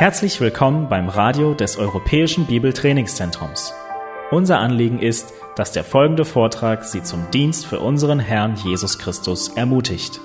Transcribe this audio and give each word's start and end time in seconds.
Herzlich 0.00 0.40
willkommen 0.40 0.88
beim 0.88 1.10
Radio 1.10 1.52
des 1.52 1.76
Europäischen 1.76 2.46
Bibeltrainingszentrums. 2.46 3.74
Unser 4.30 4.58
Anliegen 4.58 4.98
ist, 4.98 5.34
dass 5.56 5.72
der 5.72 5.84
folgende 5.84 6.24
Vortrag 6.24 6.84
Sie 6.84 7.02
zum 7.02 7.30
Dienst 7.32 7.66
für 7.66 7.80
unseren 7.80 8.18
Herrn 8.18 8.56
Jesus 8.56 8.98
Christus 8.98 9.48
ermutigt. 9.58 10.18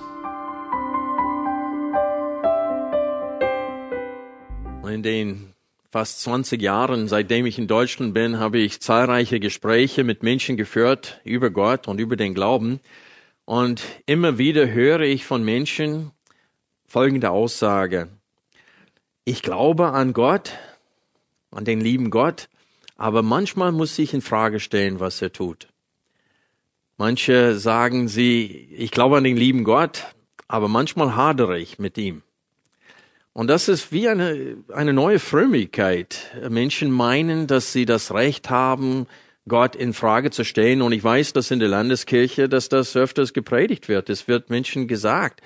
In 4.90 5.04
den 5.04 5.52
fast 5.92 6.22
20 6.22 6.62
Jahren, 6.62 7.10
seitdem 7.10 7.46
ich 7.46 7.60
in 7.60 7.68
Deutschland 7.68 8.14
bin, 8.14 8.40
habe 8.40 8.60
ich 8.60 8.80
zahlreiche 8.80 9.42
Gespräche 9.42 10.06
mit 10.06 10.24
Menschen 10.24 10.56
geführt 10.56 11.20
über 11.26 11.50
Gott 11.50 11.90
und 11.90 12.00
über 12.00 12.16
den 12.16 12.34
Glauben. 12.34 12.80
Und 13.44 13.84
immer 14.06 14.38
wieder 14.38 14.72
höre 14.72 15.02
ich 15.02 15.26
von 15.26 15.44
Menschen 15.44 16.12
folgende 16.86 17.32
Aussage 17.32 18.08
ich 19.26 19.42
glaube 19.42 19.88
an 19.90 20.14
Gott, 20.14 20.54
an 21.52 21.66
den 21.66 21.82
lieben 21.82 22.12
Gott, 22.12 22.48
aber 22.96 23.24
manchmal 23.24 23.72
muss 23.72 23.98
ich 24.00 24.14
in 24.14 24.22
Frage 24.22 24.60
stellen, 24.60 25.00
was 25.00 25.22
er 25.22 25.34
tut. 25.34 25.68
Manche 26.98 27.56
sagen 27.56 28.08
sie, 28.08 28.70
ich 28.72 28.92
glaube 28.92 29.18
an 29.18 29.24
den 29.26 29.36
lieben 29.36 29.64
Gott, 29.64 30.06
aber 30.48 30.68
manchmal 30.68 31.16
hadere 31.16 31.60
ich 31.60 31.80
mit 31.80 31.98
ihm. 31.98 32.22
Und 33.34 33.48
das 33.48 33.68
ist 33.68 33.92
wie 33.92 34.08
eine, 34.08 34.58
eine 34.72 34.94
neue 34.94 35.20
Frömmigkeit. 35.20 36.32
Menschen 36.50 36.90
meinen, 36.90 37.48
dass 37.48 37.74
sie 37.74 37.86
das 37.86 38.14
Recht 38.14 38.50
haben, 38.50 39.08
Gott 39.48 39.76
in 39.76 39.92
Frage 39.94 40.32
zu 40.32 40.46
stellen. 40.46 40.82
Und 40.82 40.94
ich 40.94 41.04
weiß, 41.04 41.34
dass 41.34 41.52
in 41.52 41.60
der 41.60 41.68
Landeskirche, 41.68 42.48
dass 42.48 42.70
das 42.70 42.96
öfters 42.96 43.34
gepredigt 43.34 43.90
wird. 43.90 44.10
Es 44.10 44.30
wird 44.30 44.50
Menschen 44.50 44.88
gesagt, 44.88 45.42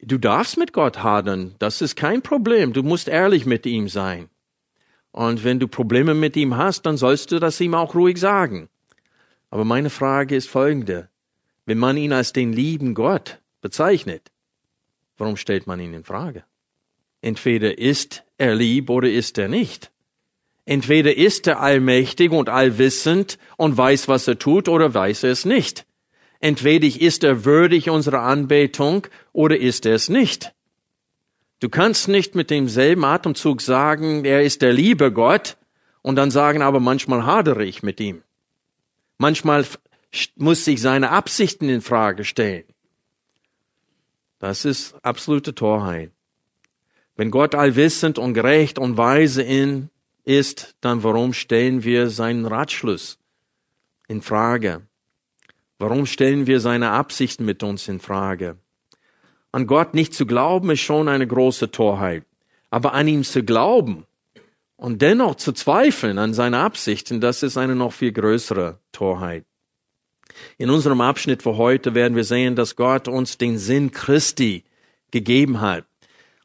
Du 0.00 0.18
darfst 0.18 0.56
mit 0.56 0.72
Gott 0.72 1.02
hadern, 1.02 1.54
das 1.58 1.82
ist 1.82 1.96
kein 1.96 2.22
Problem. 2.22 2.72
Du 2.72 2.82
musst 2.82 3.08
ehrlich 3.08 3.46
mit 3.46 3.66
ihm 3.66 3.88
sein. 3.88 4.28
Und 5.10 5.42
wenn 5.42 5.58
du 5.58 5.66
Probleme 5.66 6.14
mit 6.14 6.36
ihm 6.36 6.56
hast, 6.56 6.86
dann 6.86 6.96
sollst 6.96 7.32
du 7.32 7.40
das 7.40 7.60
ihm 7.60 7.74
auch 7.74 7.94
ruhig 7.94 8.18
sagen. 8.18 8.68
Aber 9.50 9.64
meine 9.64 9.90
Frage 9.90 10.36
ist 10.36 10.48
folgende. 10.48 11.08
Wenn 11.66 11.78
man 11.78 11.96
ihn 11.96 12.12
als 12.12 12.32
den 12.32 12.52
lieben 12.52 12.94
Gott 12.94 13.40
bezeichnet, 13.60 14.30
warum 15.16 15.36
stellt 15.36 15.66
man 15.66 15.80
ihn 15.80 15.94
in 15.94 16.04
Frage? 16.04 16.44
Entweder 17.20 17.78
ist 17.78 18.22
er 18.36 18.54
lieb 18.54 18.90
oder 18.90 19.10
ist 19.10 19.36
er 19.38 19.48
nicht. 19.48 19.90
Entweder 20.64 21.16
ist 21.16 21.46
er 21.46 21.60
allmächtig 21.60 22.30
und 22.30 22.48
allwissend 22.48 23.38
und 23.56 23.76
weiß, 23.76 24.06
was 24.06 24.28
er 24.28 24.38
tut, 24.38 24.68
oder 24.68 24.92
weiß 24.94 25.24
er 25.24 25.30
es 25.30 25.44
nicht. 25.44 25.87
Entweder 26.40 26.86
ist 26.86 27.24
er 27.24 27.44
würdig 27.44 27.90
unserer 27.90 28.22
Anbetung 28.22 29.06
oder 29.32 29.58
ist 29.58 29.86
er 29.86 29.94
es 29.94 30.08
nicht. 30.08 30.54
Du 31.60 31.68
kannst 31.68 32.06
nicht 32.06 32.36
mit 32.36 32.50
demselben 32.50 33.04
Atemzug 33.04 33.60
sagen, 33.60 34.24
er 34.24 34.42
ist 34.42 34.62
der 34.62 34.72
liebe 34.72 35.12
Gott 35.12 35.56
und 36.02 36.14
dann 36.16 36.30
sagen, 36.30 36.62
aber 36.62 36.78
manchmal 36.78 37.26
hadere 37.26 37.64
ich 37.64 37.82
mit 37.82 37.98
ihm. 37.98 38.22
Manchmal 39.18 39.66
muss 40.36 40.64
sich 40.64 40.80
seine 40.80 41.10
Absichten 41.10 41.68
in 41.68 41.80
Frage 41.80 42.24
stellen. 42.24 42.64
Das 44.38 44.64
ist 44.64 44.94
absolute 45.02 45.54
Torheit. 45.56 46.12
Wenn 47.16 47.32
Gott 47.32 47.56
allwissend 47.56 48.18
und 48.18 48.34
gerecht 48.34 48.78
und 48.78 48.96
weise 48.96 49.42
in 49.42 49.90
ist, 50.24 50.76
dann 50.80 51.02
warum 51.02 51.32
stellen 51.32 51.82
wir 51.82 52.10
seinen 52.10 52.46
Ratschluss 52.46 53.18
in 54.06 54.22
Frage? 54.22 54.87
Warum 55.78 56.06
stellen 56.06 56.46
wir 56.46 56.60
seine 56.60 56.90
Absichten 56.90 57.44
mit 57.44 57.62
uns 57.62 57.86
in 57.86 58.00
Frage? 58.00 58.56
An 59.52 59.66
Gott 59.66 59.94
nicht 59.94 60.12
zu 60.12 60.26
glauben 60.26 60.70
ist 60.70 60.80
schon 60.80 61.08
eine 61.08 61.26
große 61.26 61.70
Torheit. 61.70 62.24
Aber 62.70 62.92
an 62.94 63.08
ihm 63.08 63.22
zu 63.22 63.44
glauben 63.44 64.04
und 64.76 65.00
dennoch 65.00 65.36
zu 65.36 65.52
zweifeln 65.52 66.18
an 66.18 66.34
seine 66.34 66.58
Absichten, 66.58 67.20
das 67.20 67.42
ist 67.42 67.56
eine 67.56 67.74
noch 67.74 67.92
viel 67.92 68.12
größere 68.12 68.78
Torheit. 68.92 69.44
In 70.58 70.68
unserem 70.68 71.00
Abschnitt 71.00 71.42
für 71.42 71.56
heute 71.56 71.94
werden 71.94 72.16
wir 72.16 72.24
sehen, 72.24 72.56
dass 72.56 72.76
Gott 72.76 73.08
uns 73.08 73.38
den 73.38 73.56
Sinn 73.56 73.90
Christi 73.90 74.64
gegeben 75.10 75.60
hat. 75.60 75.84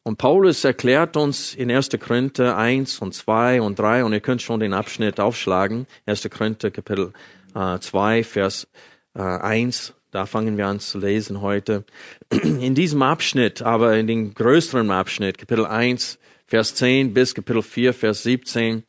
Und 0.04 0.18
Paulus 0.18 0.64
erklärt 0.64 1.18
uns 1.18 1.56
in 1.56 1.72
1. 1.72 1.90
Korinther 2.00 2.58
1 2.58 3.00
und 3.00 3.14
2 3.14 3.62
und 3.62 3.80
3, 3.80 4.04
und 4.04 4.14
ihr 4.14 4.20
könnt 4.20 4.42
schon 4.42 4.60
den 4.60 4.74
Abschnitt 4.74 5.20
aufschlagen, 5.20 5.88
1. 6.06 6.30
Korinther 6.30 6.72
Kapitel 6.72 7.14
äh, 7.56 7.80
2, 7.80 8.24
Vers 8.24 8.68
äh, 9.16 9.22
1, 9.22 9.94
da 10.12 10.26
fangen 10.26 10.58
wir 10.58 10.68
an 10.68 10.80
zu 10.80 11.00
lesen 11.00 11.42
heute. 11.42 11.86
In 12.32 12.76
diesem 12.76 13.02
Abschnitt, 13.02 13.62
aber 13.62 13.98
in 13.98 14.08
den 14.08 14.34
größeren 14.34 14.92
Abschnitt, 14.92 15.38
Kapitel 15.38 15.66
1, 15.66 16.20
Vers 16.46 16.76
10 16.76 17.14
bis 17.14 17.34
Kapitel 17.34 17.64
4, 17.64 17.94
Vers 17.94 18.24
17, 18.24 18.84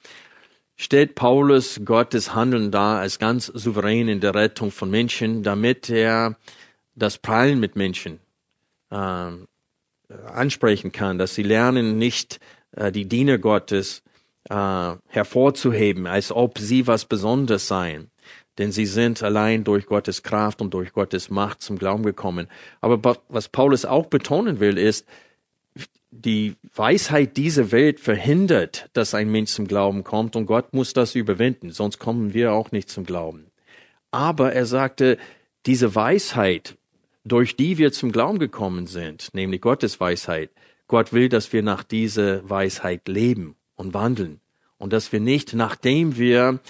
stellt 0.76 1.14
Paulus 1.14 1.80
Gottes 1.84 2.34
Handeln 2.34 2.70
dar 2.70 2.98
als 2.98 3.18
ganz 3.18 3.46
souverän 3.46 4.08
in 4.08 4.20
der 4.20 4.34
Rettung 4.34 4.70
von 4.70 4.90
Menschen, 4.90 5.42
damit 5.42 5.88
er 5.88 6.36
das 6.94 7.18
Prallen 7.18 7.60
mit 7.60 7.76
Menschen 7.76 8.18
äh, 8.90 9.30
ansprechen 10.26 10.92
kann, 10.92 11.18
dass 11.18 11.34
sie 11.34 11.42
lernen, 11.42 11.96
nicht 11.96 12.38
äh, 12.72 12.92
die 12.92 13.06
Diener 13.06 13.38
Gottes 13.38 14.02
äh, 14.50 14.94
hervorzuheben, 15.06 16.06
als 16.06 16.32
ob 16.32 16.58
sie 16.58 16.86
was 16.86 17.06
Besonderes 17.06 17.66
seien 17.66 18.10
denn 18.58 18.72
sie 18.72 18.86
sind 18.86 19.22
allein 19.22 19.64
durch 19.64 19.86
Gottes 19.86 20.22
Kraft 20.22 20.60
und 20.60 20.74
durch 20.74 20.92
Gottes 20.92 21.30
Macht 21.30 21.62
zum 21.62 21.78
Glauben 21.78 22.04
gekommen. 22.04 22.48
Aber 22.80 23.16
was 23.28 23.48
Paulus 23.48 23.84
auch 23.84 24.06
betonen 24.06 24.60
will, 24.60 24.78
ist, 24.78 25.06
die 26.10 26.54
Weisheit 26.74 27.36
dieser 27.36 27.72
Welt 27.72 27.98
verhindert, 27.98 28.88
dass 28.92 29.14
ein 29.14 29.30
Mensch 29.30 29.50
zum 29.50 29.66
Glauben 29.66 30.04
kommt 30.04 30.36
und 30.36 30.46
Gott 30.46 30.72
muss 30.72 30.92
das 30.92 31.16
überwinden, 31.16 31.70
sonst 31.70 31.98
kommen 31.98 32.32
wir 32.34 32.52
auch 32.52 32.70
nicht 32.70 32.88
zum 32.88 33.04
Glauben. 33.04 33.46
Aber 34.12 34.52
er 34.52 34.64
sagte, 34.64 35.18
diese 35.66 35.94
Weisheit, 35.96 36.76
durch 37.24 37.56
die 37.56 37.78
wir 37.78 37.90
zum 37.90 38.12
Glauben 38.12 38.38
gekommen 38.38 38.86
sind, 38.86 39.34
nämlich 39.34 39.60
Gottes 39.60 39.98
Weisheit, 39.98 40.50
Gott 40.86 41.12
will, 41.12 41.28
dass 41.28 41.52
wir 41.52 41.62
nach 41.62 41.82
dieser 41.82 42.48
Weisheit 42.48 43.08
leben 43.08 43.56
und 43.74 43.92
wandeln 43.92 44.40
und 44.78 44.92
dass 44.92 45.10
wir 45.12 45.20
nicht, 45.20 45.54
nachdem 45.54 46.16
wir 46.16 46.60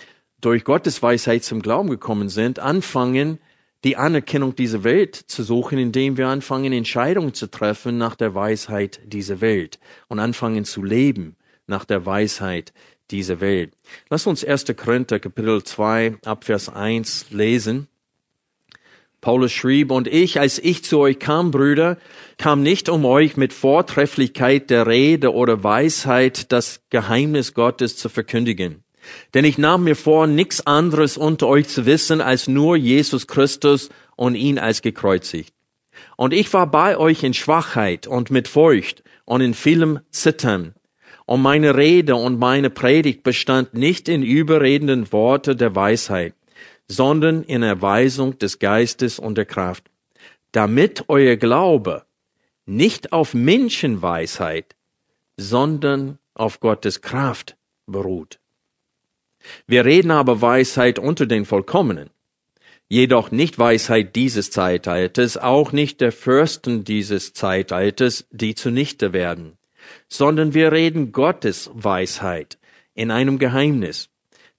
durch 0.44 0.64
Gottes 0.64 1.02
Weisheit 1.02 1.42
zum 1.42 1.62
Glauben 1.62 1.88
gekommen 1.88 2.28
sind, 2.28 2.58
anfangen, 2.58 3.38
die 3.82 3.96
Anerkennung 3.96 4.54
dieser 4.54 4.84
Welt 4.84 5.14
zu 5.14 5.42
suchen, 5.42 5.78
indem 5.78 6.16
wir 6.16 6.28
anfangen, 6.28 6.72
Entscheidungen 6.72 7.32
zu 7.32 7.50
treffen 7.50 7.96
nach 7.96 8.14
der 8.14 8.34
Weisheit 8.34 9.00
dieser 9.04 9.40
Welt 9.40 9.78
und 10.08 10.18
anfangen 10.18 10.64
zu 10.64 10.82
leben 10.82 11.36
nach 11.66 11.84
der 11.84 12.04
Weisheit 12.04 12.74
dieser 13.10 13.40
Welt. 13.40 13.72
Lass 14.10 14.26
uns 14.26 14.44
1. 14.44 14.66
Korinther 14.76 15.18
Kapitel 15.18 15.62
2 15.62 16.16
Abvers 16.24 16.68
1 16.68 17.30
lesen. 17.30 17.88
Paulus 19.22 19.52
schrieb, 19.52 19.90
und 19.90 20.06
ich, 20.06 20.38
als 20.38 20.58
ich 20.58 20.84
zu 20.84 20.98
euch 20.98 21.18
kam, 21.18 21.50
Brüder, 21.50 21.96
kam 22.36 22.62
nicht 22.62 22.90
um 22.90 23.06
euch 23.06 23.38
mit 23.38 23.54
Vortrefflichkeit 23.54 24.68
der 24.68 24.86
Rede 24.86 25.32
oder 25.32 25.64
Weisheit 25.64 26.52
das 26.52 26.82
Geheimnis 26.90 27.54
Gottes 27.54 27.96
zu 27.96 28.10
verkündigen 28.10 28.84
denn 29.34 29.44
ich 29.44 29.58
nahm 29.58 29.84
mir 29.84 29.96
vor, 29.96 30.26
nichts 30.26 30.66
anderes 30.66 31.16
unter 31.16 31.48
euch 31.48 31.68
zu 31.68 31.86
wissen 31.86 32.20
als 32.20 32.48
nur 32.48 32.76
Jesus 32.76 33.26
Christus 33.26 33.90
und 34.16 34.34
ihn 34.34 34.58
als 34.58 34.82
gekreuzigt. 34.82 35.54
Und 36.16 36.32
ich 36.32 36.52
war 36.52 36.70
bei 36.70 36.96
euch 36.96 37.22
in 37.22 37.34
Schwachheit 37.34 38.06
und 38.06 38.30
mit 38.30 38.48
Furcht 38.48 39.02
und 39.24 39.40
in 39.40 39.54
vielem 39.54 40.00
Zittern. 40.10 40.74
Und 41.26 41.42
meine 41.42 41.76
Rede 41.76 42.16
und 42.16 42.38
meine 42.38 42.70
Predigt 42.70 43.22
bestand 43.22 43.74
nicht 43.74 44.08
in 44.08 44.22
überredenden 44.22 45.10
Worte 45.12 45.56
der 45.56 45.74
Weisheit, 45.74 46.34
sondern 46.86 47.42
in 47.44 47.62
Erweisung 47.62 48.38
des 48.38 48.58
Geistes 48.58 49.18
und 49.18 49.38
der 49.38 49.46
Kraft, 49.46 49.90
damit 50.52 51.04
euer 51.08 51.36
Glaube 51.36 52.04
nicht 52.66 53.12
auf 53.12 53.34
Menschenweisheit, 53.34 54.76
sondern 55.36 56.18
auf 56.34 56.60
Gottes 56.60 57.00
Kraft 57.00 57.56
beruht. 57.86 58.38
Wir 59.66 59.84
reden 59.84 60.10
aber 60.10 60.40
Weisheit 60.40 60.98
unter 60.98 61.26
den 61.26 61.44
Vollkommenen, 61.44 62.10
jedoch 62.88 63.30
nicht 63.30 63.58
Weisheit 63.58 64.14
dieses 64.16 64.50
Zeitalters, 64.50 65.36
auch 65.36 65.72
nicht 65.72 66.00
der 66.00 66.12
Fürsten 66.12 66.84
dieses 66.84 67.32
Zeitalters, 67.32 68.26
die 68.30 68.54
zunichte 68.54 69.12
werden, 69.12 69.58
sondern 70.08 70.54
wir 70.54 70.72
reden 70.72 71.12
Gottes 71.12 71.70
Weisheit 71.74 72.58
in 72.94 73.10
einem 73.10 73.38
Geheimnis, 73.38 74.10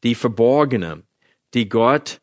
die 0.04 0.16
verborgene, 0.16 1.04
die 1.54 1.70
Gott 1.70 2.22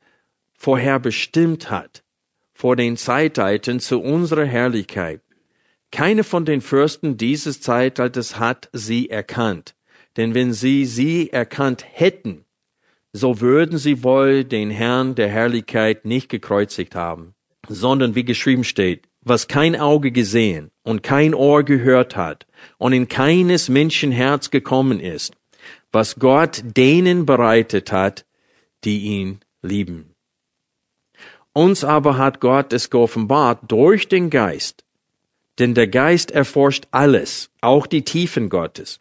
vorher 0.55 1.01
bestimmt 1.01 1.71
hat, 1.71 2.05
vor 2.53 2.77
den 2.77 2.97
Zeitaltern 2.97 3.81
zu 3.81 4.01
unserer 4.01 4.45
Herrlichkeit. 4.45 5.21
Keine 5.91 6.25
von 6.25 6.45
den 6.45 6.61
Fürsten 6.61 7.17
dieses 7.17 7.61
Zeitalters 7.61 8.39
hat 8.39 8.69
sie 8.73 9.11
erkannt, 9.11 9.75
denn 10.17 10.35
wenn 10.35 10.53
sie 10.53 10.87
sie 10.87 11.31
erkannt 11.31 11.85
hätten, 11.91 12.45
so 13.13 13.41
würden 13.41 13.79
sie 13.79 14.03
wohl 14.03 14.45
den 14.45 14.71
Herrn 14.71 15.15
der 15.15 15.29
Herrlichkeit 15.29 16.05
nicht 16.05 16.29
gekreuzigt 16.29 16.95
haben, 16.95 17.35
sondern 17.69 18.15
wie 18.15 18.25
geschrieben 18.25 18.65
steht, 18.65 19.09
was 19.21 19.49
kein 19.49 19.77
Auge 19.77 20.11
gesehen 20.11 20.71
und 20.83 21.03
kein 21.03 21.35
Ohr 21.35 21.63
gehört 21.63 22.17
hat 22.17 22.47
und 22.79 22.93
in 22.93 23.09
keines 23.09 23.69
Menschenherz 23.69 24.51
gekommen 24.51 24.99
ist, 24.99 25.35
was 25.93 26.17
Gott 26.17 26.63
denen 26.65 27.27
bereitet 27.27 27.93
hat, 27.93 28.25
die 28.85 29.01
ihn 29.03 29.41
lieben. 29.61 30.15
Uns 31.53 31.85
aber 31.85 32.17
hat 32.17 32.41
Gott 32.41 32.73
es 32.73 32.89
geoffenbart 32.89 33.71
durch 33.71 34.09
den 34.09 34.31
Geist, 34.31 34.85
denn 35.59 35.75
der 35.75 35.87
Geist 35.87 36.31
erforscht 36.31 36.89
alles, 36.91 37.51
auch 37.61 37.87
die 37.87 38.03
Tiefen 38.03 38.49
Gottes. 38.49 39.01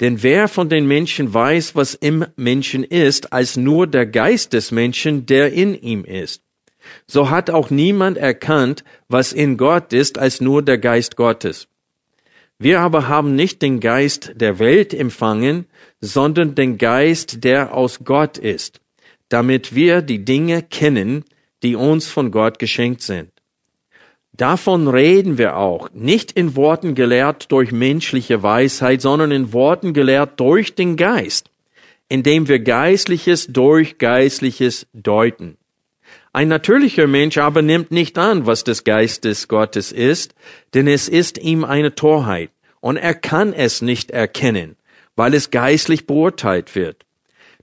Denn 0.00 0.22
wer 0.22 0.48
von 0.48 0.68
den 0.68 0.86
Menschen 0.86 1.32
weiß, 1.32 1.76
was 1.76 1.94
im 1.94 2.26
Menschen 2.36 2.84
ist, 2.84 3.32
als 3.32 3.56
nur 3.56 3.86
der 3.86 4.06
Geist 4.06 4.52
des 4.52 4.70
Menschen, 4.72 5.26
der 5.26 5.52
in 5.52 5.74
ihm 5.80 6.04
ist? 6.04 6.42
So 7.06 7.30
hat 7.30 7.50
auch 7.50 7.70
niemand 7.70 8.18
erkannt, 8.18 8.84
was 9.08 9.32
in 9.32 9.56
Gott 9.56 9.92
ist, 9.92 10.18
als 10.18 10.40
nur 10.40 10.62
der 10.62 10.78
Geist 10.78 11.16
Gottes. 11.16 11.68
Wir 12.58 12.80
aber 12.80 13.08
haben 13.08 13.34
nicht 13.34 13.62
den 13.62 13.80
Geist 13.80 14.32
der 14.36 14.58
Welt 14.58 14.94
empfangen, 14.94 15.66
sondern 16.00 16.54
den 16.54 16.78
Geist, 16.78 17.44
der 17.44 17.74
aus 17.74 18.00
Gott 18.04 18.38
ist, 18.38 18.80
damit 19.28 19.74
wir 19.74 20.02
die 20.02 20.24
Dinge 20.24 20.62
kennen, 20.62 21.24
die 21.62 21.76
uns 21.76 22.06
von 22.06 22.30
Gott 22.30 22.58
geschenkt 22.58 23.02
sind. 23.02 23.33
Davon 24.36 24.88
reden 24.88 25.38
wir 25.38 25.56
auch, 25.56 25.90
nicht 25.92 26.32
in 26.32 26.56
Worten 26.56 26.96
gelehrt 26.96 27.52
durch 27.52 27.70
menschliche 27.70 28.42
Weisheit, 28.42 29.00
sondern 29.00 29.30
in 29.30 29.52
Worten 29.52 29.94
gelehrt 29.94 30.40
durch 30.40 30.74
den 30.74 30.96
Geist, 30.96 31.50
indem 32.08 32.48
wir 32.48 32.58
Geistliches 32.58 33.46
durch 33.46 33.96
Geistliches 33.98 34.88
deuten. 34.92 35.56
Ein 36.32 36.48
natürlicher 36.48 37.06
Mensch 37.06 37.38
aber 37.38 37.62
nimmt 37.62 37.92
nicht 37.92 38.18
an, 38.18 38.44
was 38.44 38.64
des 38.64 38.82
Geistes 38.82 39.46
Gottes 39.46 39.92
ist, 39.92 40.34
denn 40.74 40.88
es 40.88 41.08
ist 41.08 41.38
ihm 41.38 41.62
eine 41.64 41.94
Torheit, 41.94 42.50
und 42.80 42.96
er 42.96 43.14
kann 43.14 43.52
es 43.52 43.82
nicht 43.82 44.10
erkennen, 44.10 44.74
weil 45.14 45.34
es 45.34 45.52
geistlich 45.52 46.08
beurteilt 46.08 46.74
wird. 46.74 47.06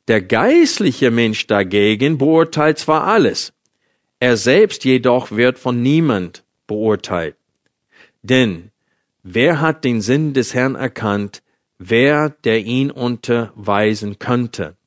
Der 0.07 0.21
geistliche 0.21 1.11
Mensch 1.11 1.47
dagegen 1.47 2.17
beurteilt 2.17 2.79
zwar 2.79 3.07
alles, 3.07 3.51
er 4.21 4.37
selbst 4.37 4.85
jedoch 4.85 5.31
wird 5.31 5.59
von 5.59 5.81
niemand 5.81 6.45
beurteilt. 6.71 7.35
Denn 8.21 8.71
wer 9.23 9.59
hat 9.59 9.83
den 9.83 9.99
Sinn 9.99 10.33
des 10.33 10.53
Herrn 10.53 10.75
erkannt, 10.75 11.43
wer 11.77 12.29
der 12.29 12.63
ihn 12.63 12.91
unterweisen 12.91 14.19
könnte? 14.19 14.77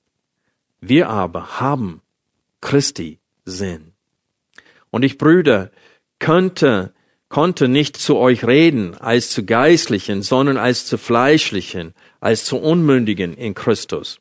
Wir 0.81 1.11
aber 1.11 1.61
haben 1.61 2.01
Christi 2.63 3.19
Sinn. 3.45 3.93
Und 4.91 5.05
ich, 5.05 5.19
Brüder, 5.19 5.71
könnte, 6.19 6.95
konnte 7.29 7.69
nicht 7.69 7.99
zu 7.99 8.17
euch 8.17 8.47
reden 8.47 8.95
als 8.95 9.31
zu 9.31 9.45
Geistlichen, 9.45 10.23
sondern 10.23 10.57
als 10.57 10.87
zu 10.87 10.97
Fleischlichen, 10.97 11.93
als 12.21 12.47
zu 12.47 12.57
Unmündigen 12.57 13.35
in 13.35 13.53
Christus. 13.53 14.21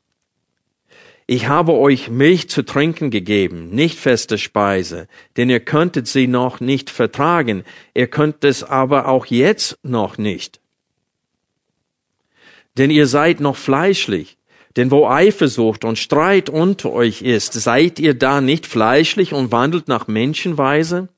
Ich 1.36 1.48
habe 1.48 1.74
euch 1.74 2.12
Milch 2.12 2.48
zu 2.48 2.62
trinken 2.62 3.10
gegeben, 3.10 3.72
nicht 3.72 3.98
feste 3.98 4.38
Speise, 4.38 5.08
denn 5.36 5.50
ihr 5.50 5.62
könntet 5.62 6.06
sie 6.06 6.28
noch 6.28 6.60
nicht 6.60 6.92
vertragen, 6.92 7.64
ihr 7.96 8.06
könnt 8.06 8.44
es 8.44 8.64
aber 8.64 9.08
auch 9.08 9.26
jetzt 9.26 9.80
noch 9.82 10.20
nicht. 10.20 10.62
Denn 12.78 12.92
ihr 12.92 13.08
seid 13.08 13.40
noch 13.40 13.56
fleischlich, 13.56 14.38
denn 14.76 14.92
wo 14.92 15.08
Eifersucht 15.08 15.86
und 15.86 15.98
Streit 15.98 16.52
unter 16.52 16.92
euch 16.92 17.24
ist, 17.24 17.54
seid 17.54 17.98
ihr 17.98 18.14
da 18.14 18.40
nicht 18.40 18.68
fleischlich 18.68 19.34
und 19.34 19.52
wandelt 19.52 19.88
nach 19.88 20.06
Menschenweise? 20.06 21.10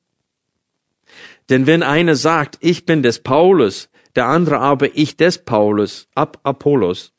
Denn 1.50 1.68
wenn 1.68 1.84
einer 1.84 2.16
sagt, 2.16 2.58
ich 2.62 2.86
bin 2.86 3.04
des 3.04 3.20
Paulus, 3.20 3.90
der 4.16 4.28
andere 4.28 4.60
aber 4.60 4.96
ich 4.96 5.18
des 5.18 5.40
Paulus, 5.40 6.08
ab 6.16 6.40
Apollos, 6.44 7.12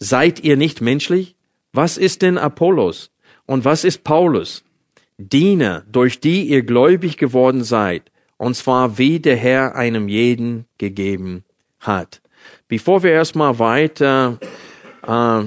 seid 0.00 0.40
ihr 0.40 0.56
nicht 0.56 0.80
menschlich? 0.80 1.36
Was 1.72 1.96
ist 1.96 2.22
denn 2.22 2.38
Apollos? 2.38 3.10
Und 3.46 3.64
was 3.64 3.84
ist 3.84 4.04
Paulus? 4.04 4.64
Diener, 5.18 5.84
durch 5.90 6.20
die 6.20 6.44
ihr 6.44 6.62
gläubig 6.62 7.16
geworden 7.16 7.62
seid, 7.62 8.10
und 8.38 8.54
zwar 8.54 8.96
wie 8.96 9.20
der 9.20 9.36
Herr 9.36 9.74
einem 9.76 10.08
jeden 10.08 10.64
gegeben 10.78 11.44
hat. 11.78 12.22
Bevor 12.68 13.02
wir 13.02 13.10
erstmal 13.10 13.58
weiter 13.58 14.38
äh, 15.06 15.42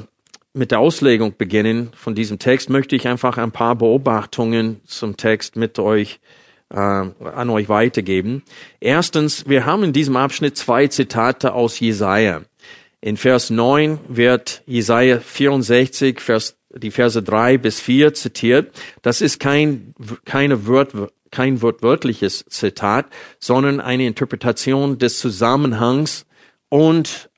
mit 0.54 0.72
der 0.72 0.80
Auslegung 0.80 1.36
beginnen 1.38 1.90
von 1.96 2.14
diesem 2.14 2.38
Text, 2.38 2.70
möchte 2.70 2.96
ich 2.96 3.08
einfach 3.08 3.38
ein 3.38 3.52
paar 3.52 3.76
Beobachtungen 3.76 4.82
zum 4.86 5.18
Text 5.18 5.56
mit 5.56 5.80
euch 5.80 6.20
äh, 6.70 6.78
an 6.78 7.50
euch 7.50 7.70
weitergeben. 7.70 8.44
Erstens, 8.80 9.48
wir 9.48 9.66
haben 9.66 9.84
in 9.84 9.94
diesem 9.94 10.16
Abschnitt 10.16 10.58
zwei 10.58 10.88
Zitate 10.88 11.54
aus 11.54 11.80
Jesaja. 11.80 12.42
In 13.04 13.18
Vers 13.18 13.50
9 13.50 14.00
wird 14.08 14.64
Jesaja 14.66 15.20
64, 15.20 16.22
Vers, 16.22 16.56
die 16.70 16.90
Verse 16.90 17.22
3 17.22 17.58
bis 17.58 17.82
4 17.82 18.14
zitiert. 18.14 18.74
Das 19.02 19.20
ist 19.20 19.42
kein, 19.42 19.94
keine 20.24 20.68
Wort, 20.68 20.94
kein 21.30 21.62
wortwörtliches 21.62 22.46
Zitat, 22.48 23.08
sondern 23.42 23.82
eine 23.82 24.08
Interpretation 24.08 25.00
des 25.00 25.20
Zusammenhangs 25.20 26.26
und 26.70 27.30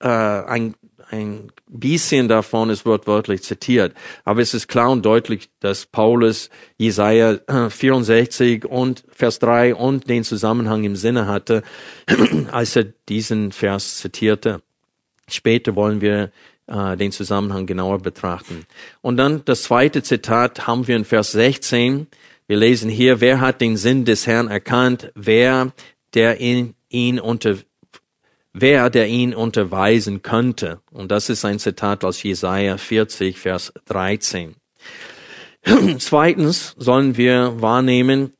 äh, 0.00 0.08
ein, 0.08 0.74
ein 1.08 1.50
bisschen 1.68 2.28
davon 2.28 2.68
ist 2.68 2.84
wortwörtlich 2.84 3.42
zitiert. 3.44 3.94
Aber 4.26 4.42
es 4.42 4.52
ist 4.52 4.68
klar 4.68 4.90
und 4.90 5.06
deutlich, 5.06 5.48
dass 5.58 5.86
Paulus 5.86 6.50
Jesaja 6.76 7.38
64 7.70 8.66
und 8.66 9.04
Vers 9.08 9.38
3 9.38 9.74
und 9.74 10.06
den 10.10 10.22
Zusammenhang 10.22 10.84
im 10.84 10.96
Sinne 10.96 11.26
hatte, 11.26 11.62
als 12.52 12.76
er 12.76 12.84
diesen 13.08 13.52
Vers 13.52 13.96
zitierte. 13.96 14.60
Später 15.28 15.74
wollen 15.74 16.00
wir 16.00 16.30
äh, 16.66 16.96
den 16.96 17.12
Zusammenhang 17.12 17.66
genauer 17.66 17.98
betrachten. 17.98 18.66
Und 19.02 19.16
dann 19.16 19.44
das 19.44 19.64
zweite 19.64 20.02
Zitat 20.02 20.66
haben 20.66 20.86
wir 20.86 20.96
in 20.96 21.04
Vers 21.04 21.32
16. 21.32 22.06
Wir 22.46 22.56
lesen 22.56 22.90
hier, 22.90 23.20
wer 23.20 23.40
hat 23.40 23.60
den 23.60 23.76
Sinn 23.76 24.04
des 24.04 24.26
Herrn 24.26 24.48
erkannt? 24.48 25.12
Wer, 25.14 25.72
der 26.14 26.40
ihn, 26.40 26.74
ihn 26.88 27.18
unter, 27.20 27.56
wer, 28.52 28.90
der 28.90 29.08
ihn 29.08 29.34
unterweisen 29.34 30.22
könnte? 30.22 30.80
Und 30.90 31.10
das 31.10 31.28
ist 31.28 31.44
ein 31.44 31.58
Zitat 31.58 32.04
aus 32.04 32.22
Jesaja 32.22 32.76
40, 32.76 33.38
Vers 33.38 33.72
13. 33.86 34.56
Zweitens 35.98 36.74
sollen 36.78 37.16
wir 37.16 37.60
wahrnehmen, 37.60 38.34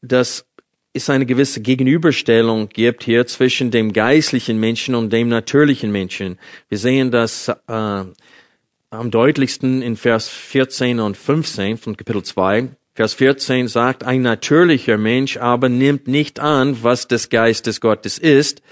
dass 0.00 0.46
es 0.94 1.10
eine 1.10 1.26
gewisse 1.26 1.60
Gegenüberstellung 1.60 2.68
gibt 2.68 3.02
hier 3.02 3.26
zwischen 3.26 3.72
dem 3.72 3.92
geistlichen 3.92 4.58
Menschen 4.60 4.94
und 4.94 5.12
dem 5.12 5.28
natürlichen 5.28 5.90
Menschen. 5.90 6.38
Wir 6.68 6.78
sehen 6.78 7.10
das 7.10 7.48
äh, 7.48 7.52
am 7.66 9.10
deutlichsten 9.10 9.82
in 9.82 9.96
Vers 9.96 10.28
14 10.28 11.00
und 11.00 11.16
15 11.16 11.78
von 11.78 11.96
Kapitel 11.96 12.22
2. 12.22 12.68
Vers 12.94 13.14
14 13.14 13.66
sagt, 13.66 14.04
ein 14.04 14.22
natürlicher 14.22 14.96
Mensch 14.96 15.36
aber 15.36 15.68
nimmt 15.68 16.06
nicht 16.06 16.38
an, 16.38 16.78
was 16.84 17.08
des 17.08 17.28
Geistes 17.28 17.80
Gottes 17.80 18.18
ist, 18.18 18.62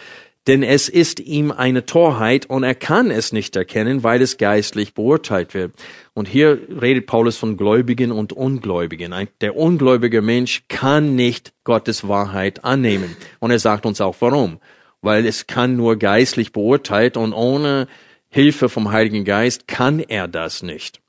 denn 0.49 0.65
es 0.65 0.89
ist 0.89 1.21
ihm 1.21 1.53
eine 1.53 1.87
Torheit 1.87 2.47
und 2.47 2.65
er 2.65 2.75
kann 2.75 3.11
es 3.11 3.33
nicht 3.33 3.55
erkennen, 3.55 4.03
weil 4.03 4.21
es 4.21 4.39
geistlich 4.39 4.93
beurteilt 4.93 5.55
wird. 5.55 5.73
Und 6.15 6.27
hier 6.27 6.59
redet 6.81 7.07
Paulus 7.07 7.37
von 7.37 7.57
Gläubigen 7.57 8.11
und 8.11 8.33
Ungläubigen. 8.33 9.15
Der 9.41 9.57
ungläubige 9.57 10.21
Mensch 10.21 10.65
kann 10.69 11.15
nicht 11.15 11.53
Gottes 11.63 12.09
Wahrheit 12.09 12.65
annehmen. 12.65 13.17
Und 13.39 13.53
er 13.53 13.61
sagt 13.61 13.87
uns 13.87 14.01
auch 14.01 14.17
warum. 14.19 14.59
Weil 15.01 15.27
es 15.27 15.47
kann 15.47 15.77
nur 15.77 15.97
geistlich 15.97 16.53
beurteilt 16.53 17.17
und 17.17 17.33
ohne 17.33 17.87
Hilfe 18.29 18.69
vom 18.69 18.91
Heiligen 18.91 19.25
Geist 19.25 19.69
kann 19.69 20.01
er 20.01 20.27
das 20.27 20.63
nicht. 20.63 21.01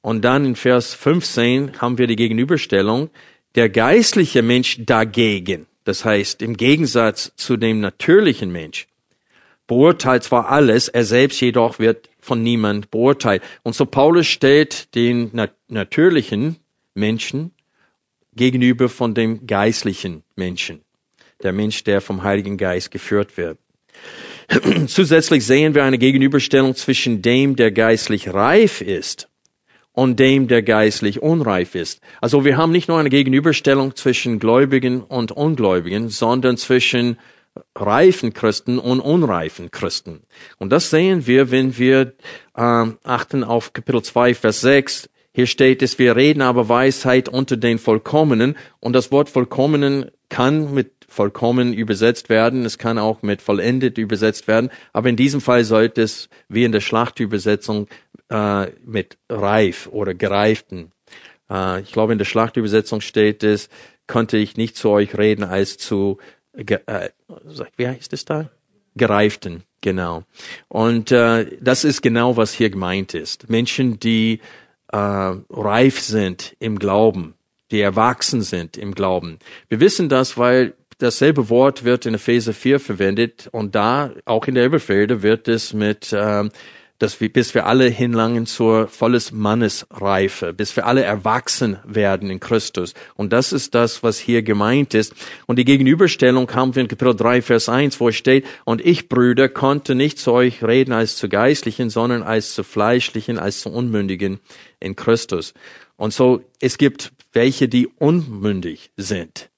Und 0.00 0.24
dann 0.24 0.44
in 0.44 0.56
Vers 0.56 0.94
15 0.94 1.80
haben 1.80 1.98
wir 1.98 2.06
die 2.06 2.16
Gegenüberstellung. 2.16 3.10
Der 3.54 3.68
geistliche 3.68 4.42
Mensch 4.42 4.78
dagegen 4.84 5.66
das 5.86 6.04
heißt, 6.04 6.42
im 6.42 6.56
Gegensatz 6.56 7.32
zu 7.36 7.56
dem 7.56 7.78
natürlichen 7.78 8.50
Mensch 8.50 8.88
beurteilt 9.68 10.24
zwar 10.24 10.48
alles, 10.48 10.88
er 10.88 11.04
selbst 11.04 11.40
jedoch 11.40 11.78
wird 11.78 12.10
von 12.18 12.42
niemand 12.42 12.90
beurteilt. 12.90 13.40
Und 13.62 13.76
so 13.76 13.86
Paulus 13.86 14.26
stellt 14.26 14.94
den 14.96 15.30
nat 15.32 15.54
natürlichen 15.68 16.56
Menschen 16.94 17.52
gegenüber 18.34 18.88
von 18.88 19.14
dem 19.14 19.46
geistlichen 19.46 20.24
Menschen. 20.34 20.82
Der 21.44 21.52
Mensch, 21.52 21.84
der 21.84 22.00
vom 22.00 22.24
Heiligen 22.24 22.58
Geist 22.58 22.90
geführt 22.90 23.36
wird. 23.36 23.58
Zusätzlich 24.88 25.46
sehen 25.46 25.76
wir 25.76 25.84
eine 25.84 25.98
Gegenüberstellung 25.98 26.74
zwischen 26.74 27.22
dem, 27.22 27.54
der 27.54 27.70
geistlich 27.70 28.34
reif 28.34 28.80
ist 28.80 29.28
und 29.96 30.20
dem, 30.20 30.46
der 30.46 30.62
geistlich 30.62 31.22
unreif 31.22 31.74
ist. 31.74 32.02
Also 32.20 32.44
wir 32.44 32.58
haben 32.58 32.70
nicht 32.70 32.86
nur 32.86 32.98
eine 32.98 33.08
Gegenüberstellung 33.08 33.96
zwischen 33.96 34.38
Gläubigen 34.38 35.00
und 35.00 35.32
Ungläubigen, 35.32 36.10
sondern 36.10 36.58
zwischen 36.58 37.16
reifen 37.74 38.34
Christen 38.34 38.78
und 38.78 39.00
unreifen 39.00 39.70
Christen. 39.70 40.20
Und 40.58 40.70
das 40.70 40.90
sehen 40.90 41.26
wir, 41.26 41.50
wenn 41.50 41.78
wir 41.78 42.12
äh, 42.54 42.86
achten 43.04 43.42
auf 43.42 43.72
Kapitel 43.72 44.02
2, 44.02 44.34
Vers 44.34 44.60
6. 44.60 45.08
Hier 45.32 45.46
steht 45.46 45.80
es, 45.80 45.98
wir 45.98 46.14
reden 46.14 46.42
aber 46.42 46.68
Weisheit 46.68 47.30
unter 47.30 47.56
den 47.56 47.78
Vollkommenen. 47.78 48.54
Und 48.80 48.92
das 48.92 49.10
Wort 49.10 49.30
Vollkommenen 49.30 50.10
kann 50.28 50.74
mit 50.74 50.92
vollkommen 51.08 51.72
übersetzt 51.72 52.28
werden, 52.28 52.64
es 52.64 52.78
kann 52.78 52.98
auch 52.98 53.22
mit 53.22 53.40
vollendet 53.40 53.96
übersetzt 53.96 54.48
werden, 54.48 54.70
aber 54.92 55.08
in 55.08 55.16
diesem 55.16 55.40
Fall 55.40 55.64
sollte 55.64 56.02
es 56.02 56.28
wie 56.48 56.64
in 56.64 56.72
der 56.72 56.80
Schlachtübersetzung 56.80 57.88
äh, 58.30 58.66
mit 58.84 59.18
reif 59.28 59.88
oder 59.90 60.14
gereiften. 60.14 60.92
Äh, 61.50 61.80
ich 61.82 61.92
glaube, 61.92 62.12
in 62.12 62.18
der 62.18 62.24
Schlachtübersetzung 62.24 63.00
steht 63.00 63.42
es, 63.42 63.68
konnte 64.06 64.36
ich 64.36 64.56
nicht 64.56 64.76
zu 64.76 64.90
euch 64.90 65.16
reden 65.16 65.44
als 65.44 65.78
zu, 65.78 66.18
äh, 66.54 67.10
wie 67.76 67.88
heißt 67.88 68.12
es 68.12 68.24
da? 68.24 68.50
Gereiften, 68.94 69.64
genau. 69.80 70.24
Und 70.68 71.12
äh, 71.12 71.58
das 71.60 71.84
ist 71.84 72.02
genau, 72.02 72.36
was 72.36 72.52
hier 72.52 72.70
gemeint 72.70 73.14
ist. 73.14 73.50
Menschen, 73.50 74.00
die 74.00 74.40
äh, 74.92 74.96
reif 74.96 76.00
sind 76.00 76.56
im 76.58 76.78
Glauben, 76.78 77.34
die 77.70 77.80
erwachsen 77.80 78.42
sind 78.42 78.76
im 78.76 78.94
Glauben. 78.94 79.38
Wir 79.68 79.80
wissen 79.80 80.08
das, 80.08 80.38
weil 80.38 80.74
dasselbe 80.98 81.50
Wort 81.50 81.84
wird 81.84 82.06
in 82.06 82.14
Epheser 82.14 82.54
4 82.54 82.80
verwendet 82.80 83.48
und 83.52 83.74
da, 83.74 84.12
auch 84.24 84.46
in 84.46 84.54
der 84.54 84.64
Elberfelde, 84.64 85.22
wird 85.22 85.48
es 85.48 85.74
mit 85.74 86.14
ähm, 86.16 86.50
dass 86.98 87.20
wir, 87.20 87.32
bis 87.32 87.54
wir 87.54 87.66
alle 87.66 87.88
hinlangen 87.88 88.46
zur 88.46 88.88
volles 88.88 89.32
Mannesreife, 89.32 90.52
bis 90.54 90.76
wir 90.76 90.86
alle 90.86 91.02
erwachsen 91.02 91.78
werden 91.84 92.30
in 92.30 92.40
Christus. 92.40 92.94
Und 93.14 93.32
das 93.32 93.52
ist 93.52 93.74
das, 93.74 94.02
was 94.02 94.18
hier 94.18 94.42
gemeint 94.42 94.94
ist. 94.94 95.14
Und 95.46 95.58
die 95.58 95.64
Gegenüberstellung 95.64 96.48
wir 96.48 96.76
in 96.76 96.88
Kapitel 96.88 97.14
3, 97.14 97.42
Vers 97.42 97.68
1, 97.68 98.00
wo 98.00 98.08
es 98.08 98.16
steht, 98.16 98.46
und 98.64 98.84
ich, 98.84 99.08
Brüder, 99.08 99.48
konnte 99.48 99.94
nicht 99.94 100.18
zu 100.18 100.32
euch 100.32 100.62
reden 100.62 100.92
als 100.92 101.16
zu 101.16 101.28
Geistlichen, 101.28 101.90
sondern 101.90 102.22
als 102.22 102.54
zu 102.54 102.64
Fleischlichen, 102.64 103.38
als 103.38 103.60
zu 103.60 103.70
Unmündigen 103.70 104.40
in 104.80 104.96
Christus. 104.96 105.52
Und 105.96 106.12
so, 106.12 106.42
es 106.60 106.78
gibt 106.78 107.12
welche, 107.32 107.68
die 107.68 107.86
unmündig 107.86 108.90
sind, 108.96 109.50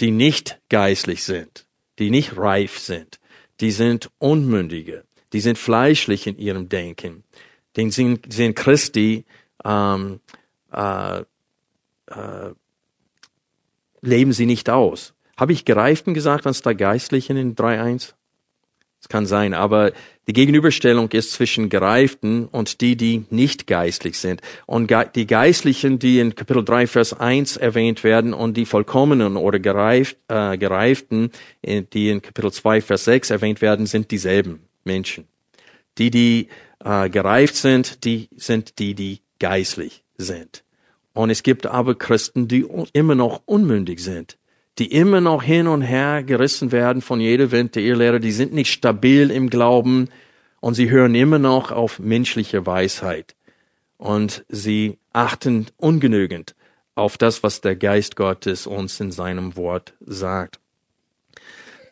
die 0.00 0.10
nicht 0.10 0.58
geistlich 0.70 1.24
sind, 1.24 1.66
die 1.98 2.10
nicht 2.10 2.38
reif 2.38 2.78
sind, 2.78 3.18
die 3.60 3.70
sind 3.70 4.10
Unmündige 4.18 5.04
die 5.36 5.40
sind 5.42 5.58
fleischlich 5.58 6.26
in 6.26 6.38
ihrem 6.38 6.70
Denken. 6.70 7.22
Den 7.76 7.90
sind, 7.90 8.32
sind 8.32 8.56
Christi 8.56 9.26
ähm, 9.66 10.20
äh, 10.72 11.18
äh, 11.18 12.54
leben 14.00 14.32
sie 14.32 14.46
nicht 14.46 14.70
aus. 14.70 15.12
Habe 15.36 15.52
ich 15.52 15.66
Gereiften 15.66 16.14
gesagt 16.14 16.46
anstatt 16.46 16.78
Geistlichen 16.78 17.36
in 17.36 17.54
3.1? 17.54 18.14
Es 18.98 19.10
kann 19.10 19.26
sein, 19.26 19.52
aber 19.52 19.92
die 20.26 20.32
Gegenüberstellung 20.32 21.10
ist 21.10 21.32
zwischen 21.32 21.68
Gereiften 21.68 22.46
und 22.46 22.80
die, 22.80 22.96
die 22.96 23.26
nicht 23.28 23.66
geistlich 23.66 24.18
sind. 24.18 24.40
Und 24.64 24.90
die 25.14 25.26
Geistlichen, 25.26 25.98
die 25.98 26.18
in 26.18 26.34
Kapitel 26.34 26.64
3, 26.64 26.86
Vers 26.86 27.12
1 27.12 27.58
erwähnt 27.58 28.04
werden, 28.04 28.32
und 28.32 28.56
die 28.56 28.64
Vollkommenen 28.64 29.36
oder 29.36 29.58
gereift, 29.58 30.16
äh, 30.28 30.56
Gereiften, 30.56 31.30
die 31.62 32.08
in 32.08 32.22
Kapitel 32.22 32.50
2, 32.50 32.80
Vers 32.80 33.04
6 33.04 33.28
erwähnt 33.28 33.60
werden, 33.60 33.84
sind 33.84 34.10
dieselben. 34.10 34.66
Menschen. 34.86 35.26
Die, 35.98 36.10
die 36.10 36.48
äh, 36.84 37.10
gereift 37.10 37.56
sind, 37.56 38.04
die 38.04 38.28
sind 38.36 38.78
die, 38.78 38.94
die 38.94 39.20
geistlich 39.38 40.04
sind. 40.16 40.64
Und 41.12 41.30
es 41.30 41.42
gibt 41.42 41.66
aber 41.66 41.94
Christen, 41.94 42.48
die 42.48 42.66
immer 42.92 43.14
noch 43.14 43.42
unmündig 43.46 44.02
sind, 44.02 44.38
die 44.78 44.92
immer 44.92 45.20
noch 45.20 45.42
hin 45.42 45.66
und 45.66 45.82
her 45.82 46.22
gerissen 46.22 46.72
werden 46.72 47.00
von 47.00 47.20
jeder 47.20 47.50
Wind 47.50 47.74
der 47.74 47.82
Irrlehre, 47.82 48.20
die 48.20 48.32
sind 48.32 48.52
nicht 48.52 48.70
stabil 48.70 49.30
im 49.30 49.48
Glauben 49.48 50.08
und 50.60 50.74
sie 50.74 50.90
hören 50.90 51.14
immer 51.14 51.38
noch 51.38 51.72
auf 51.72 51.98
menschliche 51.98 52.66
Weisheit. 52.66 53.34
Und 53.96 54.44
sie 54.48 54.98
achten 55.14 55.66
ungenügend 55.78 56.54
auf 56.94 57.16
das, 57.16 57.42
was 57.42 57.62
der 57.62 57.76
Geist 57.76 58.16
Gottes 58.16 58.66
uns 58.66 59.00
in 59.00 59.10
seinem 59.10 59.56
Wort 59.56 59.94
sagt. 60.00 60.60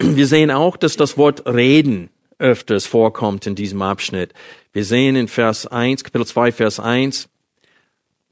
Wir 0.00 0.26
sehen 0.26 0.50
auch, 0.50 0.76
dass 0.76 0.96
das 0.96 1.16
Wort 1.16 1.46
reden 1.46 2.10
öfters 2.38 2.86
vorkommt 2.86 3.46
in 3.46 3.54
diesem 3.54 3.82
Abschnitt. 3.82 4.32
Wir 4.72 4.84
sehen 4.84 5.16
in 5.16 5.28
Vers 5.28 5.66
1, 5.66 6.04
Kapitel 6.04 6.26
2, 6.26 6.52
Vers 6.52 6.80
1, 6.80 7.28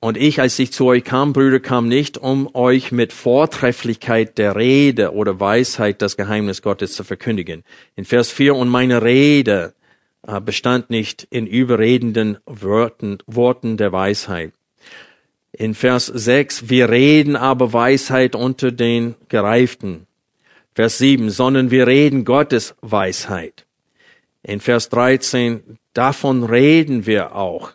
und 0.04 0.16
ich, 0.16 0.40
als 0.40 0.58
ich 0.58 0.72
zu 0.72 0.86
euch 0.86 1.04
kam, 1.04 1.32
Brüder, 1.32 1.60
kam 1.60 1.86
nicht, 1.86 2.18
um 2.18 2.52
euch 2.56 2.90
mit 2.90 3.12
Vortrefflichkeit 3.12 4.36
der 4.36 4.56
Rede 4.56 5.12
oder 5.12 5.38
Weisheit 5.38 6.02
das 6.02 6.16
Geheimnis 6.16 6.60
Gottes 6.60 6.94
zu 6.94 7.04
verkündigen. 7.04 7.62
In 7.94 8.04
Vers 8.04 8.32
4, 8.32 8.56
und 8.56 8.68
meine 8.68 9.02
Rede 9.02 9.74
äh, 10.26 10.40
bestand 10.40 10.90
nicht 10.90 11.28
in 11.30 11.46
überredenden 11.46 12.38
Worten, 12.46 13.18
Worten 13.28 13.76
der 13.76 13.92
Weisheit. 13.92 14.52
In 15.52 15.72
Vers 15.74 16.06
6, 16.06 16.68
wir 16.68 16.90
reden 16.90 17.36
aber 17.36 17.72
Weisheit 17.72 18.34
unter 18.34 18.72
den 18.72 19.14
Gereiften. 19.28 20.08
Vers 20.74 20.98
7, 20.98 21.30
sondern 21.30 21.70
wir 21.70 21.86
reden 21.86 22.24
Gottes 22.24 22.74
Weisheit. 22.80 23.66
In 24.42 24.60
Vers 24.60 24.88
13, 24.88 25.78
davon 25.94 26.42
reden 26.42 27.06
wir 27.06 27.36
auch. 27.36 27.72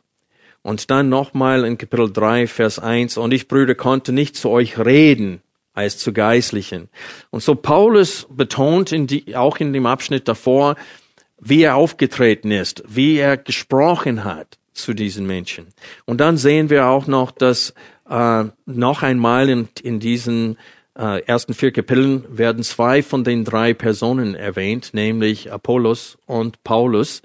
Und 0.62 0.92
dann 0.92 1.08
nochmal 1.08 1.64
in 1.64 1.78
Kapitel 1.78 2.12
3, 2.12 2.48
Vers 2.48 2.80
1, 2.80 3.18
und 3.18 3.34
ich, 3.34 3.48
Brüder, 3.48 3.74
konnte 3.74 4.12
nicht 4.12 4.36
zu 4.36 4.50
euch 4.50 4.78
reden 4.78 5.42
als 5.74 5.98
zu 5.98 6.12
Geistlichen. 6.12 6.90
Und 7.30 7.42
so 7.42 7.56
Paulus 7.56 8.28
betont 8.30 8.92
in 8.92 9.08
die, 9.08 9.36
auch 9.36 9.58
in 9.58 9.72
dem 9.72 9.86
Abschnitt 9.86 10.28
davor, 10.28 10.76
wie 11.40 11.62
er 11.62 11.76
aufgetreten 11.76 12.52
ist, 12.52 12.84
wie 12.88 13.18
er 13.18 13.38
gesprochen 13.38 14.24
hat 14.26 14.58
zu 14.74 14.94
diesen 14.94 15.26
Menschen. 15.26 15.68
Und 16.06 16.20
dann 16.20 16.36
sehen 16.36 16.70
wir 16.70 16.88
auch 16.88 17.08
noch, 17.08 17.32
dass 17.32 17.74
äh, 18.10 18.46
noch 18.66 19.04
einmal 19.04 19.50
in, 19.50 19.70
in 19.84 20.00
diesen 20.00 20.58
äh, 20.98 21.22
ersten 21.25 21.54
vier 21.54 21.72
Kapiteln 21.72 22.25
werden 22.30 22.63
zwei 22.63 23.04
von 23.04 23.24
den 23.24 23.46
drei 23.46 23.74
Personen 23.74 24.36
erwähnt, 24.36 24.94
nämlich 24.94 25.51
Apollos 25.51 26.18
und 26.25 26.63
Paulus. 26.63 27.22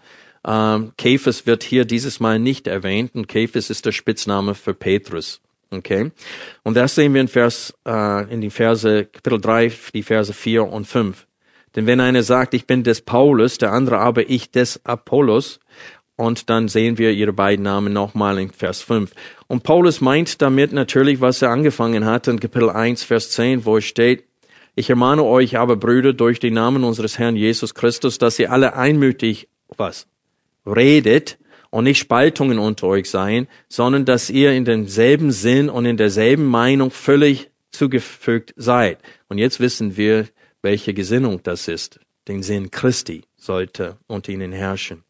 Ähm, 0.47 0.93
Kephas 0.99 1.47
wird 1.47 1.63
hier 1.63 1.85
dieses 1.85 2.21
Mal 2.21 2.39
nicht 2.39 2.67
erwähnt 2.67 3.15
und 3.15 3.29
Kephas 3.29 3.71
ist 3.71 3.87
der 3.87 3.93
Spitzname 3.93 4.55
für 4.55 4.75
Petrus. 4.75 5.41
Okay? 5.71 6.11
Und 6.65 6.77
das 6.77 6.95
sehen 6.95 7.15
wir 7.15 7.23
in 7.23 7.29
Vers, 7.29 7.75
äh, 7.87 8.33
in 8.33 8.41
die 8.41 8.51
Verse, 8.51 9.07
Kapitel 9.07 9.41
3, 9.41 9.73
die 9.95 10.03
Verse 10.03 10.33
4 10.33 10.65
und 10.65 10.87
5. 10.87 11.27
Denn 11.75 11.87
wenn 11.87 12.01
einer 12.01 12.23
sagt, 12.23 12.53
ich 12.53 12.67
bin 12.67 12.83
des 12.83 13.01
Paulus, 13.01 13.57
der 13.57 13.73
andere 13.73 13.99
aber 13.99 14.29
ich 14.29 14.51
des 14.51 14.85
Apollos, 14.85 15.61
und 16.23 16.49
dann 16.51 16.69
sehen 16.69 16.99
wir 16.99 17.11
ihre 17.11 17.33
beiden 17.33 17.65
Namen 17.65 17.93
nochmal 17.93 18.39
in 18.39 18.53
Vers 18.53 18.81
5. 18.83 19.11
Und 19.49 19.65
Paulus 19.65 20.01
meint 20.01 20.41
damit 20.41 20.73
natürlich, 20.73 21.21
was 21.21 21.43
er 21.43 21.51
angefangen 21.51 22.05
hat 22.05 22.29
in 22.29 22.39
Kapitel 22.39 22.71
1, 22.71 23.03
Vers 23.03 23.33
10, 23.33 23.65
wo 23.65 23.79
es 23.79 23.87
steht, 23.87 24.23
ich 24.77 24.89
ermahne 24.89 25.25
euch 25.25 25.59
aber, 25.59 25.75
Brüder, 25.75 26.13
durch 26.13 26.39
den 26.39 26.55
Namen 26.55 26.85
unseres 26.85 27.19
Herrn 27.19 27.35
Jesus 27.35 27.75
Christus, 27.75 28.19
dass 28.19 28.39
ihr 28.39 28.53
alle 28.53 28.77
einmütig, 28.77 29.49
was? 29.77 30.07
Redet 30.65 31.39
und 31.71 31.85
nicht 31.85 31.99
Spaltungen 31.99 32.61
unter 32.61 32.87
euch 32.87 33.11
seien, 33.11 33.49
sondern 33.69 34.05
dass 34.05 34.31
ihr 34.31 34.53
in 34.53 34.65
demselben 34.65 35.33
Sinn 35.33 35.69
und 35.69 35.87
in 35.87 35.97
derselben 35.97 36.45
Meinung 36.45 36.93
völlig 36.93 37.51
zugefügt 37.73 38.55
seid. 38.57 38.99
Und 39.29 39.39
jetzt 39.39 39.59
wissen 39.59 39.97
wir, 39.97 40.29
welche 40.63 40.95
Gesinnung 40.95 41.41
das 41.43 41.67
ist. 41.67 41.99
Den 42.29 42.45
Sinn 42.45 42.71
Christi 42.71 43.25
sollte 43.43 43.97
unter 44.07 44.31
ihnen 44.31 44.53
herrschen. 44.53 45.03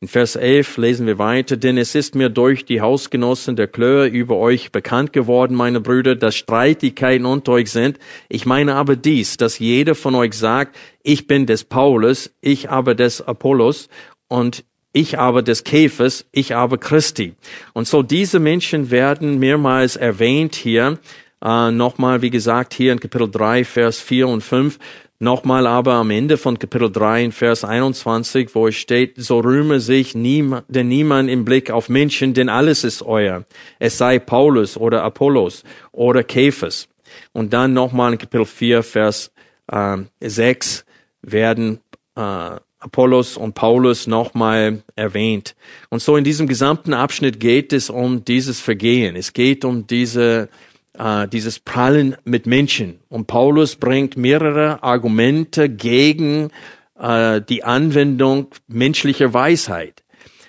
In 0.00 0.08
Vers 0.08 0.34
11 0.34 0.76
lesen 0.76 1.06
wir 1.06 1.18
weiter, 1.18 1.56
denn 1.56 1.78
es 1.78 1.94
ist 1.94 2.16
mir 2.16 2.28
durch 2.28 2.64
die 2.64 2.80
Hausgenossen 2.80 3.54
der 3.54 3.68
Klöhe 3.68 4.06
über 4.08 4.36
euch 4.38 4.72
bekannt 4.72 5.12
geworden, 5.12 5.54
meine 5.54 5.80
Brüder, 5.80 6.16
dass 6.16 6.34
Streitigkeiten 6.34 7.26
unter 7.26 7.52
euch 7.52 7.70
sind. 7.70 7.98
Ich 8.28 8.44
meine 8.44 8.74
aber 8.74 8.96
dies, 8.96 9.36
dass 9.36 9.60
jeder 9.60 9.94
von 9.94 10.16
euch 10.16 10.34
sagt, 10.34 10.76
ich 11.04 11.28
bin 11.28 11.46
des 11.46 11.62
Paulus, 11.62 12.32
ich 12.40 12.70
aber 12.70 12.96
des 12.96 13.22
Apollos 13.22 13.88
und 14.26 14.64
ich 14.92 15.18
aber 15.18 15.42
des 15.42 15.62
Käfers, 15.62 16.26
ich 16.32 16.56
aber 16.56 16.78
Christi. 16.78 17.34
Und 17.72 17.86
so 17.86 18.02
diese 18.02 18.40
Menschen 18.40 18.90
werden 18.90 19.38
mehrmals 19.38 19.94
erwähnt 19.94 20.56
hier. 20.56 20.98
Äh, 21.44 21.70
Nochmal, 21.70 22.22
wie 22.22 22.30
gesagt, 22.30 22.74
hier 22.74 22.92
in 22.92 22.98
Kapitel 22.98 23.30
3, 23.30 23.64
Vers 23.64 24.00
4 24.00 24.26
und 24.26 24.40
5. 24.40 24.78
Nochmal 25.18 25.66
aber 25.66 25.94
am 25.94 26.10
Ende 26.10 26.36
von 26.36 26.58
Kapitel 26.58 26.92
3 26.92 27.24
in 27.24 27.32
Vers 27.32 27.64
21, 27.64 28.54
wo 28.54 28.68
es 28.68 28.74
steht, 28.74 29.14
so 29.16 29.38
rühme 29.38 29.80
sich 29.80 30.14
niemand, 30.14 30.66
denn 30.68 30.88
niemand 30.88 31.30
im 31.30 31.46
Blick 31.46 31.70
auf 31.70 31.88
Menschen, 31.88 32.34
denn 32.34 32.50
alles 32.50 32.84
ist 32.84 33.02
euer. 33.02 33.44
Es 33.78 33.96
sei 33.96 34.18
Paulus 34.18 34.76
oder 34.76 35.02
Apollos 35.02 35.64
oder 35.92 36.22
Käfers. 36.22 36.88
Und 37.32 37.54
dann 37.54 37.72
nochmal 37.72 38.12
in 38.12 38.18
Kapitel 38.18 38.44
4, 38.44 38.82
Vers 38.82 39.32
äh, 39.72 39.96
6 40.20 40.84
werden 41.22 41.80
äh, 42.14 42.56
Apollos 42.78 43.38
und 43.38 43.54
Paulus 43.54 44.06
nochmal 44.06 44.82
erwähnt. 44.96 45.56
Und 45.88 46.02
so 46.02 46.16
in 46.16 46.24
diesem 46.24 46.46
gesamten 46.46 46.92
Abschnitt 46.92 47.40
geht 47.40 47.72
es 47.72 47.88
um 47.88 48.24
dieses 48.24 48.60
Vergehen. 48.60 49.16
Es 49.16 49.32
geht 49.32 49.64
um 49.64 49.86
diese 49.86 50.50
äh, 50.98 51.28
dieses 51.28 51.60
Prallen 51.60 52.16
mit 52.24 52.46
Menschen. 52.46 53.00
Und 53.08 53.26
Paulus 53.26 53.76
bringt 53.76 54.16
mehrere 54.16 54.82
Argumente 54.82 55.68
gegen 55.68 56.50
äh, 56.98 57.40
die 57.40 57.64
Anwendung 57.64 58.48
menschlicher 58.68 59.32
Weisheit. 59.32 60.04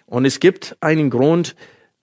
Und 0.06 0.26
es 0.26 0.40
gibt 0.40 0.78
einen 0.80 1.10
Grund, 1.10 1.56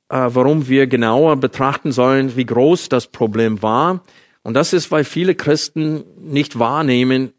äh, 0.09 0.17
warum 0.29 0.69
wir 0.69 0.87
genauer 0.87 1.37
betrachten 1.37 1.93
sollen, 1.93 2.37
wie 2.37 2.47
groß 2.47 2.89
das 2.89 3.07
Problem 3.07 3.63
war. 3.63 4.03
Und 4.43 4.55
das 4.55 4.73
ist, 4.73 4.91
weil 4.91 5.05
viele 5.05 5.35
Christen 5.35 6.05
nicht 6.19 6.59
wahrnehmen, 6.59 7.33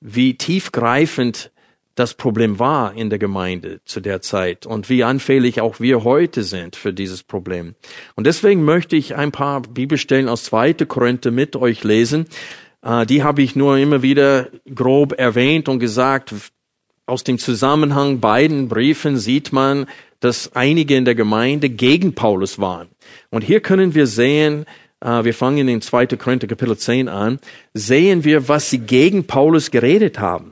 wie 0.00 0.34
tiefgreifend 0.34 1.50
das 1.94 2.14
Problem 2.14 2.58
war 2.58 2.94
in 2.94 3.10
der 3.10 3.18
Gemeinde 3.18 3.80
zu 3.84 4.00
der 4.00 4.22
Zeit 4.22 4.66
und 4.66 4.88
wie 4.88 5.04
anfällig 5.04 5.60
auch 5.60 5.78
wir 5.80 6.04
heute 6.04 6.42
sind 6.42 6.76
für 6.76 6.92
dieses 6.92 7.22
Problem. 7.22 7.74
Und 8.14 8.26
deswegen 8.26 8.64
möchte 8.64 8.96
ich 8.96 9.16
ein 9.16 9.32
paar 9.32 9.62
Bibelstellen 9.62 10.28
aus 10.28 10.44
2. 10.44 10.74
Korinther 10.86 11.30
mit 11.30 11.54
euch 11.56 11.84
lesen. 11.84 12.26
Äh, 12.82 13.06
die 13.06 13.22
habe 13.22 13.42
ich 13.42 13.56
nur 13.56 13.76
immer 13.78 14.02
wieder 14.02 14.48
grob 14.74 15.18
erwähnt 15.18 15.68
und 15.68 15.80
gesagt, 15.80 16.34
aus 17.06 17.24
dem 17.24 17.38
Zusammenhang 17.38 18.20
beiden 18.20 18.68
Briefen 18.68 19.18
sieht 19.18 19.52
man, 19.52 19.86
dass 20.20 20.54
einige 20.54 20.96
in 20.96 21.04
der 21.04 21.14
Gemeinde 21.14 21.68
gegen 21.68 22.14
Paulus 22.14 22.58
waren. 22.58 22.88
Und 23.30 23.42
hier 23.42 23.60
können 23.60 23.94
wir 23.94 24.06
sehen, 24.06 24.66
äh, 25.00 25.24
wir 25.24 25.34
fangen 25.34 25.68
in 25.68 25.82
2. 25.82 26.06
Korinther 26.06 26.46
Kapitel 26.46 26.76
10 26.76 27.08
an, 27.08 27.38
sehen 27.74 28.24
wir, 28.24 28.48
was 28.48 28.70
sie 28.70 28.78
gegen 28.78 29.26
Paulus 29.26 29.70
geredet 29.70 30.20
haben. 30.20 30.51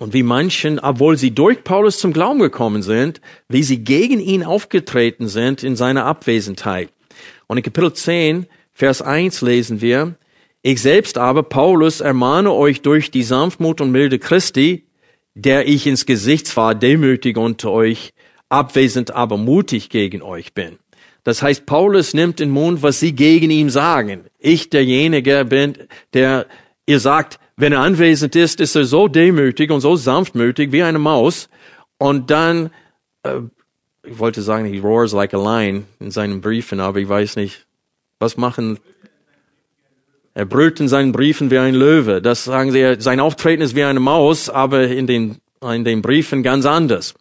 Und 0.00 0.14
wie 0.14 0.22
manchen, 0.22 0.78
obwohl 0.78 1.18
sie 1.18 1.32
durch 1.32 1.62
Paulus 1.62 1.98
zum 1.98 2.14
Glauben 2.14 2.38
gekommen 2.38 2.80
sind, 2.80 3.20
wie 3.50 3.62
sie 3.62 3.84
gegen 3.84 4.18
ihn 4.18 4.42
aufgetreten 4.42 5.28
sind 5.28 5.62
in 5.62 5.76
seiner 5.76 6.06
Abwesenheit. 6.06 6.88
Und 7.46 7.58
in 7.58 7.62
Kapitel 7.62 7.92
10, 7.92 8.46
Vers 8.72 9.02
1 9.02 9.42
lesen 9.42 9.82
wir, 9.82 10.14
ich 10.62 10.80
selbst 10.80 11.18
aber, 11.18 11.42
Paulus, 11.42 12.00
ermahne 12.00 12.50
euch 12.50 12.80
durch 12.80 13.10
die 13.10 13.22
Sanftmut 13.22 13.82
und 13.82 13.92
Milde 13.92 14.18
Christi, 14.18 14.86
der 15.34 15.68
ich 15.68 15.86
ins 15.86 16.06
Gesicht 16.06 16.46
zwar 16.46 16.74
demütig 16.74 17.36
unter 17.36 17.70
euch, 17.70 18.14
abwesend 18.48 19.10
aber 19.10 19.36
mutig 19.36 19.90
gegen 19.90 20.22
euch 20.22 20.54
bin. 20.54 20.78
Das 21.24 21.42
heißt, 21.42 21.66
Paulus 21.66 22.14
nimmt 22.14 22.40
in 22.40 22.48
Mund, 22.48 22.82
was 22.82 23.00
sie 23.00 23.12
gegen 23.12 23.50
ihn 23.50 23.68
sagen. 23.68 24.24
Ich 24.38 24.70
derjenige 24.70 25.44
bin, 25.44 25.76
der 26.14 26.46
ihr 26.86 27.00
sagt, 27.00 27.38
wenn 27.60 27.72
er 27.72 27.80
anwesend 27.80 28.34
ist, 28.36 28.60
ist 28.60 28.74
er 28.74 28.84
so 28.84 29.08
demütig 29.08 29.70
und 29.70 29.80
so 29.80 29.96
sanftmütig 29.96 30.72
wie 30.72 30.82
eine 30.82 30.98
Maus. 30.98 31.48
Und 31.98 32.30
dann, 32.30 32.70
äh, 33.22 33.40
ich 34.04 34.18
wollte 34.18 34.42
sagen, 34.42 34.64
he 34.64 34.78
roars 34.78 35.12
like 35.12 35.34
a 35.34 35.36
lion 35.36 35.84
in 35.98 36.10
seinen 36.10 36.40
Briefen, 36.40 36.80
aber 36.80 36.98
ich 36.98 37.08
weiß 37.08 37.36
nicht, 37.36 37.66
was 38.18 38.36
machen. 38.36 38.78
Er 40.32 40.46
brüllt 40.46 40.80
in 40.80 40.88
seinen 40.88 41.12
Briefen 41.12 41.50
wie 41.50 41.58
ein 41.58 41.74
Löwe. 41.74 42.22
Das 42.22 42.44
sagen 42.44 42.72
sie, 42.72 42.96
sein 42.98 43.20
Auftreten 43.20 43.62
ist 43.62 43.74
wie 43.74 43.84
eine 43.84 44.00
Maus, 44.00 44.48
aber 44.48 44.88
in 44.88 45.06
den, 45.06 45.38
in 45.62 45.84
den 45.84 46.02
Briefen 46.02 46.42
ganz 46.42 46.64
anders. 46.66 47.14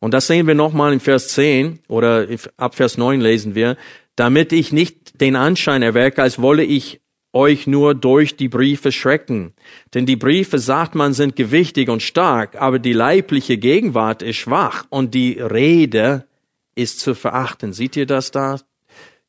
Und 0.00 0.14
das 0.14 0.26
sehen 0.26 0.46
wir 0.46 0.54
nochmal 0.54 0.92
in 0.92 1.00
Vers 1.00 1.28
10 1.28 1.80
oder 1.88 2.26
ab 2.56 2.74
Vers 2.74 2.96
9 2.96 3.20
lesen 3.20 3.54
wir, 3.54 3.76
damit 4.16 4.52
ich 4.52 4.72
nicht 4.72 5.20
den 5.20 5.36
Anschein 5.36 5.82
erwecke, 5.82 6.22
als 6.22 6.40
wolle 6.40 6.64
ich 6.64 7.00
euch 7.32 7.66
nur 7.66 7.94
durch 7.94 8.36
die 8.36 8.48
Briefe 8.48 8.92
schrecken. 8.92 9.54
Denn 9.94 10.06
die 10.06 10.16
Briefe, 10.16 10.58
sagt 10.58 10.94
man, 10.94 11.14
sind 11.14 11.36
gewichtig 11.36 11.88
und 11.88 12.02
stark, 12.02 12.60
aber 12.60 12.78
die 12.78 12.92
leibliche 12.92 13.56
Gegenwart 13.56 14.22
ist 14.22 14.36
schwach 14.36 14.84
und 14.90 15.14
die 15.14 15.32
Rede 15.40 16.26
ist 16.74 17.00
zu 17.00 17.14
verachten. 17.14 17.72
Seht 17.72 17.96
ihr 17.96 18.06
das 18.06 18.30
da? 18.30 18.58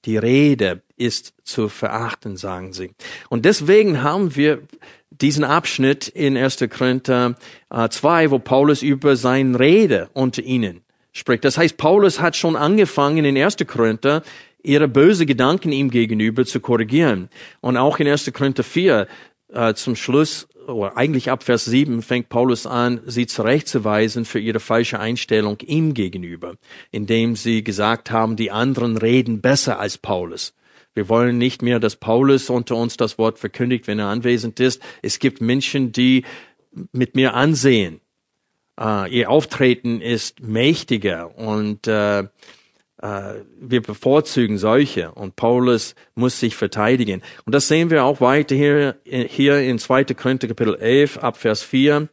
Die 0.06 0.18
Rede 0.18 0.82
ist 0.98 1.34
zu 1.44 1.70
verachten, 1.70 2.36
sagen 2.36 2.74
sie. 2.74 2.92
Und 3.30 3.46
deswegen 3.46 4.04
haben 4.04 4.36
wir 4.36 4.62
diesen 5.10 5.44
Abschnitt 5.44 6.08
in 6.08 6.36
1. 6.36 6.66
Korinther 6.70 7.36
2, 7.70 8.24
äh, 8.24 8.32
wo 8.32 8.40
Paulus 8.40 8.82
über 8.82 9.16
sein 9.16 9.56
Rede 9.56 10.10
unter 10.14 10.42
ihnen 10.42 10.83
spricht. 11.14 11.46
Das 11.46 11.58
heißt, 11.58 11.78
Paulus 11.78 12.20
hat 12.20 12.36
schon 12.36 12.56
angefangen 12.56 13.24
in 13.24 13.38
1. 13.38 13.58
Korinther 13.66 14.24
ihre 14.64 14.88
böse 14.88 15.26
Gedanken 15.26 15.72
ihm 15.72 15.90
gegenüber 15.90 16.46
zu 16.46 16.60
korrigieren. 16.60 17.30
Und 17.62 17.78
auch 17.78 18.00
in 18.00 18.08
1. 18.08 18.32
Korinther 18.34 18.64
4 18.64 19.08
äh, 19.54 19.74
zum 19.76 19.96
Schluss, 19.96 20.48
oder 20.68 20.98
eigentlich 20.98 21.30
ab 21.30 21.44
Vers 21.44 21.66
7, 21.66 22.02
fängt 22.02 22.30
Paulus 22.30 22.66
an, 22.66 23.02
sie 23.06 23.28
zurechtzuweisen 23.28 24.26
für 24.26 24.40
ihre 24.40 24.60
falsche 24.60 25.00
Einstellung 25.00 25.60
ihm 25.60 25.94
gegenüber, 25.94 26.56
indem 26.92 27.36
sie 27.36 27.64
gesagt 27.64 28.12
haben, 28.12 28.36
die 28.36 28.52
anderen 28.52 28.98
reden 28.98 29.42
besser 29.42 29.80
als 29.80 29.98
Paulus. 29.98 30.54
Wir 30.96 31.10
wollen 31.10 31.38
nicht 31.38 31.62
mehr, 31.62 31.80
dass 31.80 31.96
Paulus 31.96 32.50
unter 32.50 32.76
uns 32.76 32.98
das 32.98 33.18
Wort 33.18 33.40
verkündigt, 33.40 33.88
wenn 33.88 34.00
er 34.00 34.08
anwesend 34.08 34.60
ist. 34.60 34.82
Es 35.02 35.20
gibt 35.20 35.42
Menschen, 35.42 35.92
die 35.92 36.24
mit 36.92 37.16
mir 37.16 37.34
ansehen. 37.34 38.00
Uh, 38.80 39.06
ihr 39.08 39.30
Auftreten 39.30 40.02
ist 40.02 40.42
mächtiger 40.42 41.38
und 41.38 41.88
uh, 41.88 42.24
äh, 43.04 43.44
wir 43.60 43.82
bevorzugen 43.82 44.58
solche 44.58 45.12
und 45.12 45.36
Paulus 45.36 45.94
muss 46.16 46.40
sich 46.40 46.56
verteidigen. 46.56 47.22
Und 47.46 47.54
das 47.54 47.68
sehen 47.68 47.90
wir 47.90 48.06
auch 48.06 48.22
weiter 48.22 48.56
hier, 48.56 48.96
hier 49.04 49.60
in 49.60 49.78
2. 49.78 50.06
Korinther 50.06 50.48
Kapitel 50.48 50.76
11 50.76 51.18
ab 51.18 51.38
Vers 51.38 51.62
4. 51.64 52.08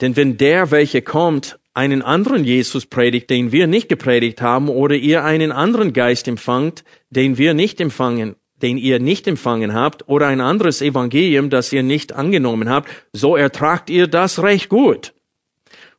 Denn 0.00 0.16
wenn 0.16 0.38
der, 0.38 0.70
welcher 0.70 1.02
kommt, 1.02 1.58
einen 1.74 2.00
anderen 2.00 2.44
Jesus 2.44 2.86
predigt, 2.86 3.28
den 3.28 3.52
wir 3.52 3.66
nicht 3.66 3.90
gepredigt 3.90 4.40
haben, 4.40 4.70
oder 4.70 4.94
ihr 4.94 5.24
einen 5.24 5.52
anderen 5.52 5.92
Geist 5.92 6.26
empfangt, 6.28 6.84
den 7.10 7.36
wir 7.36 7.52
nicht 7.52 7.78
empfangen, 7.80 8.36
den 8.62 8.78
ihr 8.78 8.98
nicht 8.98 9.26
empfangen 9.26 9.74
habt, 9.74 10.08
oder 10.08 10.26
ein 10.26 10.40
anderes 10.40 10.82
Evangelium, 10.82 11.50
das 11.50 11.72
ihr 11.72 11.82
nicht 11.82 12.12
angenommen 12.12 12.68
habt, 12.68 12.88
so 13.12 13.36
ertragt 13.36 13.90
ihr 13.90 14.06
das 14.06 14.42
recht 14.42 14.68
gut 14.68 15.12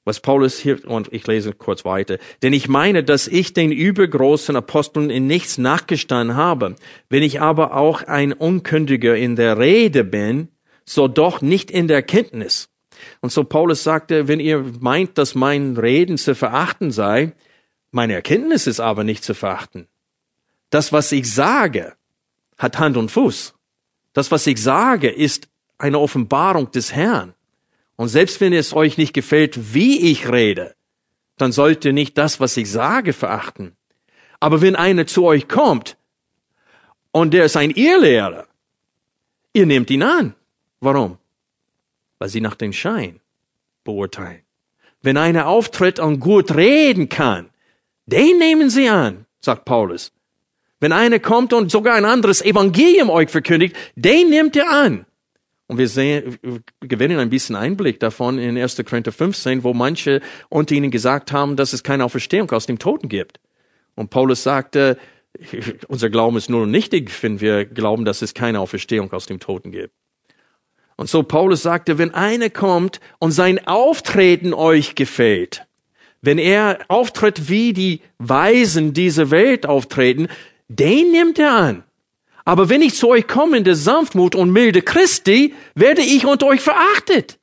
was 0.07 0.21
Paulus 0.21 0.57
hier, 0.57 0.87
und 0.87 1.11
ich 1.11 1.27
lese 1.27 1.51
kurz 1.51 1.83
weiter, 1.83 2.17
denn 2.41 2.53
ich 2.53 2.69
meine, 2.69 3.03
dass 3.03 3.27
ich 3.27 3.53
den 3.53 3.73
übergroßen 3.73 4.55
Aposteln 4.55 5.09
in 5.09 5.27
nichts 5.27 5.57
nachgestanden 5.57 6.37
habe. 6.37 6.77
Wenn 7.09 7.23
ich 7.23 7.41
aber 7.41 7.75
auch 7.75 8.03
ein 8.03 8.31
Unkündiger 8.31 9.17
in 9.17 9.35
der 9.35 9.59
Rede 9.59 10.05
bin, 10.05 10.47
so 10.85 11.09
doch 11.09 11.41
nicht 11.41 11.69
in 11.69 11.89
der 11.89 12.03
Kenntnis. 12.03 12.69
Und 13.19 13.33
so 13.33 13.43
Paulus 13.43 13.83
sagte, 13.83 14.29
wenn 14.29 14.39
ihr 14.39 14.63
meint, 14.79 15.17
dass 15.17 15.35
mein 15.35 15.75
Reden 15.75 16.17
zu 16.17 16.35
verachten 16.35 16.91
sei, 16.91 17.33
meine 17.91 18.13
Erkenntnis 18.13 18.65
ist 18.65 18.79
aber 18.79 19.03
nicht 19.03 19.25
zu 19.25 19.33
verachten. 19.33 19.87
Das, 20.69 20.93
was 20.93 21.11
ich 21.11 21.29
sage, 21.29 21.96
hat 22.57 22.79
Hand 22.79 22.97
und 22.97 23.11
Fuß. 23.11 23.53
Das, 24.13 24.31
was 24.31 24.47
ich 24.47 24.61
sage, 24.61 25.09
ist 25.09 25.47
eine 25.77 25.99
Offenbarung 25.99 26.71
des 26.71 26.93
Herrn. 26.93 27.33
Und 27.95 28.09
selbst 28.09 28.41
wenn 28.41 28.53
es 28.53 28.73
euch 28.73 28.97
nicht 28.97 29.13
gefällt, 29.13 29.73
wie 29.73 30.11
ich 30.11 30.31
rede, 30.31 30.75
dann 31.37 31.51
sollt 31.51 31.85
ihr 31.85 31.93
nicht 31.93 32.17
das, 32.17 32.39
was 32.39 32.57
ich 32.57 32.69
sage, 32.69 33.13
verachten. 33.13 33.75
Aber 34.39 34.61
wenn 34.61 34.75
einer 34.75 35.07
zu 35.07 35.25
euch 35.25 35.47
kommt 35.47 35.97
und 37.11 37.33
der 37.33 37.45
ist 37.45 37.57
ein 37.57 37.71
Irrlehrer, 37.71 38.47
ihr 39.53 39.65
nehmt 39.65 39.89
ihn 39.89 40.03
an. 40.03 40.35
Warum? 40.79 41.17
Weil 42.19 42.29
sie 42.29 42.41
nach 42.41 42.55
dem 42.55 42.73
Schein 42.73 43.19
beurteilen. 43.83 44.41
Wenn 45.01 45.17
einer 45.17 45.47
auftritt 45.47 45.99
und 45.99 46.19
gut 46.19 46.55
reden 46.55 47.09
kann, 47.09 47.49
den 48.05 48.37
nehmen 48.39 48.69
sie 48.69 48.89
an, 48.89 49.25
sagt 49.39 49.65
Paulus. 49.65 50.11
Wenn 50.79 50.91
einer 50.91 51.19
kommt 51.19 51.53
und 51.53 51.71
sogar 51.71 51.95
ein 51.95 52.05
anderes 52.05 52.41
Evangelium 52.41 53.09
euch 53.09 53.29
verkündigt, 53.29 53.75
den 53.95 54.29
nehmt 54.29 54.55
ihr 54.55 54.69
an. 54.69 55.05
Und 55.67 55.77
wir 55.77 55.89
sehen, 55.89 56.37
wir 56.41 56.61
gewinnen 56.79 57.19
ein 57.19 57.29
bisschen 57.29 57.55
Einblick 57.55 57.99
davon 57.99 58.39
in 58.39 58.57
1. 58.57 58.83
Korinther 58.85 59.11
15, 59.11 59.63
wo 59.63 59.73
manche 59.73 60.21
unter 60.49 60.75
ihnen 60.75 60.91
gesagt 60.91 61.31
haben, 61.31 61.57
dass 61.57 61.73
es 61.73 61.83
keine 61.83 62.05
Auferstehung 62.05 62.49
aus 62.51 62.67
dem 62.67 62.79
Toten 62.79 63.09
gibt. 63.09 63.39
Und 63.95 64.09
Paulus 64.09 64.43
sagte, 64.43 64.97
unser 65.87 66.09
Glauben 66.09 66.37
ist 66.37 66.49
nur 66.49 66.67
nichtig, 66.67 67.11
wenn 67.21 67.41
wir 67.41 67.65
glauben, 67.65 68.05
dass 68.05 68.21
es 68.21 68.33
keine 68.33 68.61
Auferstehung 68.61 69.11
aus 69.11 69.25
dem 69.25 69.39
Toten 69.39 69.71
gibt. 69.71 69.93
Und 70.95 71.09
so 71.09 71.21
Paulus 71.21 71.63
sagte, 71.63 71.97
wenn 71.97 72.13
einer 72.13 72.49
kommt 72.49 72.99
und 73.19 73.31
sein 73.31 73.67
Auftreten 73.67 74.53
euch 74.53 74.95
gefällt, 74.95 75.65
wenn 76.21 76.39
er 76.39 76.79
auftritt, 76.87 77.49
wie 77.49 77.73
die 77.73 78.01
Weisen 78.17 78.93
dieser 78.93 79.29
Welt 79.29 79.67
auftreten, 79.67 80.27
den 80.67 81.11
nimmt 81.11 81.39
er 81.39 81.51
an. 81.51 81.83
Aber 82.45 82.69
wenn 82.69 82.81
ich 82.81 82.95
zu 82.95 83.09
euch 83.09 83.27
komme 83.27 83.57
in 83.57 83.63
der 83.63 83.75
Sanftmut 83.75 84.35
und 84.35 84.51
Milde 84.51 84.81
Christi, 84.81 85.53
werde 85.75 86.01
ich 86.01 86.25
unter 86.25 86.47
euch 86.47 86.61
verachtet. 86.61 87.39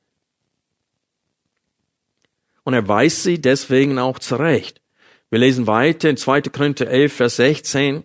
Und 2.63 2.73
er 2.73 2.87
weist 2.87 3.21
sie 3.21 3.39
deswegen 3.39 3.99
auch 3.99 4.17
zurecht. 4.17 4.81
Wir 5.29 5.39
lesen 5.39 5.67
weiter 5.67 6.09
in 6.09 6.17
2. 6.17 6.41
Korinther 6.43 6.87
11, 6.87 7.13
Vers 7.13 7.35
16. 7.35 8.03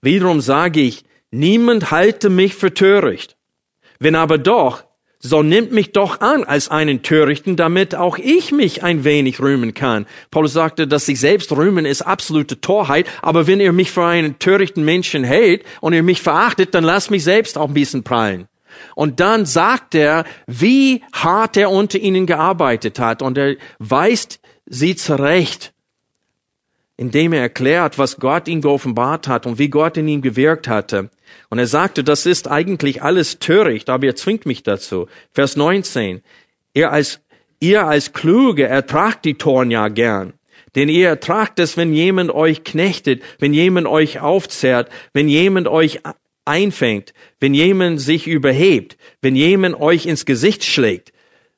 Wiederum 0.00 0.40
sage 0.40 0.80
ich, 0.80 1.04
niemand 1.30 1.90
halte 1.90 2.30
mich 2.30 2.54
für 2.54 2.72
töricht. 2.72 3.36
Wenn 3.98 4.14
aber 4.14 4.38
doch, 4.38 4.84
so 5.20 5.42
nimmt 5.42 5.72
mich 5.72 5.92
doch 5.92 6.20
an 6.20 6.44
als 6.44 6.68
einen 6.68 7.02
Törichten, 7.02 7.56
damit 7.56 7.94
auch 7.94 8.18
ich 8.18 8.52
mich 8.52 8.84
ein 8.84 9.02
wenig 9.04 9.40
rühmen 9.40 9.74
kann. 9.74 10.06
Paulus 10.30 10.52
sagte, 10.52 10.86
dass 10.86 11.06
sich 11.06 11.18
selbst 11.18 11.50
rühmen 11.52 11.84
ist 11.84 12.02
absolute 12.02 12.60
Torheit, 12.60 13.06
aber 13.20 13.46
wenn 13.46 13.60
ihr 13.60 13.72
mich 13.72 13.90
für 13.90 14.04
einen 14.04 14.38
törichten 14.38 14.84
Menschen 14.84 15.24
hält 15.24 15.64
und 15.80 15.92
ihr 15.92 16.02
mich 16.04 16.22
verachtet, 16.22 16.74
dann 16.74 16.84
lasst 16.84 17.10
mich 17.10 17.24
selbst 17.24 17.58
auch 17.58 17.68
ein 17.68 17.74
bisschen 17.74 18.04
prallen. 18.04 18.46
Und 18.94 19.18
dann 19.18 19.44
sagt 19.44 19.94
er, 19.94 20.24
wie 20.46 21.02
hart 21.12 21.56
er 21.56 21.70
unter 21.70 21.98
ihnen 21.98 22.26
gearbeitet 22.26 22.98
hat 23.00 23.22
und 23.22 23.36
er 23.38 23.56
weist 23.78 24.40
sie 24.66 24.94
zurecht. 24.94 25.72
Indem 26.98 27.32
er 27.32 27.40
erklärt, 27.40 27.96
was 27.96 28.18
Gott 28.18 28.48
ihm 28.48 28.60
geoffenbart 28.60 29.28
hat 29.28 29.46
und 29.46 29.58
wie 29.58 29.70
Gott 29.70 29.96
in 29.96 30.08
ihm 30.08 30.20
gewirkt 30.20 30.68
hatte. 30.68 31.10
Und 31.48 31.58
er 31.58 31.68
sagte, 31.68 32.04
das 32.04 32.26
ist 32.26 32.48
eigentlich 32.48 33.02
alles 33.02 33.38
töricht, 33.38 33.88
aber 33.88 34.06
er 34.06 34.16
zwingt 34.16 34.44
mich 34.44 34.64
dazu. 34.64 35.06
Vers 35.32 35.56
19. 35.56 36.22
Ihr 36.74 36.90
als, 36.90 37.20
ihr 37.60 37.86
als 37.86 38.12
Kluge 38.12 38.66
ertragt 38.66 39.24
die 39.24 39.34
Toren 39.34 39.70
ja 39.70 39.88
gern. 39.88 40.34
Denn 40.74 40.88
ihr 40.88 41.08
ertragt 41.08 41.60
es, 41.60 41.76
wenn 41.76 41.94
jemand 41.94 42.30
euch 42.32 42.64
knechtet, 42.64 43.22
wenn 43.38 43.54
jemand 43.54 43.86
euch 43.86 44.20
aufzehrt, 44.20 44.90
wenn 45.12 45.28
jemand 45.28 45.68
euch 45.68 46.00
einfängt, 46.44 47.14
wenn 47.38 47.54
jemand 47.54 48.00
sich 48.00 48.26
überhebt, 48.26 48.96
wenn 49.22 49.36
jemand 49.36 49.80
euch 49.80 50.06
ins 50.06 50.26
Gesicht 50.26 50.64
schlägt. 50.64 51.12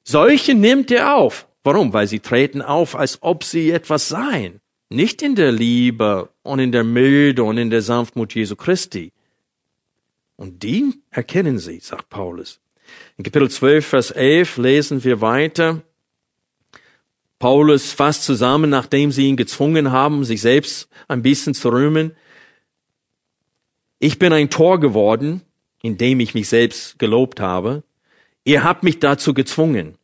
Solche 0.04 0.54
nimmt 0.54 0.90
ihr 0.90 1.14
auf. 1.14 1.48
Warum? 1.64 1.92
Weil 1.94 2.06
sie 2.06 2.20
treten 2.20 2.60
auf, 2.60 2.94
als 2.94 3.18
ob 3.22 3.42
sie 3.42 3.70
etwas 3.70 4.08
seien. 4.08 4.60
Nicht 4.92 5.22
in 5.22 5.36
der 5.36 5.52
Liebe 5.52 6.30
und 6.42 6.58
in 6.58 6.72
der 6.72 6.82
Milde 6.82 7.44
und 7.44 7.58
in 7.58 7.70
der 7.70 7.80
Sanftmut 7.80 8.34
Jesu 8.34 8.56
Christi. 8.56 9.12
Und 10.34 10.64
die 10.64 10.94
erkennen 11.10 11.60
sie, 11.60 11.78
sagt 11.78 12.08
Paulus. 12.08 12.60
In 13.16 13.22
Kapitel 13.22 13.48
12, 13.48 13.86
Vers 13.86 14.10
11 14.10 14.56
lesen 14.56 15.04
wir 15.04 15.20
weiter. 15.20 15.82
Paulus 17.38 17.92
fasst 17.92 18.24
zusammen, 18.24 18.68
nachdem 18.68 19.12
sie 19.12 19.28
ihn 19.28 19.36
gezwungen 19.36 19.92
haben, 19.92 20.24
sich 20.24 20.40
selbst 20.40 20.88
ein 21.06 21.22
bisschen 21.22 21.54
zu 21.54 21.68
rühmen. 21.68 22.16
Ich 24.00 24.18
bin 24.18 24.32
ein 24.32 24.50
Tor 24.50 24.80
geworden, 24.80 25.42
indem 25.82 26.18
ich 26.18 26.34
mich 26.34 26.48
selbst 26.48 26.98
gelobt 26.98 27.38
habe. 27.38 27.84
Ihr 28.44 28.64
habt 28.64 28.82
mich 28.82 28.98
dazu 28.98 29.34
gezwungen. 29.34 29.98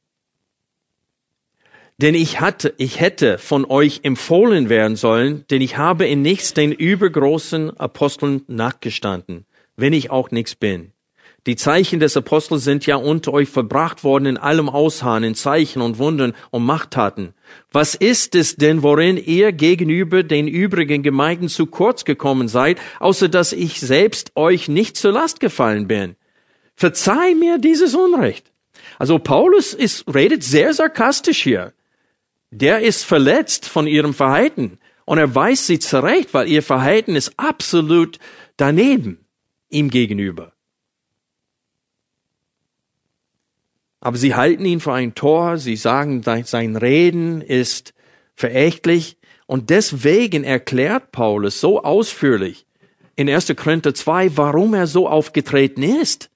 Denn 1.98 2.14
ich 2.14 2.40
hatte, 2.40 2.74
ich 2.76 3.00
hätte 3.00 3.38
von 3.38 3.64
euch 3.64 4.00
empfohlen 4.02 4.68
werden 4.68 4.96
sollen, 4.96 5.46
denn 5.50 5.62
ich 5.62 5.78
habe 5.78 6.06
in 6.06 6.20
nichts 6.20 6.52
den 6.52 6.72
übergroßen 6.72 7.74
Aposteln 7.78 8.42
nachgestanden, 8.48 9.46
wenn 9.76 9.94
ich 9.94 10.10
auch 10.10 10.30
nichts 10.30 10.54
bin. 10.54 10.92
Die 11.46 11.56
Zeichen 11.56 12.00
des 12.00 12.16
Apostels 12.16 12.64
sind 12.64 12.84
ja 12.86 12.96
unter 12.96 13.32
euch 13.32 13.48
verbracht 13.48 14.02
worden 14.04 14.26
in 14.26 14.36
allem 14.36 14.68
Ausharren, 14.68 15.22
in 15.22 15.34
Zeichen 15.36 15.80
und 15.80 15.96
Wundern 15.98 16.34
und 16.50 16.66
Machttaten. 16.66 17.34
Was 17.70 17.94
ist 17.94 18.34
es 18.34 18.56
denn, 18.56 18.82
worin 18.82 19.16
ihr 19.16 19.52
gegenüber 19.52 20.22
den 20.24 20.48
übrigen 20.48 21.02
Gemeinden 21.04 21.48
zu 21.48 21.66
kurz 21.66 22.04
gekommen 22.04 22.48
seid, 22.48 22.78
außer 22.98 23.28
dass 23.28 23.52
ich 23.52 23.80
selbst 23.80 24.32
euch 24.34 24.68
nicht 24.68 24.96
zur 24.96 25.12
Last 25.12 25.38
gefallen 25.38 25.86
bin? 25.86 26.16
Verzeih 26.74 27.34
mir 27.34 27.58
dieses 27.58 27.94
Unrecht. 27.94 28.52
Also 28.98 29.18
Paulus 29.18 29.72
ist, 29.72 30.04
redet 30.12 30.42
sehr 30.42 30.74
sarkastisch 30.74 31.42
hier. 31.42 31.72
Der 32.50 32.80
ist 32.80 33.04
verletzt 33.04 33.68
von 33.68 33.86
ihrem 33.86 34.14
Verhalten 34.14 34.78
und 35.04 35.18
er 35.18 35.34
weist 35.34 35.66
sie 35.66 35.78
zurecht, 35.78 36.34
weil 36.34 36.48
ihr 36.48 36.62
Verhalten 36.62 37.16
ist 37.16 37.38
absolut 37.38 38.18
daneben 38.56 39.26
ihm 39.68 39.90
gegenüber. 39.90 40.52
Aber 44.00 44.16
sie 44.16 44.34
halten 44.34 44.64
ihn 44.64 44.80
für 44.80 44.92
ein 44.92 45.14
Tor, 45.14 45.58
sie 45.58 45.76
sagen, 45.76 46.22
sein 46.22 46.76
Reden 46.76 47.40
ist 47.40 47.92
verächtlich. 48.34 49.16
Und 49.46 49.70
deswegen 49.70 50.44
erklärt 50.44 51.12
Paulus 51.12 51.60
so 51.60 51.82
ausführlich 51.82 52.66
in 53.16 53.28
1. 53.28 53.54
Korinther 53.56 53.94
2, 53.94 54.36
warum 54.36 54.74
er 54.74 54.86
so 54.86 55.08
aufgetreten 55.08 55.82
ist. 55.82 56.30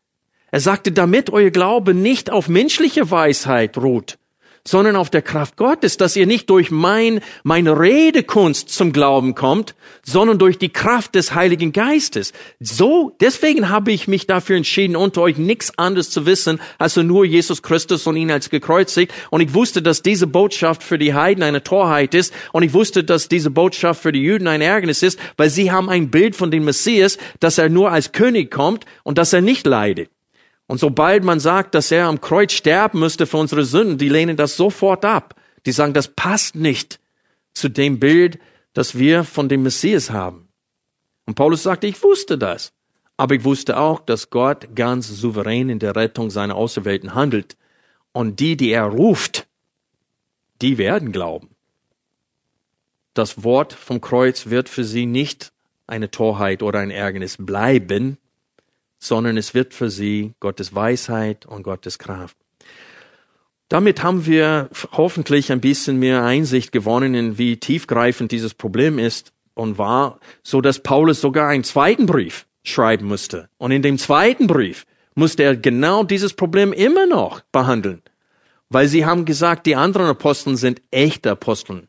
Er 0.50 0.60
sagte, 0.60 0.90
damit 0.90 1.30
euer 1.30 1.50
Glaube 1.50 1.94
nicht 1.94 2.30
auf 2.30 2.48
menschliche 2.48 3.10
Weisheit 3.10 3.78
ruht, 3.78 4.18
sondern 4.66 4.96
auf 4.96 5.10
der 5.10 5.22
Kraft 5.22 5.56
Gottes, 5.56 5.96
dass 5.96 6.16
ihr 6.16 6.26
nicht 6.26 6.50
durch 6.50 6.70
mein, 6.70 7.20
meine 7.42 7.78
Redekunst 7.78 8.68
zum 8.68 8.92
Glauben 8.92 9.34
kommt, 9.34 9.74
sondern 10.04 10.38
durch 10.38 10.58
die 10.58 10.68
Kraft 10.68 11.14
des 11.14 11.34
Heiligen 11.34 11.72
Geistes. 11.72 12.32
So, 12.58 13.16
deswegen 13.20 13.68
habe 13.68 13.92
ich 13.92 14.08
mich 14.08 14.26
dafür 14.26 14.56
entschieden, 14.56 14.96
unter 14.96 15.22
euch 15.22 15.38
nichts 15.38 15.76
anderes 15.78 16.10
zu 16.10 16.26
wissen, 16.26 16.60
als 16.78 16.96
nur 16.96 17.24
Jesus 17.24 17.62
Christus 17.62 18.06
und 18.06 18.16
ihn 18.16 18.30
als 18.30 18.50
gekreuzigt. 18.50 19.12
Und 19.30 19.40
ich 19.40 19.54
wusste, 19.54 19.82
dass 19.82 20.02
diese 20.02 20.26
Botschaft 20.26 20.82
für 20.82 20.98
die 20.98 21.14
Heiden 21.14 21.42
eine 21.42 21.62
Torheit 21.62 22.14
ist. 22.14 22.32
Und 22.52 22.62
ich 22.62 22.72
wusste, 22.72 23.04
dass 23.04 23.28
diese 23.28 23.50
Botschaft 23.50 24.02
für 24.02 24.12
die 24.12 24.22
Juden 24.22 24.46
ein 24.46 24.60
Ärgernis 24.60 25.02
ist, 25.02 25.18
weil 25.36 25.50
sie 25.50 25.72
haben 25.72 25.88
ein 25.88 26.10
Bild 26.10 26.36
von 26.36 26.50
dem 26.50 26.64
Messias, 26.64 27.18
dass 27.40 27.58
er 27.58 27.68
nur 27.68 27.90
als 27.90 28.12
König 28.12 28.50
kommt 28.50 28.84
und 29.02 29.18
dass 29.18 29.32
er 29.32 29.40
nicht 29.40 29.66
leidet. 29.66 30.10
Und 30.70 30.78
sobald 30.78 31.24
man 31.24 31.40
sagt, 31.40 31.74
dass 31.74 31.90
er 31.90 32.06
am 32.06 32.20
Kreuz 32.20 32.52
sterben 32.52 33.00
müsste 33.00 33.26
für 33.26 33.38
unsere 33.38 33.64
Sünden, 33.64 33.98
die 33.98 34.08
lehnen 34.08 34.36
das 34.36 34.56
sofort 34.56 35.04
ab. 35.04 35.34
Die 35.66 35.72
sagen, 35.72 35.94
das 35.94 36.06
passt 36.06 36.54
nicht 36.54 37.00
zu 37.52 37.68
dem 37.68 37.98
Bild, 37.98 38.38
das 38.72 38.96
wir 38.96 39.24
von 39.24 39.48
dem 39.48 39.64
Messias 39.64 40.10
haben. 40.10 40.46
Und 41.26 41.34
Paulus 41.34 41.64
sagte, 41.64 41.88
ich 41.88 42.00
wusste 42.04 42.38
das. 42.38 42.72
Aber 43.16 43.34
ich 43.34 43.42
wusste 43.42 43.78
auch, 43.78 43.98
dass 43.98 44.30
Gott 44.30 44.76
ganz 44.76 45.08
souverän 45.08 45.70
in 45.70 45.80
der 45.80 45.96
Rettung 45.96 46.30
seiner 46.30 46.54
Auserwählten 46.54 47.16
handelt. 47.16 47.56
Und 48.12 48.38
die, 48.38 48.56
die 48.56 48.70
er 48.70 48.84
ruft, 48.84 49.48
die 50.62 50.78
werden 50.78 51.10
glauben. 51.10 51.50
Das 53.12 53.42
Wort 53.42 53.72
vom 53.72 54.00
Kreuz 54.00 54.46
wird 54.50 54.68
für 54.68 54.84
sie 54.84 55.06
nicht 55.06 55.52
eine 55.88 56.12
Torheit 56.12 56.62
oder 56.62 56.78
ein 56.78 56.92
Ärgernis 56.92 57.38
bleiben, 57.40 58.18
sondern 59.00 59.36
es 59.36 59.54
wird 59.54 59.74
für 59.74 59.90
sie 59.90 60.34
Gottes 60.38 60.74
Weisheit 60.74 61.46
und 61.46 61.64
Gottes 61.64 61.98
Kraft. 61.98 62.36
Damit 63.68 64.02
haben 64.02 64.26
wir 64.26 64.68
hoffentlich 64.92 65.50
ein 65.50 65.60
bisschen 65.60 65.98
mehr 65.98 66.22
Einsicht 66.24 66.70
gewonnen 66.70 67.14
in 67.14 67.38
wie 67.38 67.56
tiefgreifend 67.56 68.30
dieses 68.30 68.52
Problem 68.52 68.98
ist 68.98 69.32
und 69.54 69.78
war, 69.78 70.20
so 70.42 70.60
dass 70.60 70.82
Paulus 70.82 71.20
sogar 71.20 71.48
einen 71.48 71.64
zweiten 71.64 72.06
Brief 72.06 72.46
schreiben 72.62 73.06
musste. 73.06 73.48
Und 73.58 73.70
in 73.70 73.82
dem 73.82 73.96
zweiten 73.96 74.46
Brief 74.46 74.86
musste 75.14 75.44
er 75.44 75.56
genau 75.56 76.04
dieses 76.04 76.34
Problem 76.34 76.72
immer 76.72 77.06
noch 77.06 77.40
behandeln. 77.52 78.02
Weil 78.68 78.86
sie 78.86 79.06
haben 79.06 79.24
gesagt, 79.24 79.66
die 79.66 79.76
anderen 79.76 80.08
Aposteln 80.08 80.56
sind 80.56 80.82
echte 80.90 81.30
Aposteln. 81.30 81.88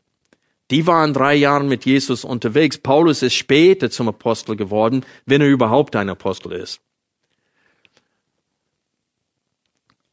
Die 0.70 0.86
waren 0.86 1.12
drei 1.12 1.34
Jahre 1.34 1.64
mit 1.64 1.84
Jesus 1.84 2.24
unterwegs. 2.24 2.78
Paulus 2.78 3.22
ist 3.22 3.34
später 3.34 3.90
zum 3.90 4.08
Apostel 4.08 4.56
geworden, 4.56 5.04
wenn 5.26 5.40
er 5.40 5.48
überhaupt 5.48 5.94
ein 5.96 6.08
Apostel 6.08 6.52
ist. 6.52 6.80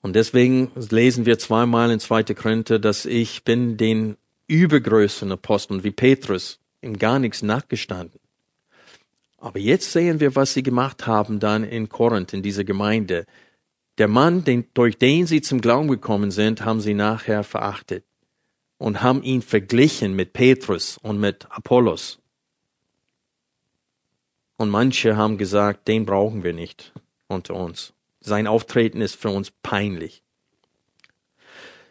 Und 0.02 0.16
deswegen 0.16 0.72
lesen 0.90 1.26
wir 1.26 1.40
zweimal 1.40 1.92
in 1.92 2.00
2. 2.00 2.24
Korinther, 2.36 2.80
dass 2.80 3.06
ich 3.06 3.44
bin 3.44 3.78
den 3.78 4.18
übergrößeren 4.48 5.32
Aposteln 5.34 5.84
wie 5.84 5.92
Petrus 5.92 6.60
ihm 6.82 6.98
gar 6.98 7.20
nichts 7.20 7.42
nachgestanden. 7.42 8.20
Aber 9.38 9.60
jetzt 9.60 9.92
sehen 9.92 10.20
wir, 10.20 10.36
was 10.36 10.54
sie 10.54 10.64
gemacht 10.64 11.08
haben 11.08 11.40
dann 11.40 11.64
in 11.64 11.90
Korinth, 11.90 12.34
in 12.34 12.44
dieser 12.44 12.64
Gemeinde. 12.64 13.26
Der 13.98 14.08
Mann, 14.08 14.44
den, 14.44 14.68
durch 14.74 14.98
den 14.98 15.28
sie 15.28 15.42
zum 15.42 15.62
Glauben 15.62 15.88
gekommen 15.88 16.32
sind, 16.32 16.64
haben 16.64 16.82
sie 16.82 16.94
nachher 16.94 17.44
verachtet 17.44 18.06
und 18.78 19.02
haben 19.02 19.24
ihn 19.24 19.42
verglichen 19.42 20.14
mit 20.16 20.34
Petrus 20.34 20.98
und 20.98 21.20
mit 21.20 21.48
Apollos. 21.52 22.20
Und 24.58 24.70
manche 24.70 25.16
haben 25.16 25.38
gesagt, 25.38 25.88
den 25.88 26.06
brauchen 26.06 26.44
wir 26.44 26.54
nicht 26.54 26.94
unter 27.28 27.56
uns. 27.56 27.94
Sein 28.22 28.48
Auftreten 28.48 29.02
ist 29.02 29.16
für 29.16 29.30
uns 29.30 29.52
peinlich. 29.52 30.24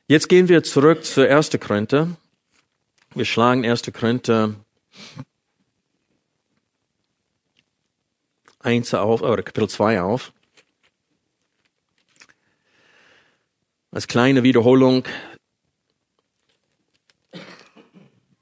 Jetzt 0.06 0.28
gehen 0.28 0.48
wir 0.48 0.62
zurück 0.62 1.04
zu 1.04 1.28
1. 1.28 1.50
Korinther. 1.60 2.08
Wir 3.14 3.24
schlagen 3.24 3.64
1. 3.64 3.82
Korinther 3.92 4.54
1 8.60 8.94
auf, 8.94 9.22
oder 9.22 9.42
Kapitel 9.42 9.68
2 9.68 10.02
auf. 10.02 10.32
Als 13.90 14.06
kleine 14.06 14.42
Wiederholung 14.42 15.04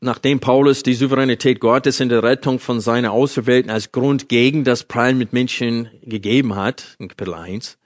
nachdem 0.07 0.41
Paulus 0.41 0.83
die 0.83 0.95
Souveränität 0.95 1.61
Gottes 1.61 2.01
in 2.01 2.09
der 2.09 2.23
Rettung 2.23 2.59
von 2.59 2.81
seiner 2.81 3.13
Auserwählten 3.13 3.71
als 3.71 3.93
Grund 3.93 4.31
gegen 4.31 4.65
das 4.65 4.85
Prallen 4.85 5.19
mit 5.19 5.35
Menschen 5.35 5.91
gegeben 6.03 6.57
hat, 6.57 6.97
in 6.99 7.09
Kapitel 7.09 7.35
1, 7.35 7.77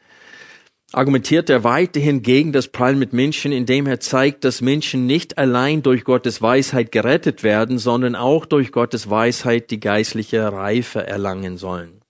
argumentiert 0.92 1.50
er 1.50 1.64
weiterhin 1.64 2.22
gegen 2.22 2.52
das 2.52 2.68
Prallen 2.68 2.98
mit 2.98 3.12
Menschen, 3.12 3.52
indem 3.52 3.86
er 3.86 4.00
zeigt, 4.00 4.44
dass 4.44 4.60
Menschen 4.60 5.06
nicht 5.06 5.38
allein 5.38 5.82
durch 5.82 6.04
Gottes 6.04 6.42
Weisheit 6.42 6.92
gerettet 6.92 7.42
werden, 7.42 7.78
sondern 7.78 8.14
auch 8.14 8.46
durch 8.46 8.70
Gottes 8.70 9.10
Weisheit 9.10 9.70
die 9.70 9.80
geistliche 9.80 10.52
Reife 10.52 11.06
erlangen 11.06 11.56
sollen. 11.56 12.02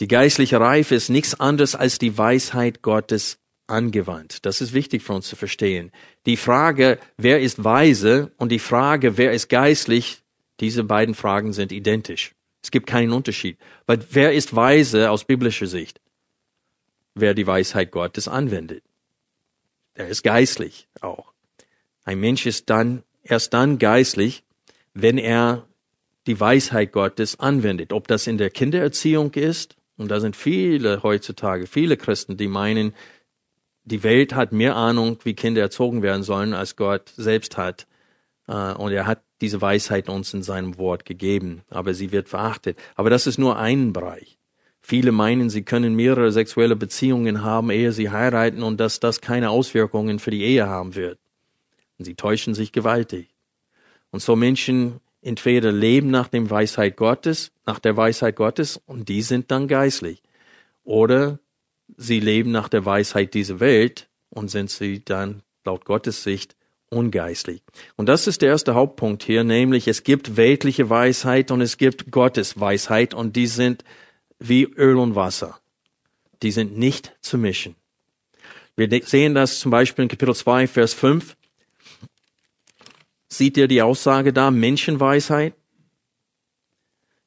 Die 0.00 0.08
geistliche 0.08 0.60
Reife 0.60 0.94
ist 0.94 1.10
nichts 1.10 1.38
anderes 1.38 1.74
als 1.74 1.98
die 1.98 2.16
Weisheit 2.16 2.82
Gottes 2.82 3.38
angewandt. 3.68 4.44
Das 4.46 4.60
ist 4.60 4.72
wichtig 4.72 5.02
für 5.02 5.12
uns 5.12 5.28
zu 5.28 5.36
verstehen. 5.36 5.92
Die 6.26 6.36
Frage, 6.36 6.98
wer 7.16 7.40
ist 7.40 7.62
weise 7.62 8.32
und 8.36 8.50
die 8.50 8.58
Frage, 8.58 9.16
wer 9.16 9.32
ist 9.32 9.48
geistlich, 9.48 10.22
diese 10.60 10.84
beiden 10.84 11.14
Fragen 11.14 11.52
sind 11.52 11.72
identisch. 11.72 12.34
Es 12.62 12.70
gibt 12.70 12.86
keinen 12.86 13.12
Unterschied. 13.12 13.58
Weil 13.86 14.04
wer 14.10 14.32
ist 14.32 14.56
weise 14.56 15.10
aus 15.10 15.24
biblischer 15.24 15.66
Sicht? 15.66 16.00
Wer 17.14 17.34
die 17.34 17.46
Weisheit 17.46 17.90
Gottes 17.90 18.28
anwendet. 18.28 18.82
Er 19.94 20.08
ist 20.08 20.22
geistlich 20.22 20.88
auch. 21.00 21.32
Ein 22.04 22.20
Mensch 22.20 22.46
ist 22.46 22.70
dann, 22.70 23.02
erst 23.22 23.52
dann 23.54 23.78
geistlich, 23.78 24.44
wenn 24.94 25.18
er 25.18 25.66
die 26.26 26.38
Weisheit 26.38 26.92
Gottes 26.92 27.40
anwendet. 27.40 27.92
Ob 27.92 28.06
das 28.08 28.26
in 28.26 28.38
der 28.38 28.50
Kindererziehung 28.50 29.32
ist, 29.34 29.76
und 29.96 30.10
da 30.10 30.20
sind 30.20 30.36
viele 30.36 31.02
heutzutage, 31.02 31.66
viele 31.66 31.96
Christen, 31.96 32.36
die 32.36 32.46
meinen, 32.46 32.94
die 33.88 34.02
Welt 34.02 34.34
hat 34.34 34.52
mehr 34.52 34.76
Ahnung, 34.76 35.18
wie 35.24 35.34
Kinder 35.34 35.60
erzogen 35.60 36.02
werden 36.02 36.22
sollen, 36.22 36.54
als 36.54 36.76
Gott 36.76 37.12
selbst 37.16 37.56
hat. 37.56 37.86
Äh, 38.46 38.74
und 38.74 38.92
er 38.92 39.06
hat 39.06 39.22
diese 39.40 39.60
Weisheit 39.60 40.08
uns 40.08 40.34
in 40.34 40.42
seinem 40.42 40.78
Wort 40.78 41.04
gegeben, 41.04 41.62
aber 41.70 41.94
sie 41.94 42.12
wird 42.12 42.28
verachtet. 42.28 42.78
Aber 42.96 43.10
das 43.10 43.26
ist 43.26 43.38
nur 43.38 43.58
ein 43.58 43.92
Bereich. 43.92 44.38
Viele 44.80 45.12
meinen, 45.12 45.50
sie 45.50 45.62
können 45.62 45.94
mehrere 45.94 46.32
sexuelle 46.32 46.76
Beziehungen 46.76 47.42
haben, 47.42 47.70
ehe 47.70 47.92
sie 47.92 48.10
heiraten 48.10 48.62
und 48.62 48.78
dass 48.80 49.00
das 49.00 49.20
keine 49.20 49.50
Auswirkungen 49.50 50.18
für 50.18 50.30
die 50.30 50.42
Ehe 50.42 50.66
haben 50.66 50.94
wird. 50.94 51.18
Und 51.98 52.04
sie 52.04 52.14
täuschen 52.14 52.54
sich 52.54 52.72
gewaltig. 52.72 53.28
Und 54.10 54.20
so 54.20 54.34
Menschen 54.36 55.00
entweder 55.20 55.72
leben 55.72 56.10
nach 56.10 56.28
dem 56.28 56.48
Weisheit 56.48 56.96
Gottes, 56.96 57.52
nach 57.66 57.78
der 57.78 57.96
Weisheit 57.96 58.36
Gottes 58.36 58.80
und 58.86 59.08
die 59.08 59.22
sind 59.22 59.50
dann 59.50 59.68
geistlich. 59.68 60.22
Oder 60.84 61.38
sie 61.96 62.20
leben 62.20 62.50
nach 62.50 62.68
der 62.68 62.84
Weisheit 62.84 63.34
dieser 63.34 63.60
Welt 63.60 64.08
und 64.30 64.50
sind 64.50 64.70
sie 64.70 65.04
dann 65.04 65.42
laut 65.64 65.84
Gottes 65.84 66.22
Sicht 66.22 66.56
ungeistlich. 66.90 67.62
Und 67.96 68.06
das 68.06 68.26
ist 68.26 68.42
der 68.42 68.50
erste 68.50 68.74
Hauptpunkt 68.74 69.22
hier, 69.22 69.44
nämlich 69.44 69.88
es 69.88 70.04
gibt 70.04 70.36
weltliche 70.36 70.88
Weisheit 70.90 71.50
und 71.50 71.60
es 71.60 71.76
gibt 71.76 72.10
Gottes 72.10 72.58
Weisheit 72.58 73.14
und 73.14 73.36
die 73.36 73.46
sind 73.46 73.84
wie 74.38 74.64
Öl 74.64 74.96
und 74.96 75.14
Wasser. 75.14 75.58
Die 76.42 76.50
sind 76.50 76.78
nicht 76.78 77.16
zu 77.20 77.36
mischen. 77.36 77.74
Wir 78.76 78.88
sehen 79.04 79.34
das 79.34 79.58
zum 79.58 79.72
Beispiel 79.72 80.04
in 80.04 80.08
Kapitel 80.08 80.34
2, 80.34 80.68
Vers 80.68 80.94
5. 80.94 81.36
Seht 83.28 83.56
ihr 83.56 83.68
die 83.68 83.82
Aussage 83.82 84.32
da, 84.32 84.50
Menschenweisheit? 84.50 85.54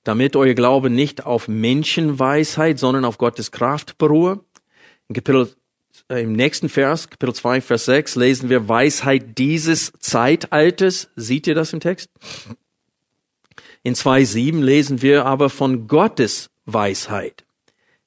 Damit 0.04 0.36
euer 0.36 0.56
Glaube 0.56 0.89
nicht 0.89 1.26
auf 1.26 1.47
Menschenweisheit, 1.47 2.80
sondern 2.80 3.06
auf 3.06 3.17
Gottes 3.17 3.52
Kraft 3.52 3.97
beruhe. 3.97 4.43
In 5.12 5.15
Kapitel, 5.15 5.54
äh, 6.08 6.24
Im 6.24 6.32
nächsten 6.32 6.69
Vers, 6.69 7.10
Kapitel 7.10 7.36
2, 7.36 7.60
Vers 7.60 7.84
6, 7.84 8.15
lesen 8.15 8.50
wir 8.50 8.69
Weisheit 8.69 9.38
dieses 9.38 9.91
Zeitalters. 10.00 11.10
Seht 11.17 11.47
ihr 11.47 11.54
das 11.54 11.74
im 11.74 11.82
Text? 11.82 12.10
In 13.84 13.93
2.7 13.93 14.62
lesen 14.62 15.02
wir 15.02 15.26
aber 15.26 15.50
von 15.50 15.89
Gottes 15.89 16.50
Weisheit. 16.63 17.43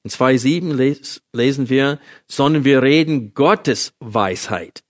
In 0.01 0.09
2.7 0.09 1.21
lesen 1.31 1.69
wir, 1.69 1.99
sondern 2.25 2.65
wir 2.65 2.81
reden 2.81 3.35
Gottes 3.35 3.93
Weisheit 3.99 4.83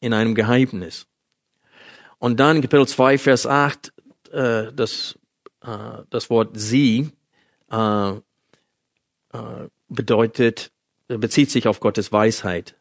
in 0.00 0.14
einem 0.14 0.34
Geheimnis. 0.34 1.06
Und 2.18 2.40
dann 2.40 2.62
Kapitel 2.62 2.88
2, 2.88 3.18
Vers 3.18 3.46
8, 3.46 3.92
äh, 4.30 4.72
das, 4.72 5.18
äh, 5.60 5.98
das 6.08 6.30
Wort 6.30 6.52
sie 6.54 7.10
äh, 7.70 8.12
äh, 8.12 8.20
bedeutet, 9.90 10.72
bezieht 11.08 11.50
sich 11.50 11.68
auf 11.68 11.80
Gottes 11.80 12.12
Weisheit. 12.12 12.74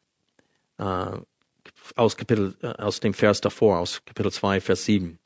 Äh, 0.78 1.18
aus 1.96 2.18
Kapitel, 2.18 2.56
äh, 2.62 2.68
aus 2.68 3.00
dem 3.00 3.14
Vers 3.14 3.42
davor, 3.42 3.80
aus 3.80 4.02
Kapitel 4.06 4.32
2, 4.32 4.62
Vers 4.62 4.86
7. 4.86 5.20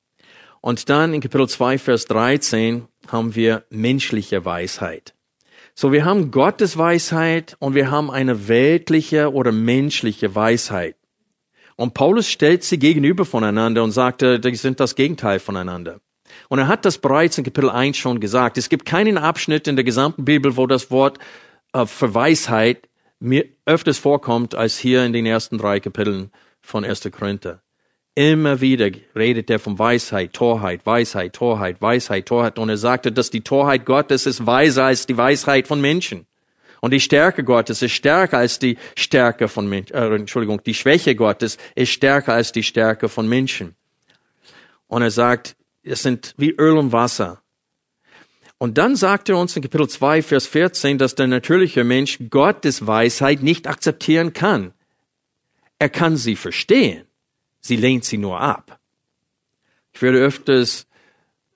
Und 0.61 0.89
dann 0.89 1.13
in 1.13 1.21
Kapitel 1.21 1.47
2, 1.47 1.77
Vers 1.77 2.05
13 2.05 2.87
haben 3.07 3.35
wir 3.35 3.65
menschliche 3.69 4.45
Weisheit. 4.45 5.13
So, 5.75 5.91
wir 5.91 6.05
haben 6.05 6.31
Gottes 6.31 6.77
Weisheit 6.77 7.55
und 7.59 7.75
wir 7.75 7.91
haben 7.91 8.09
eine 8.09 8.47
weltliche 8.47 9.33
oder 9.33 9.51
menschliche 9.51 10.33
Weisheit. 10.33 10.95
Und 11.75 11.93
Paulus 11.93 12.29
stellt 12.29 12.63
sie 12.63 12.79
gegenüber 12.79 13.25
voneinander 13.25 13.83
und 13.83 13.91
sagte, 13.91 14.39
die 14.39 14.55
sind 14.55 14.79
das 14.79 14.95
Gegenteil 14.95 15.39
voneinander. 15.39 15.99
Und 16.47 16.59
er 16.59 16.67
hat 16.67 16.85
das 16.85 16.97
bereits 16.97 17.37
in 17.37 17.43
Kapitel 17.43 17.69
1 17.69 17.97
schon 17.97 18.19
gesagt. 18.19 18.57
Es 18.57 18.69
gibt 18.69 18.85
keinen 18.85 19.17
Abschnitt 19.17 19.67
in 19.67 19.75
der 19.75 19.83
gesamten 19.83 20.25
Bibel, 20.25 20.55
wo 20.57 20.65
das 20.65 20.89
Wort 20.91 21.19
äh, 21.75 21.85
für 21.85 22.13
Weisheit 22.13 22.89
mir 23.19 23.45
öfters 23.65 23.97
vorkommt 23.97 24.55
als 24.55 24.77
hier 24.77 25.03
in 25.05 25.13
den 25.13 25.25
ersten 25.25 25.57
drei 25.57 25.79
Kapiteln 25.79 26.31
von 26.61 26.85
1. 26.85 27.09
Korinther. 27.11 27.61
Immer 28.15 28.61
wieder 28.61 28.89
redet 29.13 29.49
er 29.49 29.59
von 29.59 29.77
Weisheit, 29.77 30.31
Torheit, 30.33 30.85
Weisheit, 30.85 31.33
Torheit, 31.33 31.81
Weisheit, 31.81 32.25
Torheit. 32.25 32.57
Und 32.57 32.69
er 32.69 32.77
sagte, 32.77 33.11
dass 33.11 33.29
die 33.29 33.41
Torheit 33.41 33.85
Gottes 33.85 34.25
ist 34.25 34.45
weiser 34.45 34.85
als 34.85 35.05
die 35.05 35.17
Weisheit 35.17 35.67
von 35.67 35.81
Menschen. 35.81 36.25
Und 36.79 36.91
die 36.91 37.01
Stärke 37.01 37.43
Gottes 37.43 37.81
ist 37.81 37.91
stärker 37.91 38.37
als 38.37 38.59
die 38.59 38.77
Stärke 38.95 39.49
von 39.49 39.67
Menschen. 39.67 39.95
Äh, 39.95 40.15
Entschuldigung, 40.15 40.61
die 40.63 40.73
Schwäche 40.73 41.15
Gottes 41.15 41.57
ist 41.73 41.89
stärker 41.89 42.33
als 42.33 42.53
die 42.53 42.63
Stärke 42.63 43.09
von 43.09 43.27
Menschen. 43.27 43.75
Und 44.87 45.01
er 45.01 45.11
sagt, 45.11 45.57
es 45.83 46.01
sind 46.03 46.35
wie 46.37 46.51
Öl 46.51 46.77
und 46.77 46.93
Wasser. 46.93 47.41
Und 48.57 48.77
dann 48.77 48.95
sagt 48.95 49.29
er 49.29 49.37
uns 49.37 49.55
in 49.55 49.61
Kapitel 49.61 49.89
2, 49.89 50.21
Vers 50.21 50.47
14, 50.47 50.97
dass 50.97 51.15
der 51.15 51.27
natürliche 51.27 51.83
Mensch 51.83 52.19
Gottes 52.29 52.87
Weisheit 52.87 53.43
nicht 53.43 53.67
akzeptieren 53.67 54.33
kann. 54.33 54.73
Er 55.77 55.89
kann 55.89 56.15
sie 56.15 56.35
verstehen. 56.35 57.05
Sie 57.59 57.75
lehnt 57.75 58.05
sie 58.05 58.17
nur 58.17 58.39
ab. 58.39 58.79
Ich 59.91 60.01
werde 60.01 60.19
öfters 60.19 60.87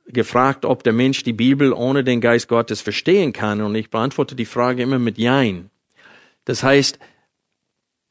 gefragt, 0.07 0.65
ob 0.65 0.83
der 0.83 0.93
Mensch 0.93 1.23
die 1.23 1.33
Bibel 1.33 1.71
ohne 1.71 2.03
den 2.03 2.19
Geist 2.19 2.47
Gottes 2.47 2.81
verstehen 2.81 3.31
kann. 3.31 3.61
Und 3.61 3.75
ich 3.75 3.89
beantworte 3.89 4.35
die 4.35 4.45
Frage 4.45 4.83
immer 4.83 4.99
mit 4.99 5.17
Jein. 5.17 5.69
Das 6.45 6.63
heißt, 6.63 6.99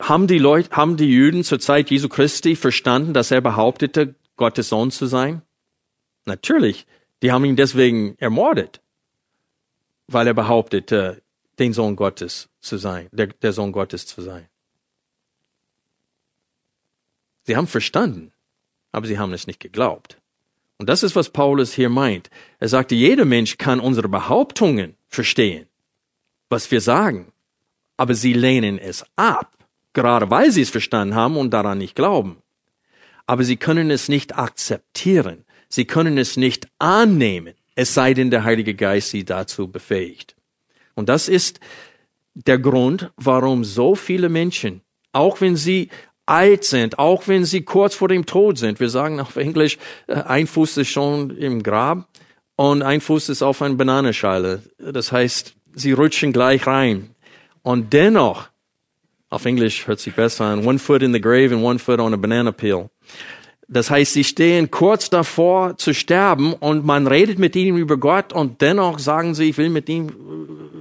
haben 0.01 0.29
die 0.29 0.39
Leute, 0.39 0.71
haben 0.71 0.97
die 0.97 1.13
Juden 1.13 1.45
zur 1.45 1.59
Zeit 1.59 1.91
Jesu 1.91 2.09
Christi 2.09 2.57
verstanden, 2.57 3.13
dass 3.13 3.31
er 3.31 3.41
behauptete, 3.41 4.15
Gottes 4.37 4.69
Sohn 4.69 4.91
zu 4.91 5.07
sein? 5.07 5.43
Natürlich. 6.25 6.87
Die 7.23 7.33
haben 7.33 7.45
ihn 7.45 7.57
deswegen 7.57 8.17
ermordet, 8.19 8.81
weil 10.07 10.27
er 10.27 10.35
behauptete, 10.35 11.23
den 11.59 11.73
Sohn 11.73 11.97
Gottes 11.97 12.49
zu 12.61 12.77
sein, 12.77 13.09
der, 13.13 13.27
der 13.29 13.53
Sohn 13.53 13.73
Gottes 13.73 14.07
zu 14.07 14.23
sein. 14.23 14.49
Sie 17.45 17.57
haben 17.57 17.67
verstanden, 17.67 18.33
aber 18.93 19.07
sie 19.07 19.19
haben 19.19 19.33
es 19.33 19.47
nicht 19.47 19.59
geglaubt. 19.59 20.19
Und 20.79 20.89
das 20.89 21.03
ist, 21.03 21.17
was 21.17 21.31
Paulus 21.31 21.73
hier 21.73 21.89
meint. 21.89 22.31
Er 22.61 22.69
sagte, 22.69 22.95
jeder 22.95 23.25
Mensch 23.25 23.59
kann 23.59 23.81
unsere 23.81 24.09
Behauptungen 24.09 24.97
verstehen, 25.09 25.67
was 26.49 26.71
wir 26.71 26.81
sagen, 26.81 27.33
aber 27.97 28.15
sie 28.15 28.33
lehnen 28.33 28.79
es 28.79 29.05
ab, 29.17 29.57
gerade 29.93 30.31
weil 30.31 30.53
sie 30.53 30.63
es 30.63 30.71
verstanden 30.71 31.17
haben 31.17 31.37
und 31.37 31.51
daran 31.51 31.79
nicht 31.79 31.97
glauben. 31.97 32.43
Aber 33.27 33.43
sie 33.43 33.57
können 33.57 33.91
es 33.91 34.09
nicht 34.09 34.39
akzeptieren, 34.39 35.45
sie 35.69 35.85
können 35.85 36.19
es 36.19 36.37
nicht 36.37 36.69
annehmen, 36.79 37.55
es 37.75 37.95
sei 37.95 38.15
denn 38.15 38.31
der 38.31 38.45
Heilige 38.45 38.75
Geist 38.75 39.11
sie 39.11 39.25
dazu 39.25 39.69
befähigt. 39.69 40.35
Und 40.95 41.09
das 41.09 41.29
ist 41.29 41.61
der 42.35 42.59
Grund, 42.59 43.11
warum 43.17 43.65
so 43.65 43.95
viele 43.95 44.29
Menschen, 44.29 44.83
auch 45.13 45.41
wenn 45.41 45.57
sie 45.57 45.91
alt 46.27 46.65
sind, 46.65 46.99
auch 46.99 47.27
wenn 47.27 47.45
sie 47.45 47.63
kurz 47.63 47.95
vor 47.95 48.09
dem 48.09 48.27
Tod 48.27 48.59
sind. 48.59 48.81
Wir 48.81 48.91
sagen 48.91 49.19
auf 49.19 49.37
Englisch, 49.37 49.79
äh, 50.07 50.15
ein 50.15 50.47
Fuß 50.47 50.77
ist 50.77 50.89
schon 50.89 51.31
im 51.31 51.63
Grab 51.63 52.07
und 52.57 52.83
ein 52.83 53.01
Fuß 53.01 53.31
ist 53.31 53.43
auf 53.43 53.63
einer 53.63 53.77
Bananenschale. 53.77 54.63
Das 54.79 55.11
heißt, 55.11 55.55
sie 55.75 55.93
rutschen 55.93 56.33
gleich 56.33 56.67
rein. 56.67 57.15
Und 57.63 57.93
dennoch, 57.93 58.49
auf 59.31 59.45
Englisch 59.45 59.87
hört 59.87 60.01
sich 60.01 60.15
besser 60.15 60.47
an, 60.47 60.67
one 60.67 60.79
foot 60.79 61.03
in 61.03 61.13
the 61.13 61.21
grave 61.21 61.55
and 61.55 61.63
one 61.63 61.79
foot 61.79 62.01
on 62.01 62.13
a 62.13 62.17
banana 62.17 62.53
peel. 62.53 62.91
Das 63.71 63.91
heißt, 63.91 64.15
sie 64.15 64.25
stehen 64.25 64.71
kurz 64.71 65.11
davor 65.11 65.77
zu 65.77 65.93
sterben 65.93 66.55
und 66.55 66.87
man 66.87 67.07
redet 67.07 67.39
mit 67.39 67.55
ihnen 67.55 67.77
über 67.77 67.99
Gott 67.99 68.33
und 68.33 68.63
dennoch 68.63 68.99
sagen 68.99 69.35
sie, 69.35 69.51
ich 69.51 69.59
will 69.59 69.69
mit 69.69 69.91
ihm, 69.91 70.11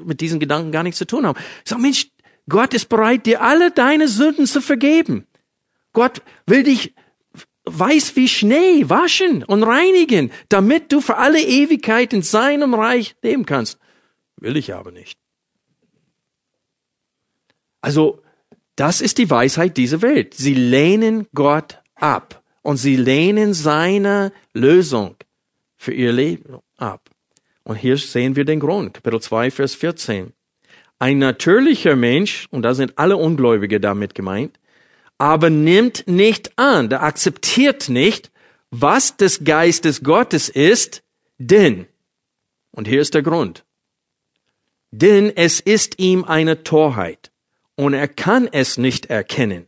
mit 0.06 0.22
diesen 0.22 0.40
Gedanken 0.40 0.72
gar 0.72 0.84
nichts 0.84 0.98
zu 0.98 1.06
tun 1.06 1.26
haben. 1.26 1.38
Ich 1.66 1.70
sage, 1.70 1.82
Mensch, 1.82 2.08
Gott 2.48 2.74
ist 2.74 2.88
bereit, 2.88 3.26
dir 3.26 3.42
alle 3.42 3.72
deine 3.72 4.08
Sünden 4.08 4.46
zu 4.46 4.62
vergeben. 4.62 5.28
Gott 5.92 6.22
will 6.46 6.64
dich 6.64 6.94
weiß 7.66 8.16
wie 8.16 8.30
Schnee 8.30 8.90
waschen 8.90 9.44
und 9.44 9.64
reinigen, 9.64 10.32
damit 10.48 10.94
du 10.94 11.02
für 11.02 11.18
alle 11.18 11.42
Ewigkeit 11.42 12.14
in 12.14 12.22
seinem 12.22 12.74
Reich 12.74 13.18
leben 13.22 13.46
kannst. 13.46 13.80
Will 14.38 14.56
ich 14.56 14.74
aber 14.74 14.92
nicht. 14.92 15.20
Also, 17.82 18.22
das 18.78 19.02
ist 19.02 19.18
die 19.18 19.30
Weisheit 19.30 19.76
dieser 19.76 20.02
Welt. 20.02 20.36
Sie 20.36 20.54
lehnen 20.54 21.28
Gott 21.34 21.82
ab 21.96 22.42
und 22.68 22.76
sie 22.76 22.98
lehnen 22.98 23.54
seine 23.54 24.34
Lösung 24.54 25.16
für 25.78 25.94
ihr 25.94 26.12
Leben 26.12 26.60
ab. 26.76 27.10
Und 27.64 27.78
hier 27.78 27.98
sehen 27.98 28.36
wir 28.36 28.44
den 28.44 28.60
Grund. 28.60 28.94
Kapitel 28.94 29.22
2, 29.22 29.52
Vers 29.52 29.74
14. 29.76 30.34
Ein 31.00 31.18
natürlicher 31.18 31.96
Mensch, 31.96 32.46
und 32.52 32.64
da 32.64 32.74
sind 32.74 33.00
alle 33.00 33.16
Ungläubige 33.16 33.80
damit 33.80 34.16
gemeint, 34.16 34.60
aber 35.18 35.50
nimmt 35.50 36.08
nicht 36.08 36.60
an, 36.60 36.90
der 36.90 37.04
akzeptiert 37.04 37.88
nicht, 37.88 38.32
was 38.70 39.16
des 39.16 39.46
Geistes 39.46 40.04
Gottes 40.04 40.50
ist, 40.50 41.04
denn, 41.38 41.88
und 42.72 42.86
hier 42.86 43.00
ist 43.00 43.14
der 43.14 43.24
Grund, 43.24 43.64
denn 44.92 45.32
es 45.38 45.62
ist 45.62 46.00
ihm 46.00 46.26
eine 46.26 46.66
Torheit 46.66 47.32
und 47.76 47.94
er 47.94 48.10
kann 48.10 48.46
es 48.52 48.78
nicht 48.78 49.06
erkennen, 49.06 49.68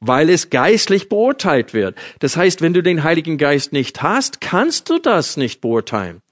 weil 0.00 0.30
es 0.30 0.50
geistlich 0.50 1.08
beurteilt 1.08 1.74
wird. 1.74 1.96
Das 2.20 2.36
heißt, 2.36 2.62
wenn 2.62 2.74
du 2.74 2.82
den 2.82 3.02
Heiligen 3.02 3.38
Geist 3.38 3.72
nicht 3.72 4.02
hast, 4.02 4.40
kannst 4.40 4.90
du 4.90 4.98
das 4.98 5.36
nicht 5.36 5.60
beurteilen. 5.60 6.22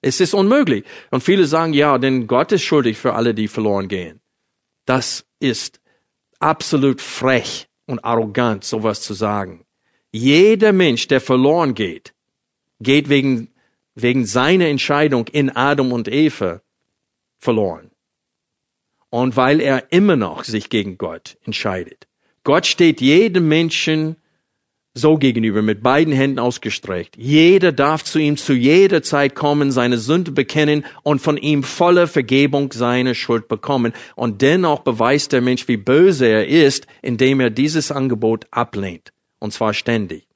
Es 0.00 0.20
ist 0.20 0.34
unmöglich. 0.34 0.84
Und 1.10 1.22
viele 1.22 1.46
sagen, 1.46 1.72
ja, 1.72 1.98
denn 1.98 2.26
Gott 2.26 2.52
ist 2.52 2.62
schuldig 2.62 2.98
für 2.98 3.14
alle, 3.14 3.34
die 3.34 3.48
verloren 3.48 3.88
gehen. 3.88 4.20
Das 4.84 5.26
ist 5.40 5.80
absolut 6.38 7.00
frech 7.00 7.68
und 7.86 8.04
arrogant, 8.04 8.64
sowas 8.64 9.02
zu 9.02 9.14
sagen. 9.14 9.64
Jeder 10.10 10.72
Mensch, 10.72 11.08
der 11.08 11.20
verloren 11.20 11.74
geht, 11.74 12.14
geht 12.80 13.08
wegen, 13.08 13.52
wegen 13.94 14.24
seiner 14.24 14.66
Entscheidung 14.66 15.26
in 15.28 15.50
Adam 15.50 15.92
und 15.92 16.08
Eva 16.08 16.62
verloren. 17.38 17.90
Und 19.10 19.36
weil 19.36 19.60
er 19.60 19.92
immer 19.92 20.16
noch 20.16 20.44
sich 20.44 20.70
gegen 20.70 20.98
Gott 20.98 21.38
entscheidet. 21.44 22.08
Gott 22.44 22.66
steht 22.66 23.00
jedem 23.00 23.48
Menschen 23.48 24.16
so 24.94 25.16
gegenüber, 25.16 25.62
mit 25.62 25.82
beiden 25.82 26.12
Händen 26.12 26.38
ausgestreckt. 26.38 27.16
Jeder 27.16 27.72
darf 27.72 28.04
zu 28.04 28.18
ihm 28.18 28.36
zu 28.36 28.52
jeder 28.52 29.02
Zeit 29.02 29.34
kommen, 29.34 29.70
seine 29.70 29.98
Sünde 29.98 30.32
bekennen 30.32 30.84
und 31.02 31.20
von 31.20 31.36
ihm 31.36 31.62
volle 31.62 32.06
Vergebung 32.06 32.72
seiner 32.72 33.14
Schuld 33.14 33.48
bekommen. 33.48 33.92
Und 34.16 34.42
dennoch 34.42 34.80
beweist 34.80 35.32
der 35.32 35.40
Mensch, 35.40 35.68
wie 35.68 35.76
böse 35.76 36.26
er 36.26 36.46
ist, 36.46 36.86
indem 37.00 37.40
er 37.40 37.50
dieses 37.50 37.90
Angebot 37.90 38.46
ablehnt. 38.50 39.12
Und 39.38 39.52
zwar 39.52 39.72
ständig. 39.72 40.26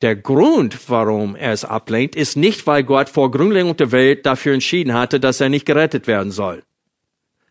Der 0.00 0.14
Grund, 0.14 0.78
warum 0.88 1.34
er 1.34 1.52
es 1.52 1.64
ablehnt, 1.64 2.14
ist 2.14 2.36
nicht, 2.36 2.66
weil 2.68 2.84
Gott 2.84 3.08
vor 3.08 3.32
Gründlegung 3.32 3.76
der 3.76 3.90
Welt 3.90 4.26
dafür 4.26 4.54
entschieden 4.54 4.94
hatte, 4.94 5.18
dass 5.18 5.40
er 5.40 5.48
nicht 5.48 5.66
gerettet 5.66 6.06
werden 6.06 6.30
soll. 6.30 6.62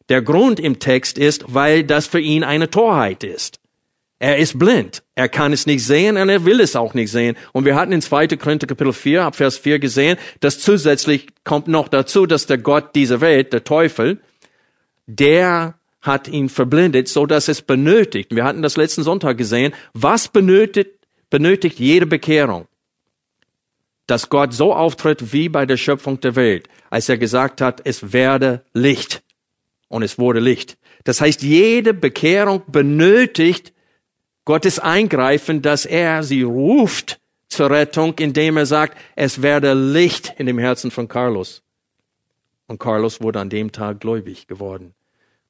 Der 0.10 0.22
Grund 0.22 0.60
im 0.60 0.80
Text 0.80 1.18
ist, 1.18 1.46
weil 1.48 1.84
das 1.84 2.08
für 2.08 2.20
ihn 2.20 2.44
eine 2.44 2.70
Torheit 2.70 3.24
ist. 3.24 3.60
Er 4.20 4.38
ist 4.38 4.58
blind. 4.58 5.04
Er 5.14 5.30
kann 5.30 5.54
es 5.54 5.68
nicht 5.68 5.86
sehen 5.86 6.18
und 6.18 6.30
er 6.30 6.44
will 6.44 6.60
es 6.60 6.76
auch 6.76 6.94
nicht 6.96 7.12
sehen. 7.12 7.38
Und 7.54 7.66
wir 7.66 7.76
hatten 7.76 7.92
in 7.92 8.02
2. 8.02 8.28
Korinther 8.38 8.66
Kapitel 8.66 8.94
4, 8.94 9.24
ab 9.24 9.36
Vers 9.36 9.58
4 9.58 9.80
gesehen, 9.80 10.18
dass 10.40 10.60
zusätzlich 10.60 11.28
kommt 11.44 11.68
noch 11.68 11.88
dazu, 11.88 12.26
dass 12.26 12.48
der 12.48 12.58
Gott 12.58 12.96
dieser 12.96 13.22
Welt, 13.22 13.54
der 13.54 13.64
Teufel, 13.64 14.20
der 15.06 15.76
hat 16.02 16.28
ihn 16.28 16.50
verblindet, 16.50 17.08
so 17.10 17.26
dass 17.26 17.48
es 17.48 17.62
benötigt. 17.62 18.34
Wir 18.36 18.44
hatten 18.44 18.62
das 18.62 18.78
letzten 18.78 19.04
Sonntag 19.04 19.38
gesehen. 19.38 19.74
Was 19.94 20.30
benötigt, 20.30 20.92
benötigt 21.30 21.80
jede 21.80 22.08
Bekehrung? 22.08 22.68
Dass 24.08 24.30
Gott 24.30 24.54
so 24.54 24.74
auftritt 24.74 25.34
wie 25.34 25.50
bei 25.50 25.66
der 25.66 25.78
Schöpfung 25.78 26.20
der 26.22 26.36
Welt, 26.36 26.70
als 26.90 27.10
er 27.10 27.18
gesagt 27.18 27.62
hat, 27.62 27.82
es 27.84 28.14
werde 28.14 28.64
Licht. 28.74 29.22
Und 29.90 30.04
es 30.04 30.20
wurde 30.20 30.40
Licht. 30.40 30.78
Das 31.04 31.22
heißt, 31.22 31.42
jede 31.42 31.94
Bekehrung 31.94 32.64
benötigt 32.68 33.74
Gottes 34.46 34.80
Eingreifen, 34.80 35.62
dass 35.62 35.86
er 35.86 36.24
sie 36.24 36.44
ruft 36.44 37.20
zur 37.50 37.70
Rettung, 37.70 38.14
indem 38.20 38.58
er 38.58 38.66
sagt, 38.66 38.98
es 39.16 39.42
werde 39.42 39.74
Licht 39.74 40.34
in 40.38 40.46
dem 40.46 40.60
Herzen 40.60 40.92
von 40.92 41.08
Carlos. 41.08 41.64
Und 42.68 42.80
Carlos 42.80 43.22
wurde 43.22 43.40
an 43.40 43.50
dem 43.50 43.72
Tag 43.72 44.02
gläubig 44.02 44.48
geworden. 44.48 44.94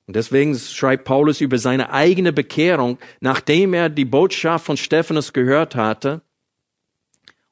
Und 0.05 0.15
deswegen 0.15 0.57
schreibt 0.57 1.03
Paulus 1.03 1.41
über 1.41 1.57
seine 1.57 1.91
eigene 1.91 2.31
Bekehrung, 2.31 2.97
nachdem 3.19 3.73
er 3.73 3.89
die 3.89 4.05
Botschaft 4.05 4.65
von 4.65 4.77
Stephanus 4.77 5.33
gehört 5.33 5.75
hatte 5.75 6.21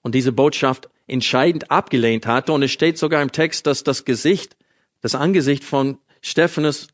und 0.01 0.15
diese 0.15 0.31
Botschaft 0.31 0.89
entscheidend 1.07 1.69
abgelehnt 1.69 2.25
hatte. 2.25 2.53
Und 2.53 2.63
es 2.63 2.71
steht 2.71 2.97
sogar 2.97 3.21
im 3.21 3.31
Text, 3.31 3.67
dass 3.67 3.83
das 3.83 4.05
Gesicht, 4.05 4.55
das 5.01 5.15
Angesicht 5.15 5.65
von 5.65 5.97
Stephanus 6.27 6.87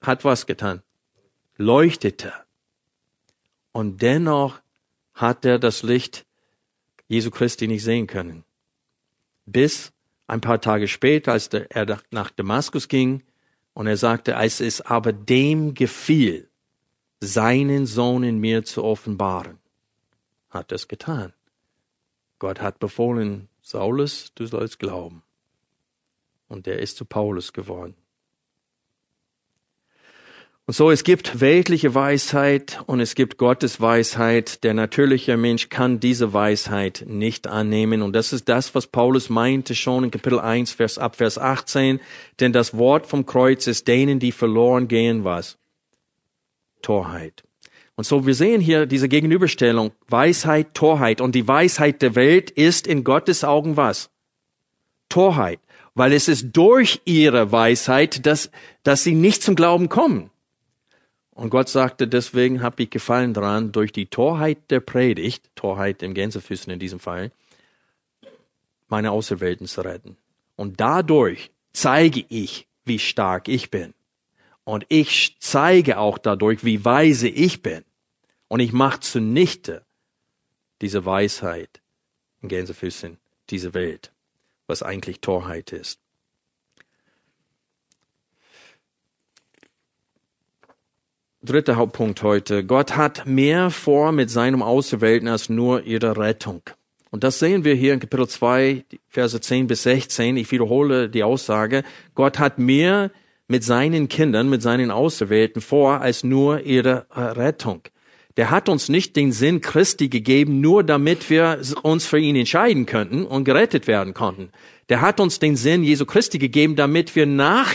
hat 0.00 0.24
was 0.24 0.46
getan? 0.46 0.84
Leuchtete. 1.56 2.32
Und 3.72 4.00
dennoch 4.00 4.60
hat 5.12 5.44
er 5.44 5.58
das 5.58 5.82
Licht 5.82 6.24
Jesu 7.08 7.32
Christi 7.32 7.66
nicht 7.66 7.82
sehen 7.82 8.06
können. 8.06 8.44
Bis 9.44 9.92
ein 10.28 10.40
paar 10.40 10.60
Tage 10.60 10.86
später, 10.86 11.32
als 11.32 11.48
er 11.48 12.00
nach 12.12 12.30
Damaskus 12.30 12.86
ging 12.86 13.24
und 13.74 13.88
er 13.88 13.96
sagte, 13.96 14.36
als 14.36 14.60
es 14.60 14.80
aber 14.80 15.12
dem 15.12 15.74
gefiel, 15.74 16.48
seinen 17.18 17.86
Sohn 17.86 18.22
in 18.22 18.38
mir 18.38 18.64
zu 18.64 18.84
offenbaren, 18.84 19.58
hat 20.48 20.70
er 20.70 20.76
es 20.76 20.86
getan. 20.86 21.32
Gott 22.38 22.60
hat 22.60 22.78
befohlen, 22.78 23.48
Saulus, 23.62 24.32
du 24.36 24.46
sollst 24.46 24.78
glauben. 24.78 25.24
Und 26.46 26.68
er 26.68 26.78
ist 26.78 26.96
zu 26.96 27.04
Paulus 27.04 27.52
geworden. 27.52 27.96
Und 30.70 30.74
so, 30.74 30.92
es 30.92 31.02
gibt 31.02 31.40
weltliche 31.40 31.96
Weisheit 31.96 32.80
und 32.86 33.00
es 33.00 33.16
gibt 33.16 33.38
Gottes 33.38 33.80
Weisheit. 33.80 34.62
Der 34.62 34.72
natürliche 34.72 35.36
Mensch 35.36 35.68
kann 35.68 35.98
diese 35.98 36.32
Weisheit 36.32 37.06
nicht 37.08 37.48
annehmen. 37.48 38.02
Und 38.02 38.12
das 38.12 38.32
ist 38.32 38.48
das, 38.48 38.72
was 38.72 38.86
Paulus 38.86 39.30
meinte 39.30 39.74
schon 39.74 40.04
in 40.04 40.12
Kapitel 40.12 40.38
1, 40.38 40.70
Vers, 40.70 40.96
ab 40.96 41.16
Vers 41.16 41.38
18. 41.38 41.98
Denn 42.38 42.52
das 42.52 42.78
Wort 42.78 43.08
vom 43.08 43.26
Kreuz 43.26 43.66
ist 43.66 43.88
denen, 43.88 44.20
die 44.20 44.30
verloren 44.30 44.86
gehen, 44.86 45.24
was? 45.24 45.58
Torheit. 46.82 47.42
Und 47.96 48.04
so, 48.04 48.24
wir 48.24 48.36
sehen 48.36 48.60
hier 48.60 48.86
diese 48.86 49.08
Gegenüberstellung. 49.08 49.90
Weisheit, 50.06 50.74
Torheit. 50.74 51.20
Und 51.20 51.34
die 51.34 51.48
Weisheit 51.48 52.00
der 52.00 52.14
Welt 52.14 52.48
ist 52.48 52.86
in 52.86 53.02
Gottes 53.02 53.42
Augen 53.42 53.76
was? 53.76 54.10
Torheit. 55.08 55.58
Weil 55.96 56.12
es 56.12 56.28
ist 56.28 56.52
durch 56.52 57.00
ihre 57.06 57.50
Weisheit, 57.50 58.24
dass, 58.24 58.52
dass 58.84 59.02
sie 59.02 59.16
nicht 59.16 59.42
zum 59.42 59.56
Glauben 59.56 59.88
kommen. 59.88 60.30
Und 61.40 61.48
Gott 61.48 61.70
sagte, 61.70 62.06
deswegen 62.06 62.60
habe 62.60 62.82
ich 62.82 62.90
Gefallen 62.90 63.32
daran, 63.32 63.72
durch 63.72 63.92
die 63.92 64.04
Torheit 64.04 64.58
der 64.70 64.80
Predigt, 64.80 65.48
Torheit 65.54 66.02
im 66.02 66.12
Gänsefüßen 66.12 66.70
in 66.70 66.78
diesem 66.78 67.00
Fall, 67.00 67.32
meine 68.88 69.10
Auserwählten 69.10 69.66
zu 69.66 69.80
retten. 69.80 70.18
Und 70.56 70.82
dadurch 70.82 71.50
zeige 71.72 72.26
ich, 72.28 72.68
wie 72.84 72.98
stark 72.98 73.48
ich 73.48 73.70
bin. 73.70 73.94
Und 74.64 74.84
ich 74.90 75.38
zeige 75.40 75.96
auch 75.96 76.18
dadurch, 76.18 76.62
wie 76.62 76.84
weise 76.84 77.28
ich 77.28 77.62
bin. 77.62 77.86
Und 78.48 78.60
ich 78.60 78.74
mache 78.74 79.00
zunichte 79.00 79.86
diese 80.82 81.06
Weisheit 81.06 81.80
in 82.42 82.50
Gänsefüßen, 82.50 83.16
diese 83.48 83.72
Welt, 83.72 84.12
was 84.66 84.82
eigentlich 84.82 85.22
Torheit 85.22 85.72
ist. 85.72 86.00
Dritter 91.42 91.76
Hauptpunkt 91.76 92.22
heute. 92.22 92.64
Gott 92.64 92.96
hat 92.96 93.26
mehr 93.26 93.70
vor 93.70 94.12
mit 94.12 94.30
seinem 94.30 94.62
Auserwählten 94.62 95.28
als 95.28 95.48
nur 95.48 95.84
ihre 95.84 96.16
Rettung. 96.16 96.62
Und 97.10 97.24
das 97.24 97.38
sehen 97.38 97.64
wir 97.64 97.74
hier 97.74 97.94
in 97.94 98.00
Kapitel 98.00 98.28
2, 98.28 98.84
Verse 99.08 99.40
10 99.40 99.66
bis 99.66 99.82
16. 99.82 100.36
Ich 100.36 100.50
wiederhole 100.52 101.08
die 101.08 101.24
Aussage. 101.24 101.82
Gott 102.14 102.38
hat 102.38 102.58
mehr 102.58 103.10
mit 103.48 103.64
seinen 103.64 104.08
Kindern, 104.08 104.48
mit 104.48 104.62
seinen 104.62 104.90
Auserwählten 104.90 105.60
vor 105.60 106.00
als 106.00 106.22
nur 106.22 106.60
ihre 106.60 107.06
Rettung. 107.10 107.82
Der 108.36 108.50
hat 108.50 108.68
uns 108.68 108.88
nicht 108.88 109.16
den 109.16 109.32
Sinn 109.32 109.60
Christi 109.60 110.08
gegeben, 110.08 110.60
nur 110.60 110.84
damit 110.84 111.30
wir 111.30 111.60
uns 111.82 112.06
für 112.06 112.18
ihn 112.18 112.36
entscheiden 112.36 112.86
könnten 112.86 113.24
und 113.24 113.44
gerettet 113.44 113.88
werden 113.88 114.14
konnten. 114.14 114.50
Der 114.88 115.00
hat 115.00 115.18
uns 115.18 115.40
den 115.40 115.56
Sinn 115.56 115.82
Jesu 115.82 116.06
Christi 116.06 116.38
gegeben, 116.38 116.76
damit 116.76 117.16
wir 117.16 117.26
nach 117.26 117.74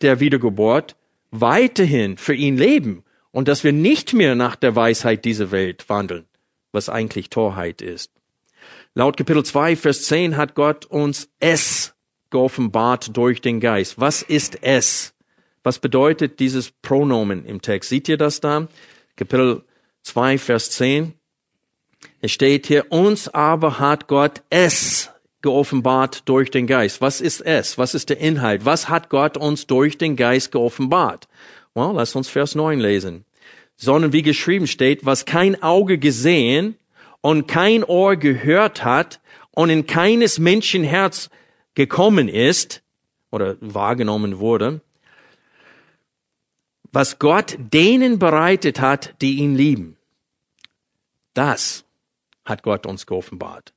der 0.00 0.20
Wiedergeburt 0.20 0.96
weiterhin 1.40 2.16
für 2.16 2.34
ihn 2.34 2.56
leben 2.56 3.04
und 3.30 3.48
dass 3.48 3.64
wir 3.64 3.72
nicht 3.72 4.12
mehr 4.12 4.34
nach 4.34 4.56
der 4.56 4.76
Weisheit 4.76 5.24
dieser 5.24 5.50
Welt 5.50 5.88
wandeln, 5.88 6.26
was 6.72 6.88
eigentlich 6.88 7.30
Torheit 7.30 7.82
ist. 7.82 8.12
Laut 8.94 9.16
Kapitel 9.16 9.44
2, 9.44 9.76
Vers 9.76 10.04
10 10.04 10.36
hat 10.36 10.54
Gott 10.54 10.86
uns 10.86 11.28
es 11.40 11.94
geoffenbart 12.30 13.16
durch 13.16 13.40
den 13.40 13.60
Geist. 13.60 14.00
Was 14.00 14.22
ist 14.22 14.62
es? 14.62 15.14
Was 15.64 15.78
bedeutet 15.78 16.40
dieses 16.40 16.70
Pronomen 16.70 17.44
im 17.44 17.60
Text? 17.60 17.90
Seht 17.90 18.08
ihr 18.08 18.16
das 18.16 18.40
da? 18.40 18.68
Kapitel 19.16 19.64
2, 20.02 20.38
Vers 20.38 20.70
10. 20.70 21.14
Es 22.20 22.30
steht 22.30 22.66
hier, 22.66 22.92
uns 22.92 23.28
aber 23.28 23.78
hat 23.78 24.06
Gott 24.06 24.42
es 24.50 25.10
geoffenbart 25.44 26.22
durch 26.28 26.50
den 26.50 26.66
Geist. 26.66 27.00
Was 27.00 27.20
ist 27.20 27.42
es? 27.42 27.78
Was 27.78 27.94
ist 27.94 28.08
der 28.08 28.18
Inhalt? 28.18 28.64
Was 28.64 28.88
hat 28.88 29.10
Gott 29.10 29.36
uns 29.36 29.68
durch 29.68 29.96
den 29.98 30.16
Geist 30.16 30.50
geoffenbart? 30.50 31.28
Well, 31.74 31.92
lass 31.94 32.16
uns 32.16 32.28
Vers 32.28 32.54
9 32.56 32.80
lesen. 32.80 33.24
Sondern 33.76 34.12
wie 34.12 34.22
geschrieben 34.22 34.66
steht, 34.66 35.04
was 35.04 35.26
kein 35.26 35.62
Auge 35.62 35.98
gesehen 35.98 36.76
und 37.20 37.46
kein 37.46 37.84
Ohr 37.84 38.16
gehört 38.16 38.84
hat 38.84 39.20
und 39.50 39.68
in 39.68 39.86
keines 39.86 40.38
Menschen 40.38 40.82
Herz 40.82 41.28
gekommen 41.74 42.28
ist 42.28 42.82
oder 43.30 43.56
wahrgenommen 43.60 44.38
wurde, 44.38 44.80
was 46.90 47.18
Gott 47.18 47.56
denen 47.58 48.18
bereitet 48.18 48.80
hat, 48.80 49.14
die 49.20 49.36
ihn 49.36 49.56
lieben. 49.56 49.98
Das 51.34 51.84
hat 52.46 52.62
Gott 52.62 52.86
uns 52.86 53.06
geoffenbart 53.06 53.73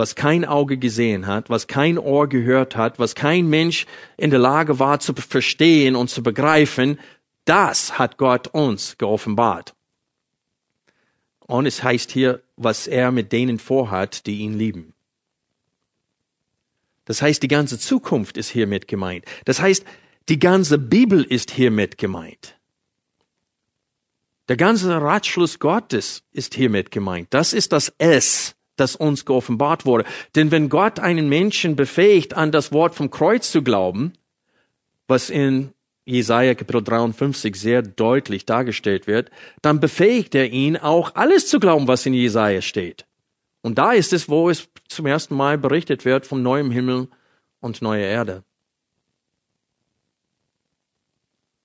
was 0.00 0.14
kein 0.14 0.46
Auge 0.46 0.78
gesehen 0.78 1.26
hat, 1.26 1.50
was 1.50 1.66
kein 1.66 1.98
Ohr 1.98 2.26
gehört 2.26 2.74
hat, 2.74 2.98
was 2.98 3.14
kein 3.14 3.48
Mensch 3.48 3.84
in 4.16 4.30
der 4.30 4.38
Lage 4.38 4.78
war 4.78 4.98
zu 4.98 5.12
verstehen 5.12 5.94
und 5.94 6.08
zu 6.08 6.22
begreifen, 6.22 6.98
das 7.44 7.98
hat 7.98 8.16
Gott 8.16 8.48
uns 8.48 8.96
geoffenbart. 8.96 9.74
Und 11.40 11.66
es 11.66 11.82
heißt 11.82 12.12
hier, 12.12 12.40
was 12.56 12.86
er 12.86 13.12
mit 13.12 13.30
denen 13.30 13.58
vorhat, 13.58 14.26
die 14.26 14.38
ihn 14.38 14.56
lieben. 14.56 14.94
Das 17.04 17.20
heißt, 17.20 17.42
die 17.42 17.48
ganze 17.48 17.78
Zukunft 17.78 18.38
ist 18.38 18.48
hiermit 18.48 18.88
gemeint. 18.88 19.26
Das 19.44 19.60
heißt, 19.60 19.84
die 20.30 20.38
ganze 20.38 20.78
Bibel 20.78 21.22
ist 21.22 21.50
hiermit 21.50 21.98
gemeint. 21.98 22.56
Der 24.48 24.56
ganze 24.56 24.98
Ratschluss 24.98 25.58
Gottes 25.58 26.22
ist 26.32 26.54
hiermit 26.54 26.90
gemeint. 26.90 27.34
Das 27.34 27.52
ist 27.52 27.72
das 27.72 27.92
S, 27.98 28.56
das 28.80 28.96
uns 28.96 29.24
geoffenbart 29.24 29.86
wurde. 29.86 30.04
Denn 30.34 30.50
wenn 30.50 30.68
Gott 30.68 30.98
einen 30.98 31.28
Menschen 31.28 31.76
befähigt, 31.76 32.34
an 32.34 32.50
das 32.50 32.72
Wort 32.72 32.94
vom 32.94 33.10
Kreuz 33.10 33.52
zu 33.52 33.62
glauben, 33.62 34.14
was 35.06 35.30
in 35.30 35.72
Jesaja 36.06 36.54
Kapitel 36.54 36.82
53 36.82 37.54
sehr 37.54 37.82
deutlich 37.82 38.46
dargestellt 38.46 39.06
wird, 39.06 39.30
dann 39.62 39.80
befähigt 39.80 40.34
er 40.34 40.50
ihn 40.50 40.76
auch 40.76 41.14
alles 41.14 41.46
zu 41.48 41.60
glauben, 41.60 41.86
was 41.86 42.06
in 42.06 42.14
Jesaja 42.14 42.62
steht. 42.62 43.06
Und 43.62 43.78
da 43.78 43.92
ist 43.92 44.12
es, 44.12 44.28
wo 44.28 44.48
es 44.50 44.68
zum 44.88 45.06
ersten 45.06 45.34
Mal 45.34 45.58
berichtet 45.58 46.04
wird 46.04 46.26
von 46.26 46.42
neuem 46.42 46.70
Himmel 46.70 47.08
und 47.60 47.82
neuer 47.82 48.06
Erde. 48.06 48.42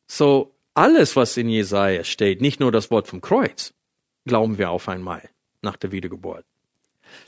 So, 0.07 0.53
alles, 0.74 1.16
was 1.16 1.38
in 1.38 1.49
Jesaja 1.49 2.03
steht, 2.03 2.41
nicht 2.41 2.59
nur 2.59 2.72
das 2.72 2.91
Wort 2.91 3.07
vom 3.07 3.22
Kreuz, 3.22 3.74
glauben 4.26 4.57
wir 4.57 4.70
auf 4.70 4.89
einmal 4.89 5.30
nach 5.61 5.78
der 5.78 5.91
Wiedergeburt. 5.91 6.45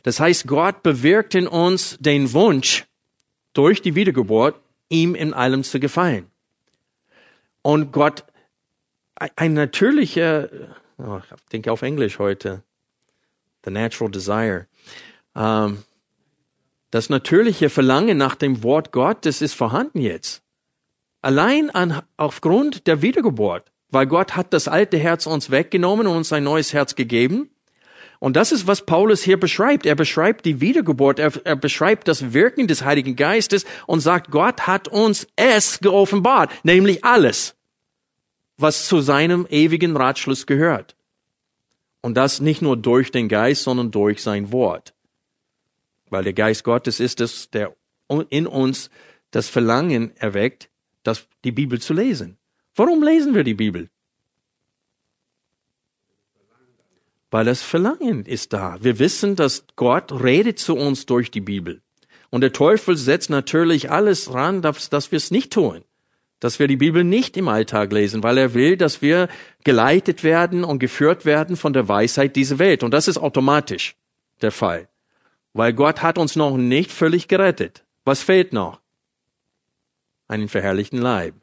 Das 0.03 0.19
heißt, 0.19 0.47
Gott 0.47 0.83
bewirkt 0.83 1.35
in 1.35 1.47
uns 1.47 1.97
den 1.99 2.33
Wunsch, 2.33 2.85
durch 3.53 3.81
die 3.81 3.95
Wiedergeburt 3.95 4.55
ihm 4.89 5.15
in 5.15 5.33
allem 5.33 5.63
zu 5.63 5.79
gefallen. 5.79 6.27
Und 7.61 7.91
Gott, 7.91 8.23
ein 9.35 9.53
natürlicher, 9.53 10.49
oh, 10.97 11.19
ich 11.19 11.49
denke 11.51 11.71
auf 11.71 11.81
Englisch 11.81 12.19
heute, 12.19 12.63
the 13.65 13.71
natural 13.71 14.11
desire. 14.11 14.67
Ähm, 15.35 15.83
das 16.91 17.09
natürliche 17.09 17.69
Verlangen 17.69 18.17
nach 18.17 18.35
dem 18.35 18.63
Wort 18.63 18.91
Gottes 18.91 19.41
ist 19.41 19.53
vorhanden 19.53 19.99
jetzt. 19.99 20.41
Allein 21.21 21.69
an, 21.71 22.01
aufgrund 22.15 22.87
der 22.87 23.01
Wiedergeburt, 23.01 23.71
weil 23.89 24.07
Gott 24.07 24.35
hat 24.35 24.53
das 24.53 24.67
alte 24.67 24.97
Herz 24.97 25.25
uns 25.25 25.51
weggenommen 25.51 26.07
und 26.07 26.15
uns 26.15 26.31
ein 26.31 26.43
neues 26.43 26.73
Herz 26.73 26.95
gegeben. 26.95 27.49
Und 28.19 28.35
das 28.35 28.51
ist, 28.51 28.67
was 28.67 28.85
Paulus 28.85 29.21
hier 29.21 29.39
beschreibt. 29.39 29.85
Er 29.85 29.95
beschreibt 29.95 30.45
die 30.45 30.59
Wiedergeburt, 30.59 31.19
er, 31.19 31.31
er, 31.43 31.55
beschreibt 31.55 32.07
das 32.07 32.33
Wirken 32.33 32.67
des 32.67 32.83
Heiligen 32.83 33.15
Geistes 33.15 33.65
und 33.85 33.99
sagt, 33.99 34.31
Gott 34.31 34.65
hat 34.65 34.87
uns 34.87 35.27
es 35.35 35.79
geoffenbart, 35.79 36.51
nämlich 36.63 37.05
alles 37.05 37.57
was 38.57 38.87
zu 38.87 39.01
seinem 39.01 39.47
ewigen 39.49 39.95
Ratschluss 39.95 40.45
gehört. 40.45 40.95
Und 42.01 42.15
das 42.15 42.39
nicht 42.39 42.61
nur 42.61 42.77
durch 42.77 43.11
den 43.11 43.29
Geist, 43.29 43.63
sondern 43.63 43.91
durch 43.91 44.21
sein 44.21 44.51
Wort. 44.51 44.93
Weil 46.09 46.23
der 46.23 46.33
Geist 46.33 46.63
Gottes 46.63 46.99
ist 46.99 47.21
es, 47.21 47.49
der 47.49 47.75
in 48.29 48.47
uns 48.47 48.89
das 49.31 49.49
Verlangen 49.49 50.15
erweckt, 50.17 50.69
das, 51.03 51.27
die 51.43 51.51
Bibel 51.51 51.79
zu 51.81 51.93
lesen. 51.93 52.37
Warum 52.75 53.03
lesen 53.03 53.35
wir 53.35 53.43
die 53.43 53.53
Bibel? 53.53 53.89
Weil 57.29 57.45
das 57.45 57.61
Verlangen 57.61 58.25
ist 58.25 58.53
da. 58.53 58.77
Wir 58.81 58.99
wissen, 58.99 59.35
dass 59.35 59.65
Gott 59.75 60.11
redet 60.23 60.59
zu 60.59 60.75
uns 60.75 61.05
durch 61.05 61.29
die 61.29 61.41
Bibel. 61.41 61.81
Und 62.29 62.41
der 62.41 62.53
Teufel 62.53 62.95
setzt 62.97 63.29
natürlich 63.29 63.91
alles 63.91 64.33
ran, 64.33 64.61
dass, 64.61 64.89
dass 64.89 65.11
wir 65.11 65.17
es 65.17 65.31
nicht 65.31 65.51
tun 65.51 65.83
dass 66.39 66.59
wir 66.59 66.67
die 66.67 66.77
Bibel 66.77 67.03
nicht 67.03 67.35
im 67.37 67.47
Alltag 67.47 67.91
lesen, 67.91 68.23
weil 68.23 68.37
er 68.37 68.53
will, 68.53 68.77
dass 68.77 69.01
wir 69.01 69.27
geleitet 69.63 70.23
werden 70.23 70.63
und 70.63 70.79
geführt 70.79 71.25
werden 71.25 71.55
von 71.55 71.73
der 71.73 71.87
Weisheit 71.87 72.35
dieser 72.35 72.59
Welt. 72.59 72.83
Und 72.83 72.91
das 72.91 73.07
ist 73.07 73.17
automatisch 73.17 73.95
der 74.41 74.51
Fall, 74.51 74.87
weil 75.53 75.73
Gott 75.73 76.03
hat 76.03 76.17
uns 76.17 76.35
noch 76.35 76.57
nicht 76.57 76.91
völlig 76.91 77.27
gerettet. 77.27 77.83
Was 78.05 78.21
fehlt 78.21 78.53
noch? 78.53 78.79
Einen 80.27 80.47
verherrlichten 80.47 80.99
Leib. 80.99 81.33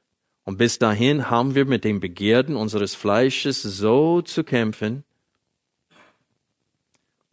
Und 0.44 0.58
bis 0.58 0.78
dahin 0.78 1.30
haben 1.30 1.54
wir 1.54 1.64
mit 1.64 1.84
den 1.84 2.00
Begierden 2.00 2.54
unseres 2.54 2.94
Fleisches 2.94 3.62
so 3.62 4.20
zu 4.20 4.44
kämpfen. 4.44 5.04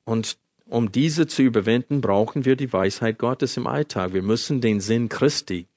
Und 0.04 0.38
um 0.66 0.92
diese 0.92 1.28
zu 1.28 1.42
überwinden, 1.42 2.02
brauchen 2.02 2.46
wir 2.46 2.56
die 2.56 2.72
Weisheit 2.72 3.18
Gottes 3.18 3.58
im 3.58 3.68
Alltag. 3.68 4.14
Wir 4.14 4.22
müssen 4.22 4.62
den 4.62 4.80
Sinn 4.80 5.10
Christi 5.10 5.68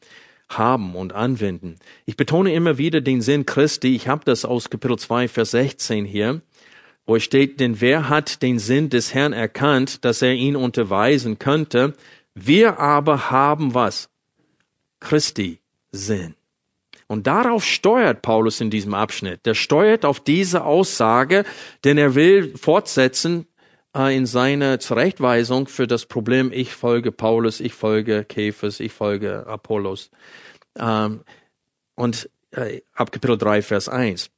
haben 0.48 0.94
und 0.94 1.12
anwenden. 1.12 1.76
Ich 2.06 2.16
betone 2.16 2.54
immer 2.54 2.78
wieder 2.78 3.00
den 3.00 3.20
Sinn 3.20 3.46
Christi. 3.46 3.96
Ich 3.96 4.08
habe 4.08 4.24
das 4.24 4.44
aus 4.44 4.70
Kapitel 4.70 4.98
2, 4.98 5.28
Vers 5.28 5.50
16 5.52 6.04
hier, 6.04 6.42
wo 7.06 7.16
es 7.16 7.24
steht, 7.24 7.60
denn 7.60 7.80
wer 7.80 8.08
hat 8.08 8.42
den 8.42 8.58
Sinn 8.58 8.88
des 8.88 9.14
Herrn 9.14 9.32
erkannt, 9.32 10.04
dass 10.04 10.22
er 10.22 10.34
ihn 10.34 10.56
unterweisen 10.56 11.38
könnte? 11.38 11.94
Wir 12.34 12.78
aber 12.78 13.30
haben 13.30 13.74
was? 13.74 14.08
Christi 15.00 15.58
Sinn. 15.92 16.34
Und 17.06 17.26
darauf 17.26 17.64
steuert 17.64 18.22
Paulus 18.22 18.60
in 18.60 18.70
diesem 18.70 18.94
Abschnitt. 18.94 19.44
Der 19.44 19.54
steuert 19.54 20.04
auf 20.04 20.20
diese 20.20 20.64
Aussage, 20.64 21.44
denn 21.84 21.98
er 21.98 22.14
will 22.14 22.56
fortsetzen, 22.56 23.46
in 23.94 24.26
seiner 24.26 24.80
Zurechtweisung 24.80 25.68
für 25.68 25.86
das 25.86 26.06
Problem, 26.06 26.50
ich 26.52 26.72
folge 26.72 27.12
Paulus, 27.12 27.60
ich 27.60 27.74
folge 27.74 28.24
Käfers, 28.24 28.80
ich 28.80 28.92
folge 28.92 29.46
Apollos. 29.46 30.10
Ähm, 30.76 31.20
und 31.94 32.28
äh, 32.50 32.80
ab 32.94 33.12
Kapitel 33.12 33.38
3, 33.38 33.62
Vers 33.62 33.88
1. 33.88 34.30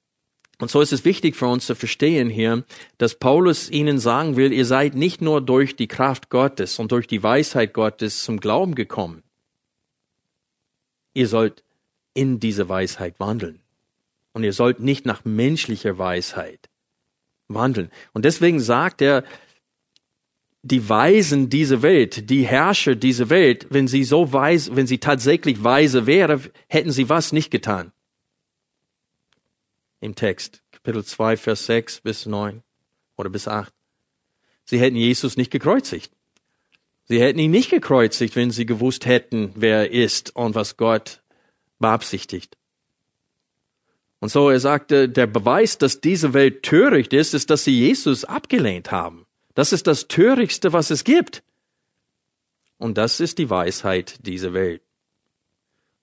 Und 0.59 0.71
so 0.71 0.81
ist 0.81 0.93
es 0.93 1.05
wichtig 1.05 1.37
für 1.37 1.47
uns 1.47 1.67
zu 1.67 1.75
verstehen 1.75 2.31
hier, 2.31 2.65
dass 2.99 3.15
Paulus 3.15 3.71
ihnen 3.71 3.99
sagen 3.99 4.37
will, 4.37 4.53
ihr 4.53 4.65
seid 4.65 4.95
nicht 4.95 5.21
nur 5.21 5.41
durch 5.41 5.77
die 5.77 5.89
Kraft 5.89 6.31
Gottes 6.31 6.79
und 6.79 6.93
durch 6.93 7.07
die 7.07 7.23
Weisheit 7.23 7.75
Gottes 7.75 8.25
zum 8.25 8.41
Glauben 8.41 8.75
gekommen. 8.75 9.23
Ihr 11.13 11.29
sollt 11.29 11.63
in 12.15 12.41
diese 12.41 12.69
Weisheit 12.69 13.21
wandeln. 13.21 13.61
Und 14.33 14.45
ihr 14.45 14.53
sollt 14.53 14.81
nicht 14.81 15.07
nach 15.07 15.25
menschlicher 15.25 15.99
Weisheit 15.99 16.69
wandeln. 17.49 17.91
Und 18.13 18.25
deswegen 18.25 18.61
sagt 18.61 19.01
er, 19.01 19.25
die 20.67 20.89
Weisen 20.89 21.49
dieser 21.49 21.83
Welt, 21.83 22.29
die 22.29 22.47
Herrscher 22.47 22.97
dieser 22.97 23.31
Welt, 23.31 23.67
wenn 23.71 23.87
sie 23.87 24.05
so 24.05 24.33
weise, 24.33 24.75
wenn 24.75 24.87
sie 24.87 24.99
tatsächlich 24.99 25.63
weise 25.63 26.07
wäre, 26.07 26.41
hätten 26.69 26.91
sie 26.91 27.09
was 27.09 27.33
nicht 27.33 27.51
getan. 27.51 27.93
Im 30.01 30.15
Text, 30.15 30.63
Kapitel 30.73 31.05
2, 31.05 31.37
Vers 31.37 31.67
6 31.67 32.01
bis 32.01 32.27
9 32.27 32.63
oder 33.17 33.31
bis 33.31 33.49
8. 33.49 33.73
Sie 34.65 34.81
hätten 34.81 34.97
Jesus 34.97 35.37
nicht 35.37 35.51
gekreuzigt. 35.51 36.13
Sie 37.05 37.21
hätten 37.21 37.39
ihn 37.39 37.53
nicht 37.53 37.71
gekreuzigt, 37.71 38.35
wenn 38.35 38.51
sie 38.51 38.67
gewusst 38.67 39.07
hätten, 39.07 39.53
wer 39.55 39.79
er 39.79 39.91
ist 39.93 40.35
und 40.35 40.57
was 40.57 40.77
Gott 40.77 41.23
beabsichtigt. 41.79 42.57
Und 44.19 44.31
so 44.31 44.51
er 44.51 44.59
sagte, 44.59 45.09
der 45.09 45.27
Beweis, 45.29 45.79
dass 45.79 46.01
diese 46.01 46.35
Welt 46.35 46.65
töricht 46.65 47.13
ist, 47.13 47.35
ist, 47.35 47.51
dass 47.51 47.63
sie 47.63 47.79
Jesus 47.79 48.25
abgelehnt 48.25 48.91
haben. 48.91 49.26
Das 49.57 49.73
ist 49.73 49.87
das 49.87 50.07
Törichtste, 50.07 50.75
was 50.75 50.91
es 50.91 51.03
gibt. 51.03 51.43
Und 52.77 52.99
das 52.99 53.21
ist 53.21 53.39
die 53.39 53.49
Weisheit 53.49 54.27
dieser 54.27 54.53
Welt. 54.53 54.83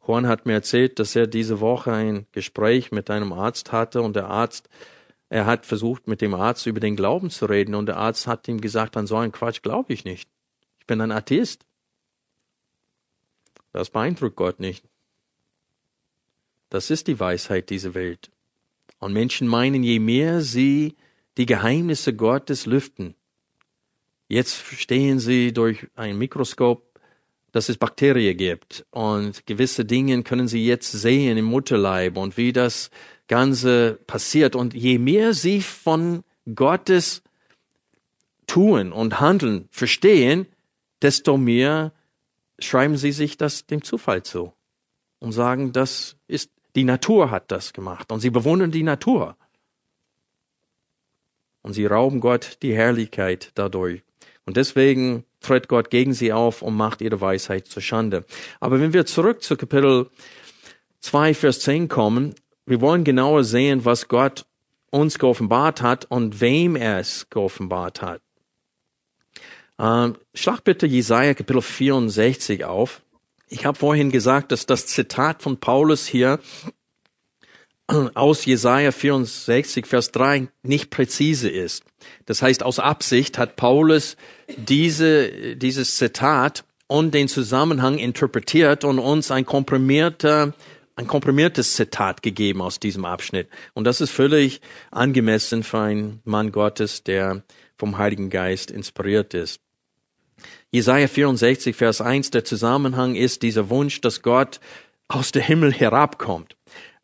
Juan 0.08 0.26
hat 0.26 0.48
mir 0.48 0.54
erzählt, 0.54 0.98
dass 0.98 1.16
er 1.16 1.28
diese 1.28 1.60
Woche 1.60 1.94
ein 1.94 2.26
Gespräch 2.32 2.92
mit 2.92 3.12
einem 3.12 3.32
Arzt 3.32 3.72
hatte 3.72 4.02
und 4.02 4.16
der 4.16 4.28
Arzt, 4.28 4.70
er 5.30 5.46
hat 5.46 5.68
versucht, 5.68 6.08
mit 6.08 6.20
dem 6.20 6.34
Arzt 6.34 6.66
über 6.66 6.80
den 6.80 6.96
Glauben 6.96 7.30
zu 7.30 7.46
reden 7.46 7.76
und 7.76 7.86
der 7.86 7.98
Arzt 7.98 8.26
hat 8.26 8.48
ihm 8.48 8.60
gesagt, 8.60 8.98
an 8.98 9.06
so 9.06 9.18
einen 9.18 9.32
Quatsch 9.32 9.62
glaube 9.62 9.94
ich 9.94 10.04
nicht. 10.04 10.28
Ich 10.80 10.88
bin 10.88 11.00
ein 11.00 11.12
Atheist. 11.12 11.64
Das 13.72 13.92
beeindruckt 13.92 14.36
Gott 14.36 14.60
nicht. 14.60 14.84
Das 16.70 16.90
ist 16.90 17.06
die 17.06 17.20
Weisheit 17.20 17.70
dieser 17.70 17.94
Welt. 17.94 18.32
Und 18.98 19.14
Menschen 19.14 19.48
meinen, 19.48 19.84
je 19.84 20.00
mehr 20.00 20.42
sie 20.42 20.96
die 21.38 21.46
Geheimnisse 21.46 22.16
Gottes 22.16 22.66
lüften, 22.66 23.14
Jetzt 24.34 24.56
verstehen 24.56 25.20
sie 25.20 25.54
durch 25.54 25.86
ein 25.96 26.18
Mikroskop, 26.18 26.82
dass 27.52 27.70
es 27.70 27.78
Bakterien 27.78 28.36
gibt 28.36 28.84
und 28.90 29.46
gewisse 29.46 29.86
Dinge 29.86 30.24
können 30.24 30.48
sie 30.48 30.66
jetzt 30.66 30.92
sehen 30.92 31.38
im 31.38 31.46
Mutterleib 31.46 32.18
und 32.18 32.36
wie 32.36 32.52
das 32.52 32.90
Ganze 33.28 34.00
passiert. 34.08 34.56
Und 34.56 34.74
je 34.74 34.98
mehr 34.98 35.36
sie 35.36 35.62
von 35.62 36.24
Gottes 36.56 37.22
Tun 38.48 38.92
und 38.92 39.20
Handeln 39.20 39.68
verstehen, 39.70 40.48
desto 41.04 41.38
mehr 41.38 41.94
schreiben 42.58 42.98
sie 42.98 43.12
sich 43.12 43.38
das 43.38 43.68
dem 43.68 43.84
Zufall 43.84 44.24
zu 44.24 44.52
und 45.20 45.32
sagen, 45.32 45.74
das 45.74 46.16
ist, 46.26 46.50
die 46.76 46.86
Natur 46.86 47.30
hat 47.30 47.52
das 47.52 47.72
gemacht 47.72 48.12
und 48.12 48.20
sie 48.20 48.32
bewundern 48.32 48.72
die 48.72 48.82
Natur. 48.82 49.38
Und 51.62 51.74
sie 51.74 51.86
rauben 51.86 52.20
Gott 52.20 52.58
die 52.64 52.74
Herrlichkeit 52.74 53.52
dadurch. 53.54 54.02
Und 54.46 54.58
deswegen 54.58 55.26
tritt 55.40 55.68
Gott 55.68 55.90
gegen 55.90 56.14
sie 56.14 56.34
auf 56.34 56.62
und 56.62 56.76
macht 56.76 57.02
ihre 57.02 57.22
Weisheit 57.22 57.68
zur 57.68 57.82
Schande. 57.82 58.26
Aber 58.60 58.80
wenn 58.80 58.94
wir 58.94 59.06
zurück 59.06 59.42
zu 59.44 59.56
Kapitel 59.56 60.10
2, 61.02 61.34
Vers 61.34 61.60
10 61.62 61.88
kommen, 61.88 62.36
wir 62.66 62.82
wollen 62.82 63.04
genauer 63.04 63.44
sehen, 63.44 63.86
was 63.86 64.08
Gott 64.08 64.46
uns 64.90 65.20
geoffenbart 65.20 65.82
hat 65.82 66.06
und 66.06 66.40
wem 66.40 66.76
er 66.76 67.00
es 67.00 67.30
geoffenbart 67.30 68.02
hat. 68.02 68.22
Ähm, 69.80 70.16
schlag 70.34 70.64
bitte 70.64 70.86
Jesaja 70.86 71.34
Kapitel 71.34 71.62
64 71.62 72.64
auf. 72.64 73.02
Ich 73.50 73.66
habe 73.66 73.78
vorhin 73.78 74.12
gesagt, 74.12 74.52
dass 74.52 74.66
das 74.66 74.88
Zitat 74.88 75.42
von 75.42 75.58
Paulus 75.58 76.06
hier 76.06 76.40
aus 78.14 78.46
Jesaja 78.46 78.92
64, 78.92 79.86
Vers 79.86 80.12
3 80.12 80.48
nicht 80.64 80.90
präzise 80.90 81.50
ist. 81.50 81.84
Das 82.26 82.42
heißt, 82.42 82.64
aus 82.64 82.80
Absicht 82.80 83.38
hat 83.38 83.56
Paulus 83.56 84.18
diese, 84.58 85.56
dieses 85.56 85.96
Zitat 85.96 86.66
und 86.88 87.14
den 87.14 87.28
Zusammenhang 87.28 87.98
interpretiert 87.98 88.84
und 88.84 89.00
uns 89.00 89.32
ein 89.32 89.46
komprimierter 89.46 90.54
ein 90.96 91.08
komprimiertes 91.08 91.74
Zitat 91.74 92.22
gegeben 92.22 92.62
aus 92.62 92.80
diesem 92.80 93.06
Abschnitt. 93.06 93.50
Und 93.74 93.86
das 93.86 94.00
ist 94.00 94.12
völlig 94.12 94.62
angemessen 94.92 95.64
für 95.64 95.80
einen 95.80 96.22
Mann 96.24 96.52
Gottes, 96.52 97.04
der 97.04 97.44
vom 97.78 97.98
Heiligen 97.98 98.30
Geist 98.30 98.70
inspiriert 98.70 99.34
ist. 99.34 99.60
Jesaja 100.72 101.08
64, 101.08 101.76
Vers 101.76 102.02
1, 102.02 102.32
der 102.32 102.44
Zusammenhang 102.46 103.16
ist 103.16 103.42
dieser 103.42 103.70
Wunsch, 103.70 104.02
dass 104.02 104.22
Gott 104.22 104.60
aus 105.08 105.32
dem 105.32 105.44
Himmel 105.44 105.72
herabkommt. 105.72 106.56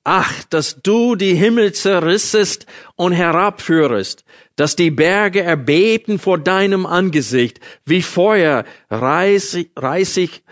Ach, 0.04 0.43
dass 0.45 0.82
du 0.82 1.16
die 1.16 1.36
Himmel 1.36 1.74
zerrissest 1.74 2.66
und 2.95 3.12
herabführest, 3.12 4.24
dass 4.56 4.76
die 4.76 4.91
Berge 4.91 5.41
erbebten 5.41 6.20
vor 6.20 6.38
deinem 6.38 6.86
Angesicht, 6.86 7.60
wie 7.86 8.02
Feuer 8.02 8.64
reißig, 8.89 9.72
reißig 9.76 10.43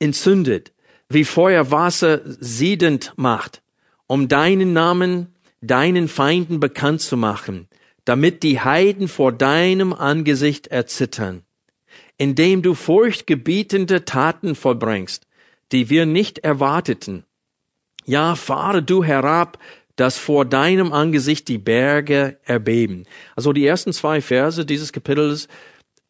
entzündet, 0.00 0.72
wie 1.08 1.24
Feuer 1.24 1.70
Wasser 1.70 2.20
siedend 2.24 3.12
macht, 3.16 3.62
um 4.06 4.28
deinen 4.28 4.72
Namen 4.72 5.34
deinen 5.60 6.08
Feinden 6.08 6.60
bekannt 6.60 7.00
zu 7.00 7.16
machen, 7.16 7.68
damit 8.04 8.42
die 8.42 8.60
Heiden 8.60 9.08
vor 9.08 9.32
deinem 9.32 9.92
Angesicht 9.92 10.68
erzittern, 10.68 11.42
indem 12.16 12.62
du 12.62 12.74
furchtgebietende 12.74 14.04
Taten 14.04 14.54
vollbringst, 14.54 15.26
die 15.72 15.90
wir 15.90 16.06
nicht 16.06 16.38
erwarteten. 16.38 17.24
Ja, 18.08 18.36
fahre 18.36 18.82
du 18.82 19.04
herab, 19.04 19.58
dass 19.96 20.16
vor 20.16 20.46
deinem 20.46 20.94
Angesicht 20.94 21.46
die 21.46 21.58
Berge 21.58 22.38
erbeben. 22.44 23.04
Also 23.36 23.52
die 23.52 23.66
ersten 23.66 23.92
zwei 23.92 24.22
Verse 24.22 24.64
dieses 24.64 24.94
Kapitels 24.94 25.46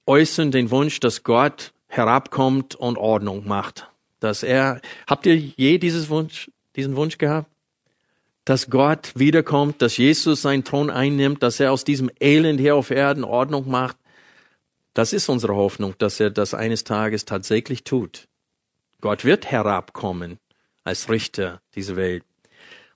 äußern 0.07 0.53
den 0.53 0.71
Wunsch, 0.71 1.01
dass 1.01 1.25
Gott 1.25 1.73
herabkommt 1.89 2.77
und 2.77 2.99
Ordnung 2.99 3.49
macht. 3.49 3.89
Dass 4.21 4.45
er, 4.45 4.81
habt 5.09 5.27
ihr 5.27 5.37
je 5.37 5.79
dieses 5.79 6.09
Wunsch, 6.09 6.53
diesen 6.77 6.95
Wunsch 6.95 7.19
gehabt? 7.19 7.51
Dass 8.45 8.71
Gott 8.71 9.11
wiederkommt, 9.17 9.83
dass 9.83 9.97
Jesus 9.97 10.43
seinen 10.43 10.63
Thron 10.63 10.91
einnimmt, 10.91 11.43
dass 11.43 11.59
er 11.59 11.73
aus 11.73 11.83
diesem 11.83 12.13
Elend 12.21 12.61
hier 12.61 12.77
auf 12.77 12.93
Erden 12.93 13.25
Ordnung 13.25 13.69
macht. 13.69 13.97
Das 14.95 15.13
ist 15.13 15.29
unsere 15.29 15.57
Hoffnung, 15.57 15.95
dass 15.99 16.21
er 16.21 16.31
das 16.31 16.55
eines 16.55 16.85
Tages 16.85 17.25
tatsächlich 17.25 17.83
tut. 17.83 18.29
Gott 19.01 19.25
wird 19.25 19.51
herabkommen 19.51 20.39
als 20.89 21.09
Richter 21.09 21.61
dieser 21.75 21.97
Welt. 21.97 22.25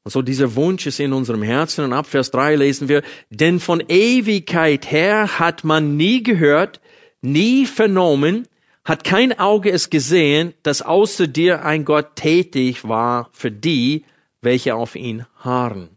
Und 0.03 0.11
so 0.11 0.23
dieser 0.23 0.57
Wunsch 0.57 0.87
ist 0.87 0.99
in 0.99 1.13
unserem 1.13 1.43
Herzen. 1.43 1.85
Und 1.85 1.93
ab 1.93 2.07
Vers 2.07 2.31
3 2.33 2.57
lesen 2.57 2.89
wir, 2.89 3.03
denn 3.31 3.61
von 3.61 3.81
Ewigkeit 3.87 4.91
her 4.91 5.39
hat 5.39 5.63
man 5.63 5.97
nie 5.97 6.23
gehört, 6.23 6.81
nie 7.21 7.67
vernommen, 7.67 8.49
hat 8.85 9.05
kein 9.05 9.39
Auge 9.39 9.71
es 9.71 9.91
gesehen, 9.91 10.55
dass 10.65 10.83
außer 10.83 11.29
dir 11.29 11.65
ein 11.65 11.85
Gott 11.85 12.17
tätig 12.17 12.89
war 12.89 13.31
für 13.33 13.53
die, 13.53 14.05
welche 14.41 14.75
auf 14.75 14.97
ihn 14.97 15.25
harren. 15.37 15.91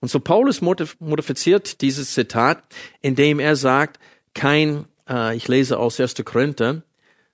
Und 0.00 0.10
so 0.10 0.20
Paulus 0.20 0.60
modifiziert 0.60 1.80
dieses 1.80 2.12
Zitat, 2.12 2.62
indem 3.00 3.40
er 3.40 3.56
sagt, 3.56 3.98
kein, 4.34 4.84
äh, 5.08 5.34
ich 5.34 5.48
lese 5.48 5.78
aus 5.78 5.98
1. 5.98 6.16
Korinther, 6.24 6.82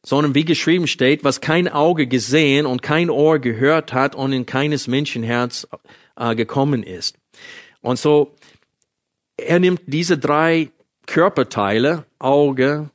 sondern 0.05 0.35
wie 0.35 0.45
geschrieben 0.45 0.87
steht, 0.87 1.25
was 1.25 1.41
kein 1.41 1.69
Auge 1.69 2.07
gesehen 2.07 2.67
und 2.67 2.83
kein 2.83 3.11
Ohr 3.11 3.39
gehört 3.39 3.93
hat 3.93 4.15
und 4.15 4.33
in 4.33 4.47
keines 4.47 4.89
Menschenherz 4.89 5.67
äh, 6.17 6.35
gekommen 6.35 6.83
ist. 6.83 7.17
Und 7.81 7.99
so, 7.99 8.35
er 9.37 9.61
nimmt 9.61 9.83
diese 9.87 10.19
drei 10.19 10.71
Körperteile, 11.07 12.05
Auge, 12.19 12.91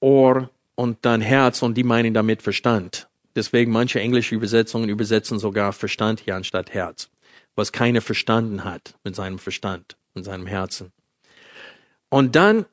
Ohr 0.00 0.50
und 0.74 0.98
dann 1.02 1.20
Herz 1.20 1.62
und 1.62 1.74
die 1.74 1.84
meinen 1.84 2.14
damit 2.14 2.42
Verstand. 2.42 3.08
Deswegen 3.36 3.70
manche 3.70 4.00
englische 4.00 4.34
Übersetzungen 4.34 4.88
übersetzen 4.88 5.38
sogar 5.38 5.72
Verstand 5.72 6.20
hier 6.20 6.36
anstatt 6.36 6.74
Herz, 6.74 7.10
was 7.54 7.72
keiner 7.72 8.00
verstanden 8.00 8.64
hat 8.64 8.94
mit 9.04 9.14
seinem 9.14 9.38
Verstand, 9.38 9.96
mit 10.14 10.24
seinem 10.24 10.46
Herzen. 10.46 10.92
Und 12.08 12.34
dann 12.34 12.66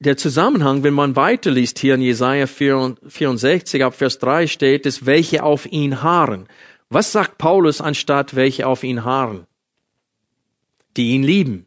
der 0.00 0.16
Zusammenhang, 0.16 0.82
wenn 0.82 0.94
man 0.94 1.14
weiterliest 1.14 1.78
hier 1.78 1.94
in 1.94 2.00
Jesaja 2.00 2.46
64 2.46 3.84
ab 3.84 3.94
Vers 3.94 4.18
3 4.18 4.46
steht 4.46 4.86
es, 4.86 5.04
welche 5.04 5.42
auf 5.42 5.70
ihn 5.70 6.02
harren. 6.02 6.48
Was 6.88 7.12
sagt 7.12 7.36
Paulus 7.36 7.82
anstatt 7.82 8.34
welche 8.34 8.66
auf 8.66 8.82
ihn 8.82 9.04
harren? 9.04 9.46
Die 10.96 11.10
ihn 11.10 11.22
lieben. 11.22 11.66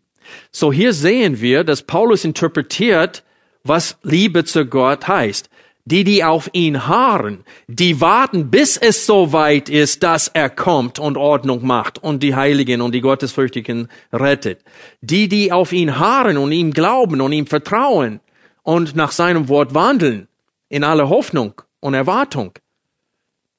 So 0.51 0.73
hier 0.73 0.93
sehen 0.93 1.41
wir, 1.41 1.63
dass 1.63 1.83
Paulus 1.83 2.25
interpretiert, 2.25 3.23
was 3.63 3.97
Liebe 4.01 4.43
zu 4.45 4.65
Gott 4.65 5.07
heißt. 5.07 5.49
Die, 5.85 6.05
die 6.05 6.23
auf 6.23 6.49
ihn 6.53 6.87
harren, 6.87 7.43
die 7.67 7.99
warten, 7.99 8.49
bis 8.49 8.77
es 8.77 9.05
so 9.05 9.33
weit 9.33 9.67
ist, 9.67 10.01
dass 10.01 10.29
er 10.29 10.49
kommt 10.49 10.97
und 10.97 11.17
Ordnung 11.17 11.67
macht 11.67 12.01
und 12.01 12.23
die 12.23 12.35
Heiligen 12.35 12.79
und 12.79 12.95
die 12.95 13.01
Gottesfürchtigen 13.01 13.89
rettet. 14.13 14.61
Die, 15.01 15.27
die 15.27 15.51
auf 15.51 15.73
ihn 15.73 15.99
harren 15.99 16.37
und 16.37 16.53
ihm 16.53 16.71
glauben 16.71 17.19
und 17.19 17.33
ihm 17.33 17.47
vertrauen 17.47 18.21
und 18.63 18.95
nach 18.95 19.11
seinem 19.11 19.49
Wort 19.49 19.73
wandeln, 19.73 20.27
in 20.69 20.83
aller 20.83 21.09
Hoffnung 21.09 21.61
und 21.79 21.93
Erwartung, 21.93 22.53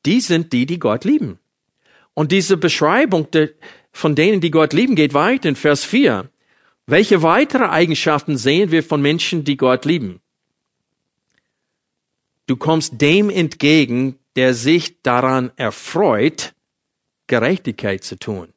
die 0.05 0.21
sind 0.21 0.53
die, 0.53 0.67
die 0.67 0.79
Gott 0.79 1.05
lieben. 1.05 1.39
Und 2.15 2.33
diese 2.33 2.57
Beschreibung 2.57 3.29
von 3.93 4.15
denen, 4.15 4.41
die 4.41 4.51
Gott 4.51 4.73
lieben, 4.73 4.97
geht 4.97 5.15
weiter 5.15 5.49
in 5.49 5.57
Vers 5.57 5.85
4. 5.85 6.29
Welche 6.87 7.23
weitere 7.23 7.65
Eigenschaften 7.65 8.37
sehen 8.37 8.71
wir 8.71 8.83
von 8.83 9.01
Menschen, 9.01 9.45
die 9.45 9.57
Gott 9.57 9.85
lieben? 9.85 10.21
Du 12.47 12.57
kommst 12.57 13.01
dem 13.01 13.31
entgegen, 13.31 14.19
der 14.37 14.53
sich 14.53 15.01
daran 15.03 15.51
erfreut, 15.57 16.55
Gerechtigkeit 17.27 18.05
zu 18.05 18.19
tun. 18.19 18.49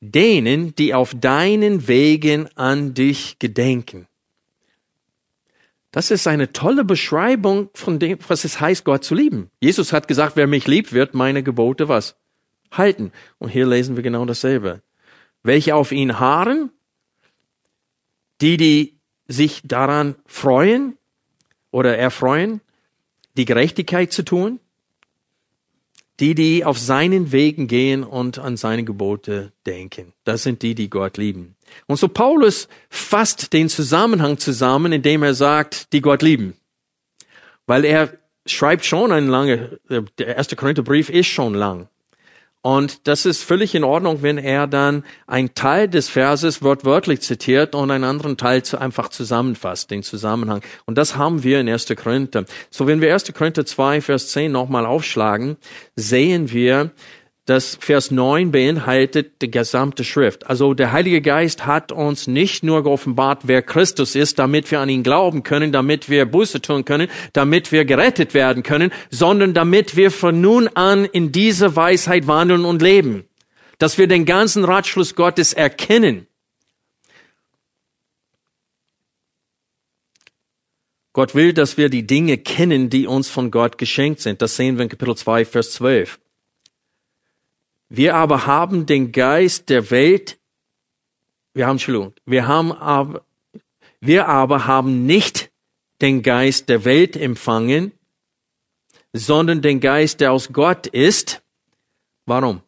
Denen, 0.00 0.74
die 0.74 0.94
auf 0.94 1.14
deinen 1.14 1.86
Wegen 1.86 2.48
an 2.56 2.94
dich 2.94 3.38
gedenken. 3.38 4.08
Das 5.90 6.10
ist 6.12 6.26
eine 6.28 6.52
tolle 6.52 6.84
Beschreibung 6.84 7.68
von 7.74 7.98
dem, 7.98 8.18
was 8.28 8.44
es 8.44 8.60
heißt, 8.60 8.84
Gott 8.84 9.04
zu 9.04 9.14
lieben. 9.14 9.50
Jesus 9.60 9.92
hat 9.92 10.06
gesagt, 10.06 10.36
wer 10.36 10.46
mich 10.46 10.66
liebt, 10.68 10.92
wird 10.92 11.14
meine 11.14 11.42
Gebote 11.42 11.88
was? 11.88 12.16
Halten. 12.70 13.10
Und 13.38 13.48
hier 13.48 13.66
lesen 13.66 13.96
wir 13.96 14.04
genau 14.04 14.24
dasselbe. 14.24 14.82
Welche 15.42 15.74
auf 15.74 15.90
ihn 15.90 16.20
harren? 16.20 16.70
Die, 18.40 18.56
die 18.56 19.00
sich 19.26 19.62
daran 19.64 20.14
freuen 20.26 20.96
oder 21.70 21.98
erfreuen, 21.98 22.60
die 23.36 23.44
Gerechtigkeit 23.44 24.12
zu 24.12 24.24
tun? 24.24 24.60
Die, 26.20 26.34
die 26.34 26.64
auf 26.64 26.78
seinen 26.78 27.32
Wegen 27.32 27.66
gehen 27.66 28.04
und 28.04 28.38
an 28.38 28.56
seine 28.56 28.84
Gebote 28.84 29.52
denken. 29.66 30.12
Das 30.24 30.42
sind 30.42 30.62
die, 30.62 30.74
die 30.74 30.90
Gott 30.90 31.16
lieben. 31.16 31.56
Und 31.86 31.98
so 31.98 32.08
Paulus 32.08 32.68
fasst 32.88 33.52
den 33.52 33.68
Zusammenhang 33.68 34.38
zusammen, 34.38 34.92
indem 34.92 35.22
er 35.22 35.34
sagt, 35.34 35.92
die 35.92 36.00
Gott 36.00 36.22
lieben. 36.22 36.54
Weil 37.66 37.84
er 37.84 38.18
schreibt 38.46 38.84
schon 38.84 39.12
ein 39.12 39.28
lange, 39.28 39.78
der 39.88 40.36
erste 40.36 40.56
Korintherbrief 40.56 41.10
ist 41.10 41.28
schon 41.28 41.54
lang. 41.54 41.88
Und 42.62 43.08
das 43.08 43.24
ist 43.24 43.42
völlig 43.42 43.74
in 43.74 43.84
Ordnung, 43.84 44.22
wenn 44.22 44.36
er 44.36 44.66
dann 44.66 45.04
einen 45.26 45.54
Teil 45.54 45.88
des 45.88 46.10
Verses 46.10 46.62
wortwörtlich 46.62 47.22
zitiert 47.22 47.74
und 47.74 47.90
einen 47.90 48.04
anderen 48.04 48.36
Teil 48.36 48.62
zu, 48.62 48.78
einfach 48.78 49.08
zusammenfasst, 49.08 49.90
den 49.90 50.02
Zusammenhang. 50.02 50.60
Und 50.84 50.98
das 50.98 51.16
haben 51.16 51.42
wir 51.42 51.58
in 51.60 51.70
1. 51.70 51.86
Korinther. 51.96 52.44
So, 52.68 52.86
wenn 52.86 53.00
wir 53.00 53.14
1. 53.14 53.32
Korinther 53.32 53.64
2, 53.64 54.02
Vers 54.02 54.28
10 54.32 54.52
nochmal 54.52 54.84
aufschlagen, 54.84 55.56
sehen 55.96 56.52
wir, 56.52 56.90
das 57.50 57.76
Vers 57.80 58.12
9 58.12 58.52
beinhaltet 58.52 59.42
die 59.42 59.50
gesamte 59.50 60.04
Schrift. 60.04 60.46
Also 60.46 60.72
der 60.72 60.92
Heilige 60.92 61.20
Geist 61.20 61.66
hat 61.66 61.90
uns 61.90 62.28
nicht 62.28 62.62
nur 62.62 62.84
geoffenbart, 62.84 63.48
wer 63.48 63.60
Christus 63.60 64.14
ist, 64.14 64.38
damit 64.38 64.70
wir 64.70 64.78
an 64.78 64.88
ihn 64.88 65.02
glauben 65.02 65.42
können, 65.42 65.72
damit 65.72 66.08
wir 66.08 66.26
Buße 66.26 66.62
tun 66.62 66.84
können, 66.84 67.08
damit 67.32 67.72
wir 67.72 67.84
gerettet 67.84 68.34
werden 68.34 68.62
können, 68.62 68.92
sondern 69.10 69.52
damit 69.52 69.96
wir 69.96 70.12
von 70.12 70.40
nun 70.40 70.68
an 70.68 71.04
in 71.04 71.32
dieser 71.32 71.74
Weisheit 71.74 72.28
wandeln 72.28 72.64
und 72.64 72.82
leben. 72.82 73.24
Dass 73.78 73.98
wir 73.98 74.06
den 74.06 74.26
ganzen 74.26 74.64
Ratschluss 74.64 75.16
Gottes 75.16 75.52
erkennen. 75.52 76.28
Gott 81.12 81.34
will, 81.34 81.52
dass 81.52 81.76
wir 81.76 81.88
die 81.88 82.06
Dinge 82.06 82.38
kennen, 82.38 82.90
die 82.90 83.08
uns 83.08 83.28
von 83.28 83.50
Gott 83.50 83.76
geschenkt 83.76 84.20
sind. 84.20 84.40
Das 84.40 84.54
sehen 84.54 84.76
wir 84.76 84.84
in 84.84 84.88
Kapitel 84.88 85.16
2, 85.16 85.44
Vers 85.44 85.72
12. 85.72 86.20
Wir 87.90 88.14
aber 88.14 88.46
haben 88.46 88.86
den 88.86 89.10
Geist 89.10 89.68
der 89.68 89.90
Welt, 89.90 90.38
wir 91.52 91.66
haben, 91.66 91.72
Entschuldigung, 91.72 92.14
wir 92.24 92.46
haben 92.46 92.70
aber, 92.70 93.24
wir 94.00 94.28
aber 94.28 94.68
haben 94.68 95.06
nicht 95.06 95.50
den 96.00 96.22
Geist 96.22 96.68
der 96.68 96.84
Welt 96.84 97.16
empfangen, 97.16 97.90
sondern 99.12 99.60
den 99.60 99.80
Geist, 99.80 100.20
der 100.20 100.30
aus 100.30 100.52
Gott 100.52 100.86
ist. 100.86 101.42
Warum? 102.26 102.62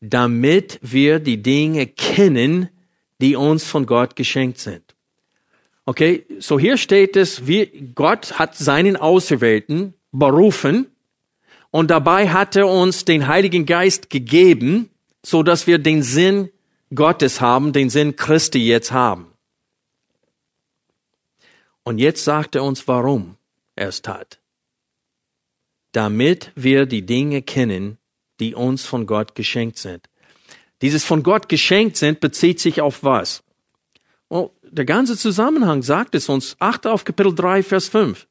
Damit 0.00 0.78
wir 0.80 1.18
die 1.18 1.42
Dinge 1.42 1.88
kennen, 1.88 2.68
die 3.20 3.34
uns 3.34 3.64
von 3.64 3.86
Gott 3.86 4.14
geschenkt 4.14 4.58
sind. 4.58 4.94
Okay, 5.84 6.24
so 6.38 6.60
hier 6.60 6.76
steht 6.76 7.16
es, 7.16 7.48
wie 7.48 7.90
Gott 7.92 8.38
hat 8.38 8.56
seinen 8.56 8.96
Auserwählten 8.96 9.94
berufen 10.12 10.91
und 11.72 11.90
dabei 11.90 12.28
hat 12.28 12.54
er 12.54 12.68
uns 12.68 13.06
den 13.06 13.26
Heiligen 13.26 13.64
Geist 13.64 14.10
gegeben, 14.10 14.90
so 15.24 15.42
dass 15.42 15.66
wir 15.66 15.78
den 15.78 16.02
Sinn 16.02 16.50
Gottes 16.94 17.40
haben, 17.40 17.72
den 17.72 17.88
Sinn 17.88 18.14
Christi 18.14 18.64
jetzt 18.64 18.92
haben. 18.92 19.32
Und 21.82 21.98
jetzt 21.98 22.24
sagt 22.24 22.54
er 22.54 22.62
uns, 22.62 22.86
warum 22.86 23.36
er 23.74 23.88
es 23.88 24.02
tat. 24.02 24.38
Damit 25.92 26.52
wir 26.54 26.84
die 26.84 27.06
Dinge 27.06 27.40
kennen, 27.40 27.96
die 28.38 28.54
uns 28.54 28.84
von 28.84 29.06
Gott 29.06 29.34
geschenkt 29.34 29.78
sind. 29.78 30.08
Dieses 30.82 31.04
von 31.04 31.22
Gott 31.22 31.48
geschenkt 31.48 31.96
sind 31.96 32.20
bezieht 32.20 32.60
sich 32.60 32.82
auf 32.82 33.02
was? 33.02 33.42
Oh, 34.28 34.50
der 34.62 34.84
ganze 34.84 35.16
Zusammenhang 35.16 35.82
sagt 35.82 36.14
es 36.14 36.28
uns. 36.28 36.54
Achte 36.58 36.92
auf 36.92 37.04
Kapitel 37.04 37.34
3, 37.34 37.62
Vers 37.62 37.88
5. 37.88 38.26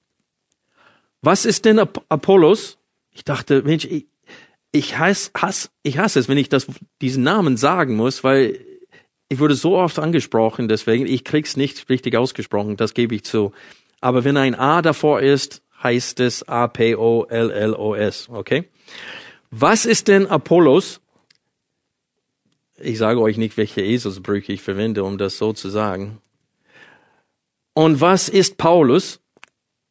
Was 1.21 1.45
ist 1.45 1.65
denn 1.65 1.79
Apollos? 1.79 2.77
Ich 3.11 3.23
dachte, 3.23 3.61
Mensch, 3.63 3.85
ich, 3.85 4.07
ich, 4.71 4.97
hasse, 4.97 5.31
hasse, 5.35 5.69
ich 5.83 5.97
hasse 5.97 6.19
es, 6.19 6.29
wenn 6.29 6.37
ich 6.37 6.49
das, 6.49 6.67
diesen 7.01 7.23
Namen 7.23 7.57
sagen 7.57 7.95
muss, 7.95 8.23
weil 8.23 8.59
ich 9.29 9.39
wurde 9.39 9.55
so 9.55 9.77
oft 9.77 9.99
angesprochen, 9.99 10.67
deswegen, 10.67 11.05
ich 11.05 11.23
krieg's 11.23 11.55
nicht 11.55 11.89
richtig 11.89 12.15
ausgesprochen, 12.15 12.77
das 12.77 12.93
gebe 12.93 13.15
ich 13.15 13.23
zu. 13.23 13.53
Aber 14.01 14.23
wenn 14.23 14.37
ein 14.37 14.55
A 14.55 14.81
davor 14.81 15.21
ist, 15.21 15.61
heißt 15.81 16.19
es 16.19 16.47
A-P-O-L-L-O-S, 16.47 18.29
okay? 18.29 18.65
Was 19.49 19.85
ist 19.85 20.07
denn 20.07 20.27
Apollos? 20.27 21.01
Ich 22.77 22.97
sage 22.97 23.21
euch 23.21 23.37
nicht, 23.37 23.57
welche 23.57 23.81
Eselsbrücke 23.81 24.53
ich 24.53 24.61
verwende, 24.61 25.03
um 25.03 25.17
das 25.17 25.37
so 25.37 25.53
zu 25.53 25.69
sagen. 25.69 26.19
Und 27.73 28.01
was 28.01 28.27
ist 28.27 28.57
Paulus? 28.57 29.19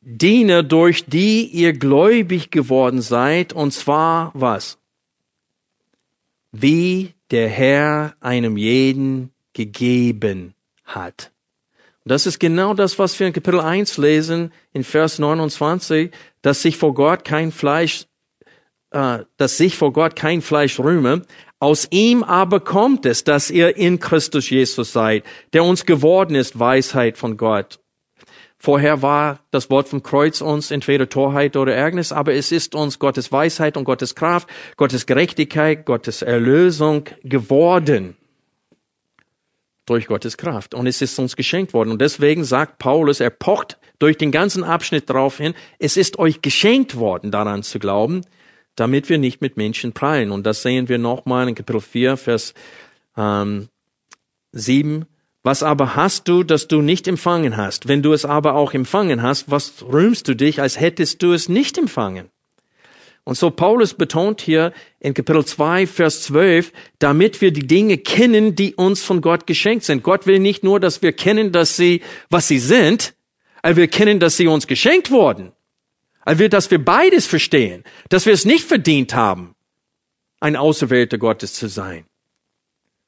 Diener, 0.02 0.62
durch 0.62 1.04
die 1.04 1.44
ihr 1.44 1.74
gläubig 1.74 2.50
geworden 2.50 3.02
seid, 3.02 3.52
und 3.52 3.72
zwar 3.72 4.30
was? 4.34 4.78
Wie 6.52 7.12
der 7.30 7.48
Herr 7.48 8.14
einem 8.20 8.56
jeden 8.56 9.30
gegeben 9.52 10.54
hat. 10.84 11.30
Und 12.04 12.12
das 12.12 12.26
ist 12.26 12.40
genau 12.40 12.72
das, 12.72 12.98
was 12.98 13.20
wir 13.20 13.26
in 13.26 13.34
Kapitel 13.34 13.60
1 13.60 13.98
lesen, 13.98 14.52
in 14.72 14.84
Vers 14.84 15.18
29, 15.18 16.10
dass 16.40 16.62
sich 16.62 16.78
vor 16.78 16.94
Gott 16.94 17.24
kein 17.26 17.52
Fleisch, 17.52 18.06
äh, 18.92 19.18
dass 19.36 19.58
sich 19.58 19.76
vor 19.76 19.92
Gott 19.92 20.16
kein 20.16 20.40
Fleisch 20.40 20.80
rühme. 20.80 21.26
Aus 21.58 21.86
ihm 21.90 22.22
aber 22.22 22.60
kommt 22.60 23.04
es, 23.04 23.22
dass 23.22 23.50
ihr 23.50 23.76
in 23.76 24.00
Christus 24.00 24.48
Jesus 24.48 24.94
seid, 24.94 25.24
der 25.52 25.62
uns 25.62 25.84
geworden 25.84 26.34
ist, 26.34 26.58
Weisheit 26.58 27.18
von 27.18 27.36
Gott 27.36 27.80
Vorher 28.62 29.00
war 29.00 29.40
das 29.50 29.70
Wort 29.70 29.88
vom 29.88 30.02
Kreuz 30.02 30.42
uns 30.42 30.70
entweder 30.70 31.08
Torheit 31.08 31.56
oder 31.56 31.74
Ärgernis, 31.74 32.12
aber 32.12 32.34
es 32.34 32.52
ist 32.52 32.74
uns 32.74 32.98
Gottes 32.98 33.32
Weisheit 33.32 33.78
und 33.78 33.84
Gottes 33.84 34.14
Kraft, 34.14 34.50
Gottes 34.76 35.06
Gerechtigkeit, 35.06 35.86
Gottes 35.86 36.20
Erlösung 36.20 37.04
geworden 37.24 38.18
durch 39.86 40.06
Gottes 40.06 40.36
Kraft. 40.36 40.74
Und 40.74 40.86
es 40.86 41.00
ist 41.00 41.18
uns 41.18 41.36
geschenkt 41.36 41.72
worden. 41.72 41.90
Und 41.90 42.02
deswegen 42.02 42.44
sagt 42.44 42.78
Paulus, 42.78 43.20
er 43.20 43.30
pocht 43.30 43.78
durch 43.98 44.18
den 44.18 44.30
ganzen 44.30 44.62
Abschnitt 44.62 45.08
darauf 45.08 45.38
hin, 45.38 45.54
es 45.78 45.96
ist 45.96 46.18
euch 46.18 46.42
geschenkt 46.42 46.98
worden, 46.98 47.30
daran 47.30 47.62
zu 47.62 47.78
glauben, 47.78 48.20
damit 48.76 49.08
wir 49.08 49.16
nicht 49.16 49.40
mit 49.40 49.56
Menschen 49.56 49.94
prallen. 49.94 50.30
Und 50.30 50.44
das 50.44 50.60
sehen 50.60 50.90
wir 50.90 50.98
nochmal 50.98 51.48
in 51.48 51.54
Kapitel 51.54 51.80
4, 51.80 52.18
Vers 52.18 52.52
ähm, 53.16 53.68
7 54.52 55.06
was 55.42 55.62
aber 55.62 55.96
hast 55.96 56.28
du, 56.28 56.42
das 56.42 56.68
du 56.68 56.82
nicht 56.82 57.08
empfangen 57.08 57.56
hast? 57.56 57.88
Wenn 57.88 58.02
du 58.02 58.12
es 58.12 58.24
aber 58.24 58.54
auch 58.54 58.74
empfangen 58.74 59.22
hast, 59.22 59.50
was 59.50 59.82
rühmst 59.82 60.28
du 60.28 60.36
dich, 60.36 60.60
als 60.60 60.78
hättest 60.78 61.22
du 61.22 61.32
es 61.32 61.48
nicht 61.48 61.78
empfangen? 61.78 62.30
Und 63.24 63.36
so 63.36 63.50
Paulus 63.50 63.94
betont 63.94 64.40
hier 64.40 64.72
in 64.98 65.14
Kapitel 65.14 65.44
2, 65.44 65.86
Vers 65.86 66.22
12, 66.24 66.72
damit 66.98 67.40
wir 67.40 67.52
die 67.52 67.66
Dinge 67.66 67.98
kennen, 67.98 68.54
die 68.54 68.74
uns 68.74 69.02
von 69.02 69.20
Gott 69.20 69.46
geschenkt 69.46 69.84
sind. 69.84 70.02
Gott 70.02 70.26
will 70.26 70.38
nicht 70.38 70.64
nur, 70.64 70.80
dass 70.80 71.00
wir 71.02 71.12
kennen, 71.12 71.52
dass 71.52 71.76
sie, 71.76 72.02
was 72.28 72.48
sie 72.48 72.58
sind, 72.58 73.14
er 73.62 73.76
will 73.76 73.88
kennen, 73.88 74.20
dass 74.20 74.36
sie 74.36 74.46
uns 74.46 74.66
geschenkt 74.66 75.10
wurden. 75.10 75.52
Er 76.24 76.38
will, 76.38 76.48
dass 76.48 76.70
wir 76.70 76.82
beides 76.82 77.26
verstehen, 77.26 77.84
dass 78.08 78.26
wir 78.26 78.32
es 78.32 78.44
nicht 78.44 78.64
verdient 78.64 79.14
haben, 79.14 79.54
ein 80.40 80.56
Auserwählter 80.56 81.18
Gottes 81.18 81.54
zu 81.54 81.68
sein. 81.68 82.04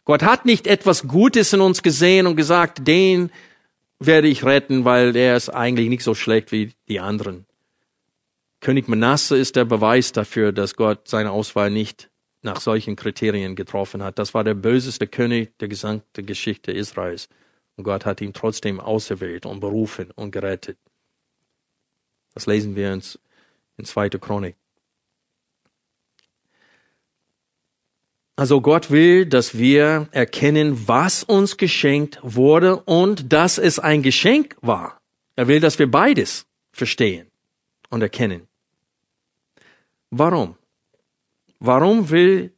Gott 0.04 0.22
hat 0.22 0.44
nicht 0.44 0.66
etwas 0.66 1.06
Gutes 1.06 1.52
in 1.52 1.60
uns 1.60 1.82
gesehen 1.82 2.26
und 2.26 2.36
gesagt, 2.36 2.86
den 2.86 3.30
werde 4.00 4.28
ich 4.28 4.44
retten, 4.44 4.84
weil 4.84 5.12
der 5.12 5.36
ist 5.36 5.48
eigentlich 5.48 5.88
nicht 5.88 6.02
so 6.02 6.14
schlecht 6.14 6.50
wie 6.50 6.72
die 6.88 7.00
anderen. 7.00 7.46
König 8.60 8.88
Manasse 8.88 9.36
ist 9.36 9.56
der 9.56 9.64
Beweis 9.64 10.12
dafür, 10.12 10.52
dass 10.52 10.76
Gott 10.76 11.08
seine 11.08 11.30
Auswahl 11.30 11.70
nicht 11.70 12.10
nach 12.42 12.60
solchen 12.60 12.96
Kriterien 12.96 13.54
getroffen 13.54 14.02
hat. 14.02 14.18
Das 14.18 14.34
war 14.34 14.44
der 14.44 14.54
böseste 14.54 15.06
König 15.06 15.56
der 15.58 15.68
gesamten 15.68 16.26
Geschichte 16.26 16.72
Israels. 16.72 17.28
Und 17.76 17.84
Gott 17.84 18.04
hat 18.04 18.20
ihn 18.20 18.32
trotzdem 18.32 18.80
auserwählt 18.80 19.46
und 19.46 19.60
berufen 19.60 20.10
und 20.12 20.32
gerettet. 20.32 20.78
Das 22.34 22.46
lesen 22.46 22.76
wir 22.76 22.92
in 22.92 23.84
2. 23.84 24.08
Chronik. 24.10 24.56
Also 28.42 28.60
Gott 28.60 28.90
will, 28.90 29.24
dass 29.24 29.56
wir 29.56 30.08
erkennen, 30.10 30.88
was 30.88 31.22
uns 31.22 31.58
geschenkt 31.58 32.18
wurde 32.24 32.74
und 32.74 33.32
dass 33.32 33.56
es 33.56 33.78
ein 33.78 34.02
Geschenk 34.02 34.56
war. 34.60 35.00
Er 35.36 35.46
will, 35.46 35.60
dass 35.60 35.78
wir 35.78 35.88
beides 35.88 36.44
verstehen 36.72 37.30
und 37.88 38.02
erkennen. 38.02 38.48
Warum? 40.10 40.56
Warum 41.60 42.10
will 42.10 42.52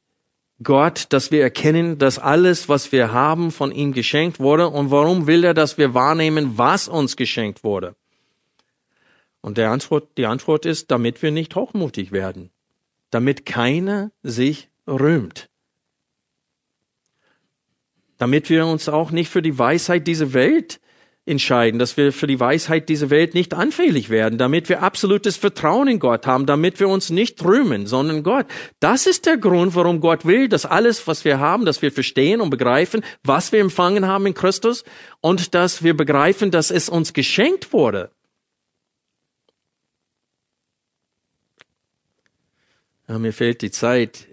Gott, 0.63 1.05
dass 1.11 1.31
wir 1.31 1.43
erkennen, 1.43 1.99
dass 1.99 2.19
alles, 2.19 2.71
was 2.71 2.91
wir 2.91 3.13
haben, 3.13 3.51
von 3.51 3.71
ihm 3.71 3.93
geschenkt 3.93 4.41
wurde? 4.41 4.71
Und 4.71 4.91
warum 4.91 5.27
will 5.27 5.45
er, 5.45 5.53
dass 5.53 5.77
wir 5.77 5.93
wahrnehmen, 5.93 6.57
was 6.57 6.89
uns 6.89 7.15
geschenkt 7.15 7.63
wurde? 7.63 7.95
Und 9.43 9.59
der 9.59 9.71
Antwort, 9.71 10.17
die 10.17 10.25
Antwort 10.25 10.65
ist, 10.65 10.91
damit 10.91 11.21
wir 11.21 11.31
nicht 11.31 11.55
hochmutig 11.55 12.11
werden, 12.11 12.49
damit 13.11 13.45
keiner 13.45 14.13
sich 14.23 14.71
rühmt 14.87 15.51
damit 18.19 18.51
wir 18.51 18.67
uns 18.67 18.89
auch 18.89 19.11
nicht 19.11 19.31
für 19.31 19.43
die 19.43 19.59
Weisheit 19.59 20.07
dieser 20.07 20.33
Welt 20.33 20.81
entscheiden, 21.27 21.79
dass 21.79 21.97
wir 21.97 22.13
für 22.13 22.27
die 22.27 22.39
Weisheit 22.39 22.89
dieser 22.89 23.09
Welt 23.09 23.35
nicht 23.35 23.55
anfällig 23.55 24.11
werden, 24.11 24.39
damit 24.39 24.69
wir 24.69 24.83
absolutes 24.83 25.37
Vertrauen 25.37 25.89
in 25.89 25.99
Gott 25.99 26.27
haben, 26.27 26.45
damit 26.45 26.81
wir 26.81 26.89
uns 26.89 27.09
nicht 27.09 27.43
rühmen, 27.43 27.87
sondern 27.87 28.23
Gott. 28.23 28.47
Das 28.79 29.07
ist 29.07 29.25
der 29.25 29.39
Grund, 29.39 29.75
warum 29.75 30.01
Gott 30.01 30.27
will, 30.27 30.49
dass 30.49 30.67
alles, 30.67 31.07
was 31.07 31.25
wir 31.25 31.39
haben, 31.39 31.65
dass 31.65 31.81
wir 31.81 31.93
verstehen 31.93 32.41
und 32.43 32.51
begreifen, 32.51 33.03
was 33.23 33.53
wir 33.53 33.61
empfangen 33.61 34.07
haben 34.07 34.27
in 34.27 34.35
Christus 34.35 34.85
und 35.21 35.55
dass 35.55 35.83
wir 35.83 35.97
begreifen, 35.97 36.51
dass 36.51 36.71
es 36.71 36.91
uns 36.91 37.15
geschenkt 37.15 37.73
wurde. 37.73 38.11
Ja, 43.09 43.19
mir 43.19 43.33
fehlt 43.33 43.63
die 43.63 43.71
Zeit. 43.71 44.27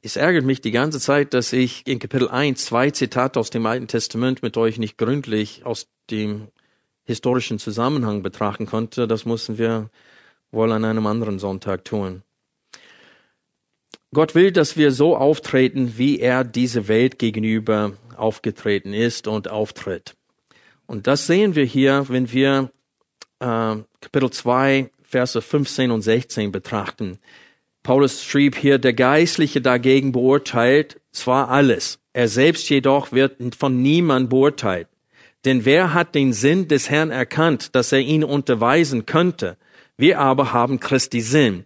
Es 0.00 0.16
ärgert 0.16 0.44
mich 0.44 0.60
die 0.60 0.70
ganze 0.70 1.00
Zeit, 1.00 1.34
dass 1.34 1.52
ich 1.52 1.86
in 1.86 1.98
Kapitel 1.98 2.28
1 2.28 2.64
zwei 2.64 2.90
Zitate 2.90 3.40
aus 3.40 3.50
dem 3.50 3.66
Alten 3.66 3.88
Testament 3.88 4.42
mit 4.42 4.56
euch 4.56 4.78
nicht 4.78 4.96
gründlich 4.96 5.66
aus 5.66 5.88
dem 6.10 6.48
historischen 7.04 7.58
Zusammenhang 7.58 8.22
betrachten 8.22 8.66
konnte. 8.66 9.08
Das 9.08 9.24
müssen 9.24 9.58
wir 9.58 9.90
wohl 10.52 10.70
an 10.70 10.84
einem 10.84 11.06
anderen 11.06 11.40
Sonntag 11.40 11.84
tun. 11.84 12.22
Gott 14.14 14.34
will, 14.34 14.52
dass 14.52 14.76
wir 14.76 14.92
so 14.92 15.16
auftreten, 15.16 15.94
wie 15.96 16.20
er 16.20 16.44
diese 16.44 16.86
Welt 16.86 17.18
gegenüber 17.18 17.92
aufgetreten 18.16 18.94
ist 18.94 19.26
und 19.26 19.48
auftritt. 19.48 20.14
Und 20.86 21.06
das 21.06 21.26
sehen 21.26 21.56
wir 21.56 21.64
hier, 21.64 22.06
wenn 22.08 22.32
wir 22.32 22.70
äh, 23.40 23.76
Kapitel 24.00 24.30
2, 24.30 24.90
Verse 25.02 25.42
15 25.42 25.90
und 25.90 26.02
16 26.02 26.52
betrachten. 26.52 27.18
Paulus 27.82 28.24
schrieb 28.24 28.56
hier, 28.56 28.78
der 28.78 28.92
Geistliche 28.92 29.60
dagegen 29.60 30.12
beurteilt 30.12 31.00
zwar 31.10 31.48
alles, 31.48 31.98
er 32.12 32.28
selbst 32.28 32.68
jedoch 32.68 33.12
wird 33.12 33.54
von 33.54 33.80
niemand 33.80 34.30
beurteilt. 34.30 34.88
Denn 35.44 35.64
wer 35.64 35.94
hat 35.94 36.14
den 36.14 36.32
Sinn 36.32 36.68
des 36.68 36.90
Herrn 36.90 37.10
erkannt, 37.10 37.74
dass 37.74 37.92
er 37.92 38.00
ihn 38.00 38.24
unterweisen 38.24 39.06
könnte? 39.06 39.56
Wir 39.96 40.18
aber 40.18 40.52
haben 40.52 40.80
Christi 40.80 41.20
Sinn. 41.20 41.64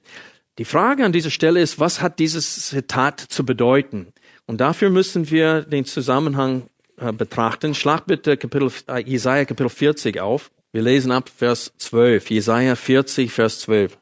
Die 0.59 0.65
Frage 0.65 1.05
an 1.05 1.13
dieser 1.13 1.31
Stelle 1.31 1.61
ist, 1.61 1.81
was 1.81 2.03
hat 2.03 2.19
dieses 2.19 2.69
Zitat 2.69 3.21
zu 3.21 3.45
bedeuten? 3.45 4.13
Und 4.47 4.61
dafür 4.61 4.91
müssen 4.91 5.31
wir 5.31 5.63
den 5.63 5.85
Zusammenhang 5.87 6.69
äh, 6.99 7.13
betrachten. 7.13 7.75
Schlag 7.75 8.07
bitte 8.07 8.37
Kapitel, 8.37 8.71
äh, 8.89 9.03
Isaiah 9.11 9.47
Kapitel 9.47 9.71
40 9.71 10.21
auf. 10.21 10.51
Wir 10.73 10.83
lesen 10.83 11.11
ab 11.11 11.31
Vers 11.35 11.73
12, 11.79 12.31
Jesaja 12.31 12.77
40, 12.77 13.33
Vers 13.33 13.61
12. 13.61 13.99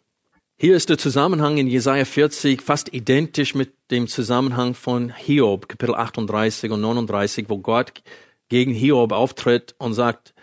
Hier 0.62 0.76
ist 0.76 0.90
der 0.90 0.98
Zusammenhang 0.98 1.56
in 1.56 1.68
Jesaja 1.68 2.04
40 2.04 2.60
fast 2.60 2.92
identisch 2.92 3.54
mit 3.54 3.72
dem 3.90 4.08
Zusammenhang 4.08 4.74
von 4.74 5.10
Hiob, 5.10 5.70
Kapitel 5.70 5.94
38 5.94 6.70
und 6.70 6.82
39, 6.82 7.46
wo 7.48 7.56
Gott 7.56 8.02
gegen 8.50 8.74
Hiob 8.74 9.12
auftritt 9.12 9.74
und 9.78 9.94
sagt, 9.94 10.34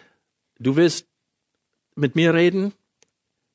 du 0.58 0.76
willst 0.76 1.06
mit 1.94 2.16
mir 2.16 2.34
reden? 2.34 2.74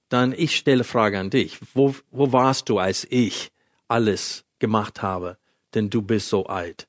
Dann 0.09 0.33
ich 0.33 0.55
stelle 0.55 0.85
Frage 0.85 1.19
an 1.19 1.31
dich. 1.31 1.59
Wo, 1.75 1.97
wo 2.13 2.31
warst 2.31 2.69
du, 2.69 2.79
als 2.79 3.09
ich 3.11 3.51
alles 3.89 4.45
gemacht 4.61 5.03
habe? 5.03 5.39
Denn 5.75 5.91
du 5.91 6.01
bist 6.01 6.29
so 6.29 6.47
alt. 6.47 6.87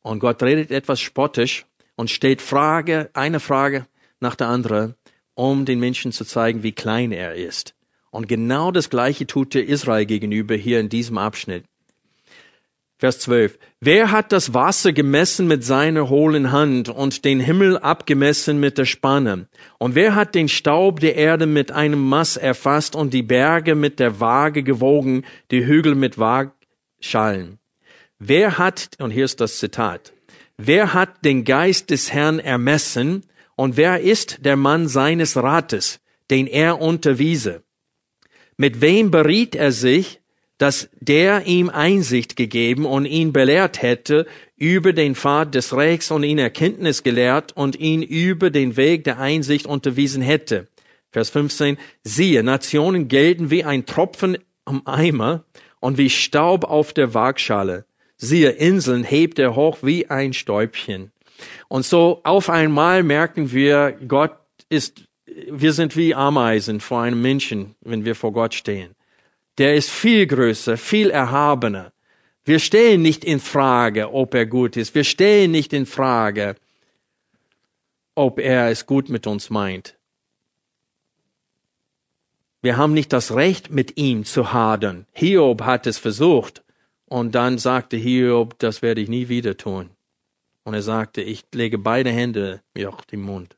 Und 0.00 0.20
Gott 0.20 0.42
redet 0.42 0.70
etwas 0.70 1.00
spottisch 1.00 1.66
und 1.96 2.08
stellt 2.08 2.40
Frage, 2.40 3.10
eine 3.12 3.40
Frage 3.40 3.86
nach 4.20 4.36
der 4.36 4.48
anderen, 4.48 4.94
um 5.34 5.66
den 5.66 5.80
Menschen 5.80 6.12
zu 6.12 6.24
zeigen, 6.24 6.62
wie 6.62 6.72
klein 6.72 7.12
er 7.12 7.34
ist. 7.34 7.74
Und 8.12 8.28
genau 8.28 8.70
das 8.70 8.90
Gleiche 8.90 9.26
tut 9.26 9.54
er 9.54 9.66
Israel 9.66 10.04
gegenüber 10.04 10.54
hier 10.54 10.78
in 10.80 10.90
diesem 10.90 11.16
Abschnitt. 11.16 11.64
Vers 12.98 13.20
12. 13.20 13.58
Wer 13.80 14.12
hat 14.12 14.32
das 14.32 14.52
Wasser 14.52 14.92
gemessen 14.92 15.48
mit 15.48 15.64
seiner 15.64 16.10
hohlen 16.10 16.52
Hand 16.52 16.90
und 16.90 17.24
den 17.24 17.40
Himmel 17.40 17.78
abgemessen 17.78 18.60
mit 18.60 18.76
der 18.76 18.84
Spanne? 18.84 19.48
Und 19.78 19.94
wer 19.94 20.14
hat 20.14 20.34
den 20.34 20.48
Staub 20.48 21.00
der 21.00 21.16
Erde 21.16 21.46
mit 21.46 21.72
einem 21.72 22.06
Maß 22.06 22.36
erfasst 22.36 22.94
und 22.94 23.14
die 23.14 23.22
Berge 23.22 23.74
mit 23.74 23.98
der 23.98 24.20
Waage 24.20 24.62
gewogen, 24.62 25.24
die 25.50 25.64
Hügel 25.64 25.94
mit 25.94 26.18
Waagschalen? 26.18 27.58
Wer 28.18 28.58
hat, 28.58 28.90
und 28.98 29.10
hier 29.10 29.24
ist 29.24 29.40
das 29.40 29.58
Zitat, 29.58 30.12
wer 30.58 30.92
hat 30.92 31.24
den 31.24 31.44
Geist 31.44 31.88
des 31.90 32.12
Herrn 32.12 32.38
ermessen 32.38 33.24
und 33.56 33.78
wer 33.78 34.00
ist 34.00 34.44
der 34.44 34.56
Mann 34.56 34.86
seines 34.86 35.36
Rates, 35.36 35.98
den 36.30 36.46
er 36.46 36.80
unterwiese? 36.80 37.64
Mit 38.62 38.80
wem 38.80 39.10
beriet 39.10 39.56
er 39.56 39.72
sich, 39.72 40.20
dass 40.56 40.88
der 41.00 41.46
ihm 41.46 41.68
Einsicht 41.68 42.36
gegeben 42.36 42.86
und 42.86 43.06
ihn 43.06 43.32
belehrt 43.32 43.82
hätte 43.82 44.24
über 44.54 44.92
den 44.92 45.16
Pfad 45.16 45.56
des 45.56 45.76
Rechts 45.76 46.12
und 46.12 46.22
ihn 46.22 46.38
Erkenntnis 46.38 47.02
gelehrt 47.02 47.56
und 47.56 47.74
ihn 47.74 48.04
über 48.04 48.50
den 48.50 48.76
Weg 48.76 49.02
der 49.02 49.18
Einsicht 49.18 49.66
unterwiesen 49.66 50.22
hätte. 50.22 50.68
Vers 51.10 51.30
15. 51.30 51.76
Siehe, 52.04 52.44
Nationen 52.44 53.08
gelten 53.08 53.50
wie 53.50 53.64
ein 53.64 53.84
Tropfen 53.84 54.38
am 54.64 54.82
Eimer 54.84 55.42
und 55.80 55.98
wie 55.98 56.08
Staub 56.08 56.62
auf 56.62 56.92
der 56.92 57.14
Waagschale. 57.14 57.84
Siehe, 58.16 58.50
Inseln 58.50 59.02
hebt 59.02 59.40
er 59.40 59.56
hoch 59.56 59.78
wie 59.82 60.08
ein 60.08 60.34
Stäubchen. 60.34 61.10
Und 61.66 61.84
so 61.84 62.20
auf 62.22 62.48
einmal 62.48 63.02
merken 63.02 63.50
wir, 63.50 63.98
Gott 64.06 64.38
ist, 64.68 65.02
wir 65.50 65.72
sind 65.72 65.96
wie 65.96 66.14
Ameisen 66.14 66.80
vor 66.80 67.02
einem 67.02 67.22
Menschen, 67.22 67.74
wenn 67.80 68.04
wir 68.04 68.14
vor 68.14 68.32
Gott 68.32 68.54
stehen 68.54 68.94
der 69.58 69.74
ist 69.74 69.90
viel 69.90 70.26
größer, 70.26 70.76
viel 70.76 71.10
erhabener. 71.10 71.92
Wir 72.44 72.58
stellen 72.58 73.02
nicht 73.02 73.24
in 73.24 73.40
Frage, 73.40 74.12
ob 74.12 74.34
er 74.34 74.46
gut 74.46 74.76
ist. 74.76 74.94
Wir 74.94 75.04
stellen 75.04 75.50
nicht 75.50 75.72
in 75.72 75.86
Frage, 75.86 76.56
ob 78.14 78.38
er 78.38 78.70
es 78.70 78.86
gut 78.86 79.08
mit 79.08 79.26
uns 79.26 79.50
meint. 79.50 79.96
Wir 82.62 82.76
haben 82.76 82.94
nicht 82.94 83.12
das 83.12 83.34
Recht, 83.34 83.70
mit 83.70 83.96
ihm 83.96 84.24
zu 84.24 84.52
hadern. 84.52 85.06
Hiob 85.12 85.62
hat 85.62 85.86
es 85.86 85.98
versucht. 85.98 86.62
Und 87.06 87.34
dann 87.34 87.58
sagte 87.58 87.96
Hiob, 87.96 88.58
das 88.58 88.80
werde 88.82 89.00
ich 89.00 89.08
nie 89.08 89.28
wieder 89.28 89.56
tun. 89.56 89.90
Und 90.64 90.74
er 90.74 90.82
sagte, 90.82 91.20
ich 91.20 91.44
lege 91.52 91.76
beide 91.76 92.10
Hände 92.10 92.62
mir 92.74 92.88
auf 92.88 93.02
den 93.02 93.20
Mund. 93.20 93.56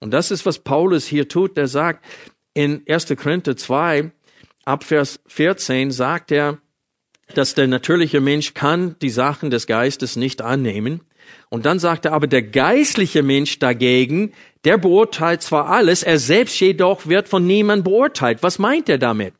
Und 0.00 0.12
das 0.12 0.30
ist, 0.30 0.46
was 0.46 0.60
Paulus 0.60 1.06
hier 1.06 1.28
tut. 1.28 1.58
Er 1.58 1.68
sagt 1.68 2.04
in 2.54 2.82
1. 2.88 3.06
Korinther 3.16 3.56
2, 3.56 4.10
ab 4.64 4.84
Vers 4.84 5.20
14 5.26 5.90
sagt 5.90 6.30
er, 6.32 6.58
dass 7.34 7.54
der 7.54 7.66
natürliche 7.66 8.20
Mensch 8.20 8.54
kann 8.54 8.96
die 9.00 9.10
Sachen 9.10 9.50
des 9.50 9.66
Geistes 9.66 10.16
nicht 10.16 10.40
annehmen. 10.40 11.02
Und 11.50 11.66
dann 11.66 11.78
sagt 11.78 12.06
er 12.06 12.12
aber, 12.12 12.26
der 12.26 12.42
geistliche 12.42 13.22
Mensch 13.22 13.58
dagegen, 13.58 14.32
der 14.64 14.78
beurteilt 14.78 15.42
zwar 15.42 15.66
alles, 15.66 16.02
er 16.02 16.18
selbst 16.18 16.58
jedoch 16.60 17.06
wird 17.06 17.28
von 17.28 17.46
niemand 17.46 17.84
beurteilt. 17.84 18.42
Was 18.42 18.58
meint 18.58 18.88
er 18.88 18.98
damit? 18.98 19.34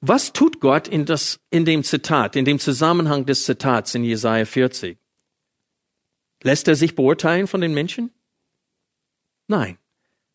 Was 0.00 0.32
tut 0.32 0.60
Gott 0.60 0.88
in, 0.88 1.04
das, 1.04 1.40
in 1.50 1.64
dem 1.64 1.84
Zitat, 1.84 2.34
in 2.34 2.44
dem 2.44 2.58
Zusammenhang 2.58 3.26
des 3.26 3.44
Zitats 3.44 3.94
in 3.94 4.02
Jesaja 4.02 4.46
40? 4.46 4.98
Lässt 6.42 6.68
er 6.68 6.74
sich 6.74 6.94
beurteilen 6.94 7.46
von 7.46 7.60
den 7.60 7.74
Menschen? 7.74 8.10
Nein. 9.50 9.78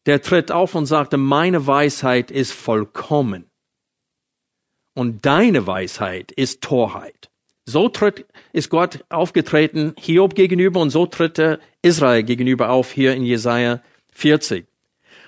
Der 0.07 0.21
tritt 0.21 0.51
auf 0.51 0.75
und 0.75 0.87
sagte, 0.87 1.15
meine 1.15 1.65
Weisheit 1.65 2.31
ist 2.31 2.51
vollkommen 2.51 3.49
und 4.93 5.25
deine 5.25 5.65
Weisheit 5.65 6.33
ist 6.33 6.61
Torheit. 6.61 7.31
So 7.65 7.87
tritt, 7.87 8.25
ist 8.51 8.69
Gott 8.69 9.05
aufgetreten 9.07 9.93
Hiob 9.97 10.35
gegenüber 10.35 10.81
und 10.81 10.89
so 10.89 11.05
tritt 11.05 11.39
er 11.39 11.59
Israel 11.81 12.23
gegenüber 12.23 12.71
auf 12.71 12.91
hier 12.91 13.15
in 13.15 13.23
Jesaja 13.23 13.81
40. 14.11 14.67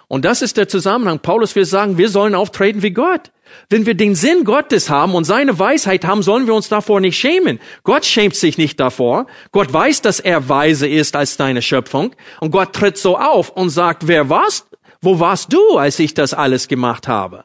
Und 0.07 0.23
das 0.23 0.41
ist 0.41 0.55
der 0.57 0.67
Zusammenhang. 0.67 1.19
Paulus 1.19 1.55
will 1.55 1.65
sagen, 1.65 1.97
wir 1.97 2.09
sollen 2.09 2.33
auftreten 2.33 2.81
wie 2.81 2.91
Gott. 2.91 3.31
Wenn 3.69 3.85
wir 3.85 3.93
den 3.93 4.15
Sinn 4.15 4.45
Gottes 4.45 4.89
haben 4.89 5.15
und 5.15 5.25
seine 5.25 5.59
Weisheit 5.59 6.05
haben, 6.05 6.23
sollen 6.23 6.47
wir 6.47 6.53
uns 6.53 6.69
davor 6.69 7.01
nicht 7.01 7.17
schämen. 7.17 7.59
Gott 7.83 8.05
schämt 8.05 8.35
sich 8.35 8.57
nicht 8.57 8.79
davor. 8.79 9.27
Gott 9.51 9.71
weiß, 9.71 10.01
dass 10.01 10.19
er 10.19 10.47
weise 10.47 10.87
ist 10.87 11.15
als 11.15 11.35
deine 11.35 11.61
Schöpfung. 11.61 12.15
Und 12.39 12.51
Gott 12.51 12.73
tritt 12.73 12.97
so 12.97 13.17
auf 13.17 13.49
und 13.49 13.69
sagt, 13.69 14.07
wer 14.07 14.29
warst, 14.29 14.67
wo 15.01 15.19
warst 15.19 15.51
du, 15.51 15.77
als 15.77 15.99
ich 15.99 16.13
das 16.13 16.33
alles 16.33 16.67
gemacht 16.67 17.07
habe? 17.07 17.43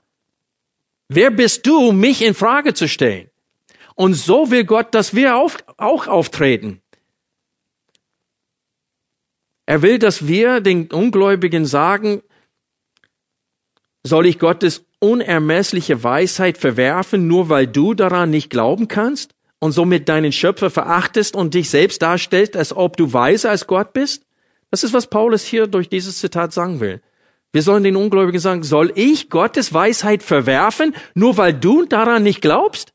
Wer 1.08 1.30
bist 1.30 1.66
du, 1.66 1.92
mich 1.92 2.22
in 2.22 2.34
Frage 2.34 2.74
zu 2.74 2.88
stellen? 2.88 3.28
Und 3.94 4.14
so 4.14 4.50
will 4.50 4.64
Gott, 4.64 4.94
dass 4.94 5.14
wir 5.14 5.36
auf, 5.36 5.58
auch 5.76 6.06
auftreten. 6.06 6.80
Er 9.66 9.82
will, 9.82 9.98
dass 9.98 10.26
wir 10.26 10.60
den 10.60 10.90
Ungläubigen 10.90 11.66
sagen, 11.66 12.22
soll 14.04 14.26
ich 14.26 14.38
Gottes 14.38 14.84
unermessliche 14.98 16.02
Weisheit 16.02 16.58
verwerfen, 16.58 17.26
nur 17.26 17.48
weil 17.48 17.66
du 17.66 17.94
daran 17.94 18.30
nicht 18.30 18.50
glauben 18.50 18.88
kannst 18.88 19.34
und 19.58 19.72
somit 19.72 20.08
deinen 20.08 20.32
Schöpfer 20.32 20.70
verachtest 20.70 21.34
und 21.34 21.54
dich 21.54 21.70
selbst 21.70 22.02
darstellst, 22.02 22.56
als 22.56 22.74
ob 22.74 22.96
du 22.96 23.12
weiser 23.12 23.50
als 23.50 23.66
Gott 23.66 23.92
bist? 23.92 24.24
Das 24.70 24.84
ist, 24.84 24.92
was 24.92 25.08
Paulus 25.08 25.44
hier 25.44 25.66
durch 25.66 25.88
dieses 25.88 26.18
Zitat 26.18 26.52
sagen 26.52 26.80
will. 26.80 27.00
Wir 27.52 27.62
sollen 27.62 27.84
den 27.84 27.96
Ungläubigen 27.96 28.40
sagen, 28.40 28.62
soll 28.62 28.92
ich 28.94 29.28
Gottes 29.28 29.74
Weisheit 29.74 30.22
verwerfen, 30.22 30.94
nur 31.14 31.36
weil 31.36 31.52
du 31.52 31.84
daran 31.84 32.22
nicht 32.22 32.40
glaubst? 32.40 32.92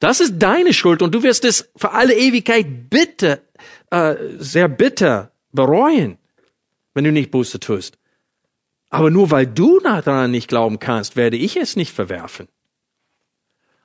Das 0.00 0.20
ist 0.20 0.38
deine 0.38 0.74
Schuld 0.74 1.02
und 1.02 1.14
du 1.14 1.22
wirst 1.22 1.44
es 1.44 1.70
für 1.76 1.92
alle 1.92 2.14
Ewigkeit 2.14 2.90
bitter, 2.90 3.38
äh, 3.90 4.16
sehr 4.38 4.68
bitter 4.68 5.30
bereuen, 5.52 6.18
wenn 6.94 7.04
du 7.04 7.12
nicht 7.12 7.30
Buße 7.30 7.60
tust. 7.60 7.96
Aber 8.94 9.10
nur 9.10 9.32
weil 9.32 9.48
du 9.48 9.80
daran 9.80 10.30
nicht 10.30 10.46
glauben 10.46 10.78
kannst, 10.78 11.16
werde 11.16 11.36
ich 11.36 11.56
es 11.56 11.74
nicht 11.74 11.92
verwerfen. 11.92 12.46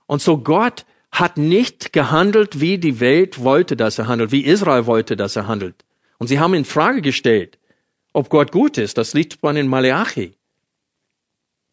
Und 0.05 0.21
so 0.21 0.37
Gott 0.37 0.85
hat 1.11 1.35
nicht 1.35 1.93
gehandelt, 1.93 2.61
wie 2.61 2.77
die 2.77 2.99
Welt 2.99 3.43
wollte, 3.43 3.75
dass 3.75 3.97
er 3.97 4.07
handelt, 4.07 4.31
wie 4.31 4.45
Israel 4.45 4.85
wollte, 4.85 5.15
dass 5.15 5.35
er 5.35 5.47
handelt. 5.47 5.83
Und 6.19 6.27
sie 6.27 6.39
haben 6.39 6.53
in 6.53 6.63
Frage 6.63 7.01
gestellt, 7.01 7.57
ob 8.13 8.29
Gott 8.29 8.51
gut 8.51 8.77
ist. 8.77 8.99
Das 8.99 9.15
liegt 9.15 9.41
bei 9.41 9.51
den 9.51 9.67
Maleachi. 9.67 10.35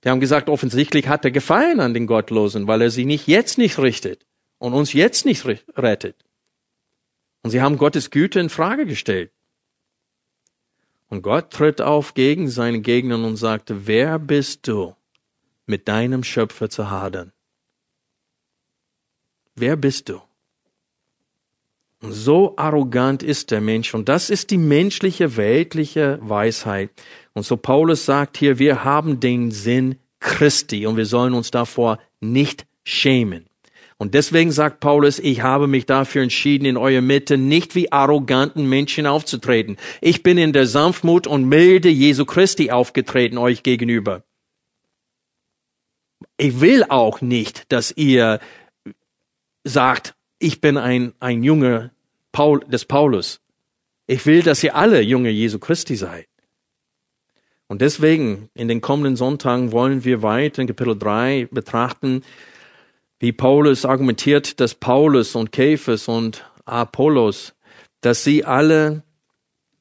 Die 0.03 0.09
haben 0.09 0.21
gesagt, 0.21 0.49
offensichtlich 0.49 1.07
hat 1.07 1.27
er 1.27 1.31
Gefallen 1.31 1.81
an 1.81 1.93
den 1.93 2.07
Gottlosen, 2.07 2.67
weil 2.67 2.81
er 2.81 2.91
sie 2.91 3.05
nicht 3.05 3.27
jetzt 3.27 3.59
nicht 3.59 3.79
richtet 3.79 4.25
und 4.57 4.73
uns 4.73 4.95
jetzt 4.95 5.27
nicht 5.27 5.45
rettet. 5.77 6.17
Und 7.43 7.51
sie 7.51 7.61
haben 7.61 7.77
Gottes 7.77 8.11
Güte 8.11 8.41
in 8.41 8.49
Frage 8.49 8.87
gestellt. 8.87 9.31
Und 11.09 11.23
Gott 11.23 11.53
tritt 11.53 11.81
auf 11.81 12.15
gegen 12.15 12.49
seine 12.49 12.81
Gegner 12.81 13.17
und 13.17 13.37
sagte, 13.37 13.87
wer 13.87 14.19
bist 14.19 14.67
du, 14.67 14.95
mit 15.67 15.89
deinem 15.89 16.25
Schöpfer 16.25 16.69
zu 16.69 16.91
hadern? 16.91 17.33
Wer 19.55 19.77
bist 19.77 20.09
du? 20.09 20.21
So 22.01 22.55
arrogant 22.57 23.23
ist 23.23 23.51
der 23.51 23.61
Mensch 23.61 23.95
und 23.95 24.09
das 24.09 24.29
ist 24.31 24.51
die 24.51 24.59
menschliche, 24.59 25.37
weltliche 25.37 26.19
Weisheit. 26.21 26.91
Und 27.33 27.45
so 27.45 27.57
Paulus 27.57 28.05
sagt 28.05 28.37
hier, 28.37 28.59
wir 28.59 28.85
haben 28.85 29.19
den 29.19 29.51
Sinn 29.51 29.99
Christi 30.21 30.87
und 30.87 30.97
wir 30.97 31.07
sollen 31.07 31.35
uns 31.35 31.51
davor 31.51 31.99
nicht 32.21 32.67
schämen. 32.85 33.47
Und 33.99 34.13
deswegen 34.13 34.53
sagt 34.53 34.81
Paulus, 34.81 35.19
ich 35.19 35.41
habe 35.41 35.67
mich 35.69 35.87
dafür 35.87 36.23
entschieden, 36.23 36.67
in 36.67 36.77
eurer 36.77 37.01
Mitte 37.01 37.39
nicht 37.39 37.75
wie 37.75 37.93
arroganten 37.93 38.69
Menschen 38.69 39.07
aufzutreten. 39.07 39.79
Ich 40.03 40.23
bin 40.23 40.37
in 40.37 40.53
der 40.53 40.67
Sanftmut 40.67 41.27
und 41.27 41.49
Milde 41.49 41.89
Jesu 41.89 42.27
Christi 42.27 42.71
aufgetreten 42.71 43.39
euch 43.39 43.63
gegenüber. 43.63 44.23
Ich 46.37 46.61
will 46.61 46.85
auch 46.85 47.23
nicht, 47.23 47.73
dass 47.73 47.91
ihr 47.97 48.41
sagt, 49.65 50.15
ich 50.39 50.61
bin 50.61 50.77
ein, 50.77 51.15
ein 51.19 51.43
Junge 51.43 51.93
Paul, 52.33 52.61
des 52.61 52.85
Paulus. 52.85 53.41
Ich 54.07 54.27
will, 54.27 54.43
dass 54.43 54.63
ihr 54.63 54.77
alle 54.77 55.01
Junge 55.01 55.31
Jesu 55.31 55.59
Christi 55.59 55.97
seid. 55.97 56.29
Und 57.67 57.81
deswegen, 57.81 58.51
in 58.55 58.69
den 58.69 58.83
kommenden 58.83 59.17
Sonntagen 59.17 59.73
wollen 59.73 60.05
wir 60.05 60.23
weiter 60.23 60.61
in 60.61 60.69
Kapitel 60.69 60.97
3 60.97 61.49
betrachten, 61.51 62.23
wie 63.19 63.33
Paulus 63.33 63.85
argumentiert, 63.85 64.61
dass 64.61 64.75
Paulus 64.75 65.35
und 65.35 65.53
Käfers 65.53 66.09
und 66.09 66.49
Apollos, 66.65 67.55
dass 68.01 68.25
sie 68.25 68.45
alle 68.45 69.03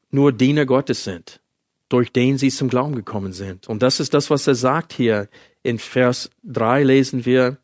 nur 0.10 0.32
Diener 0.32 0.66
Gottes 0.66 1.04
sind, 1.04 1.42
durch 1.90 2.12
den 2.12 2.38
sie 2.38 2.50
zum 2.50 2.70
Glauben 2.70 2.96
gekommen 2.96 3.34
sind. 3.34 3.68
Und 3.68 3.84
das 3.84 4.00
ist 4.00 4.14
das, 4.14 4.30
was 4.30 4.48
er 4.48 4.56
sagt 4.56 4.94
hier. 4.94 5.28
In 5.64 5.80
Vers 5.80 6.30
3 6.44 6.84
lesen 6.84 7.26
wir, 7.26 7.58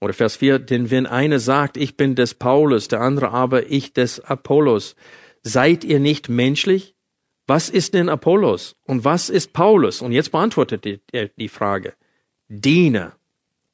oder 0.00 0.12
Vers 0.12 0.36
4, 0.36 0.58
denn 0.58 0.90
wenn 0.90 1.06
einer 1.06 1.38
sagt, 1.38 1.76
ich 1.76 1.96
bin 1.96 2.14
des 2.14 2.34
Paulus, 2.34 2.88
der 2.88 3.00
andere 3.00 3.30
aber 3.30 3.70
ich 3.70 3.92
des 3.92 4.20
Apollos, 4.20 4.96
seid 5.42 5.84
ihr 5.84 6.00
nicht 6.00 6.28
menschlich? 6.28 6.94
Was 7.46 7.68
ist 7.68 7.94
denn 7.94 8.08
Apollos 8.08 8.76
und 8.84 9.04
was 9.04 9.28
ist 9.28 9.52
Paulus? 9.52 10.02
Und 10.02 10.12
jetzt 10.12 10.30
beantwortet 10.30 10.86
er 11.12 11.28
die 11.28 11.48
Frage. 11.48 11.94
Diener, 12.48 13.16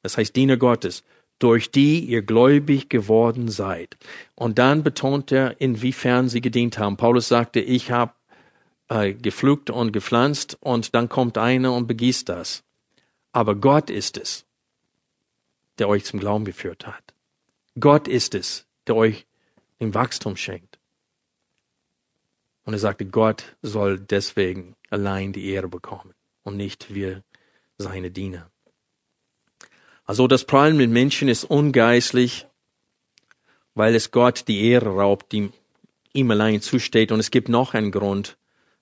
das 0.07 0.17
heißt 0.17 0.37
Diener 0.37 0.55
Gottes, 0.55 1.03
durch 1.37 1.69
die 1.69 1.99
ihr 1.99 2.21
gläubig 2.21 2.87
geworden 2.87 3.49
seid. 3.49 3.97
Und 4.35 4.57
dann 4.57 4.81
betont 4.81 5.33
er, 5.33 5.59
inwiefern 5.59 6.29
sie 6.29 6.39
gedient 6.39 6.77
haben. 6.77 6.95
Paulus 6.95 7.27
sagte, 7.27 7.59
ich 7.59 7.91
habe 7.91 8.13
äh, 8.87 9.13
gepflügt 9.13 9.69
und 9.69 9.91
gepflanzt 9.91 10.57
und 10.61 10.95
dann 10.95 11.09
kommt 11.09 11.37
einer 11.37 11.73
und 11.73 11.87
begießt 11.87 12.29
das. 12.29 12.63
Aber 13.33 13.55
Gott 13.55 13.89
ist 13.89 14.17
es, 14.17 14.45
der 15.77 15.89
euch 15.89 16.05
zum 16.05 16.21
Glauben 16.21 16.45
geführt 16.45 16.87
hat. 16.87 17.13
Gott 17.77 18.07
ist 18.07 18.33
es, 18.33 18.65
der 18.87 18.95
euch 18.95 19.27
den 19.81 19.93
Wachstum 19.93 20.37
schenkt. 20.37 20.79
Und 22.63 22.71
er 22.71 22.79
sagte, 22.79 23.05
Gott 23.05 23.57
soll 23.61 23.99
deswegen 23.99 24.77
allein 24.89 25.33
die 25.33 25.49
Ehre 25.49 25.67
bekommen 25.67 26.13
und 26.43 26.55
nicht 26.55 26.93
wir 26.93 27.25
seine 27.77 28.09
Diener. 28.09 28.49
Also 30.07 30.25
das 30.27 30.45
Prallen 30.45 30.77
mit 30.77 30.89
Menschen 30.89 31.27
ist 31.27 31.43
ungeistlich, 31.43 32.47
weil 33.75 33.93
es 33.93 34.09
Gott 34.11 34.47
die 34.47 34.63
Ehre 34.69 34.95
raubt, 34.95 35.33
die 35.33 35.51
ihm 36.13 36.31
allein 36.31 36.61
zusteht. 36.61 37.11
Und 37.11 37.19
es 37.19 37.29
gibt 37.29 37.49
noch 37.49 37.73
einen 37.73 37.91
Grund, 37.91 38.37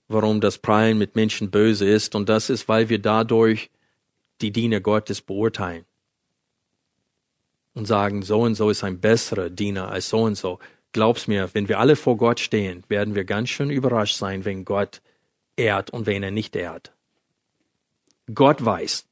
warum 0.08 0.40
das 0.40 0.60
Prallen 0.60 1.00
mit 1.00 1.16
Menschen 1.16 1.50
böse 1.50 1.90
ist. 1.90 2.14
Und 2.14 2.30
das 2.30 2.52
ist, 2.52 2.70
weil 2.70 2.90
wir 2.90 3.00
dadurch 3.00 3.72
die 4.42 4.52
Diener 4.52 4.82
Gottes 4.82 5.20
beurteilen. 5.20 5.86
Und 7.74 7.88
sagen, 7.88 8.22
so 8.22 8.42
und 8.42 8.54
so 8.54 8.70
ist 8.70 8.84
ein 8.84 9.00
besserer 9.00 9.50
Diener 9.50 9.90
als 9.90 10.10
so 10.10 10.22
und 10.22 10.36
so. 10.36 10.60
Glaub's 10.92 11.28
mir, 11.28 11.50
wenn 11.54 11.68
wir 11.68 11.80
alle 11.80 11.96
vor 11.96 12.18
Gott 12.18 12.40
stehen, 12.40 12.84
werden 12.88 13.16
wir 13.16 13.26
ganz 13.26 13.50
schön 13.50 13.72
überrascht 13.72 14.16
sein, 14.16 14.46
wenn 14.46 14.64
Gott 14.64 15.02
ehrt 15.58 15.90
und 15.90 16.06
wen 16.06 16.22
er 16.22 16.32
nicht 16.32 16.56
ehrt. 16.56 16.94
Gott 18.34 18.64
weiß, 18.64 19.08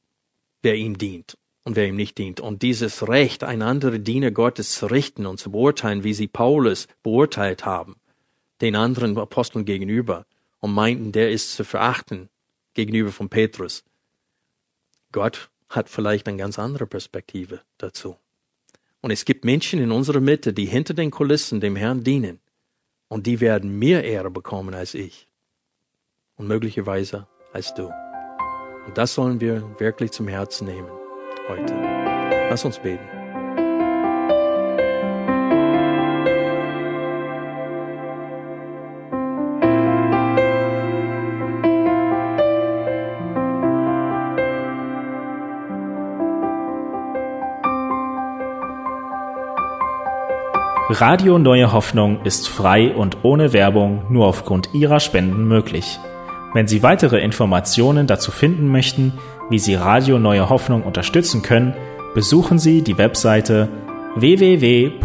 wer 0.62 0.76
ihm 0.76 0.96
dient 0.96 1.36
und 1.64 1.76
wer 1.76 1.88
ihm 1.88 1.96
nicht 1.96 2.18
dient. 2.18 2.40
Und 2.40 2.62
dieses 2.62 3.08
Recht, 3.08 3.42
ein 3.42 3.62
anderer 3.62 3.98
Diener 3.98 4.30
Gottes 4.30 4.74
zu 4.74 4.86
richten 4.86 5.26
und 5.26 5.40
zu 5.40 5.50
beurteilen, 5.50 6.04
wie 6.04 6.14
sie 6.14 6.28
Paulus 6.28 6.86
beurteilt 7.02 7.64
haben, 7.64 7.96
den 8.60 8.76
anderen 8.76 9.18
Aposteln 9.18 9.64
gegenüber, 9.64 10.26
und 10.60 10.72
meinten, 10.72 11.12
der 11.12 11.30
ist 11.30 11.52
zu 11.52 11.62
verachten 11.62 12.30
gegenüber 12.72 13.12
von 13.12 13.28
Petrus. 13.28 13.84
Gott 15.12 15.50
hat 15.68 15.90
vielleicht 15.90 16.26
eine 16.26 16.38
ganz 16.38 16.58
andere 16.58 16.86
Perspektive 16.86 17.60
dazu. 17.76 18.16
Und 19.02 19.10
es 19.10 19.26
gibt 19.26 19.44
Menschen 19.44 19.78
in 19.78 19.92
unserer 19.92 20.20
Mitte, 20.20 20.54
die 20.54 20.64
hinter 20.64 20.94
den 20.94 21.10
Kulissen 21.10 21.60
dem 21.60 21.76
Herrn 21.76 22.02
dienen. 22.02 22.40
Und 23.08 23.26
die 23.26 23.40
werden 23.40 23.78
mehr 23.78 24.04
Ehre 24.04 24.30
bekommen 24.30 24.74
als 24.74 24.94
ich. 24.94 25.28
Und 26.36 26.48
möglicherweise 26.48 27.26
als 27.52 27.74
du. 27.74 27.90
Und 28.86 28.96
das 28.96 29.12
sollen 29.12 29.42
wir 29.42 29.78
wirklich 29.78 30.12
zum 30.12 30.28
Herzen 30.28 30.66
nehmen 30.66 31.03
heute. 31.48 31.74
Lass 32.50 32.64
uns 32.64 32.78
beten. 32.78 33.04
Radio 50.90 51.38
Neue 51.38 51.72
Hoffnung 51.72 52.22
ist 52.24 52.48
frei 52.48 52.94
und 52.94 53.24
ohne 53.24 53.52
Werbung 53.52 54.04
nur 54.10 54.26
aufgrund 54.26 54.68
Ihrer 54.74 55.00
Spenden 55.00 55.48
möglich. 55.48 55.98
Wenn 56.52 56.68
Sie 56.68 56.84
weitere 56.84 57.20
Informationen 57.20 58.06
dazu 58.06 58.30
finden 58.30 58.68
möchten, 58.68 59.14
wie 59.50 59.58
Sie 59.58 59.74
Radio 59.74 60.18
Neue 60.18 60.48
Hoffnung 60.48 60.82
unterstützen 60.82 61.42
können, 61.42 61.74
besuchen 62.14 62.58
Sie 62.58 62.82
die 62.82 62.98
Webseite 62.98 63.68
www.rnh.de. 64.16 65.04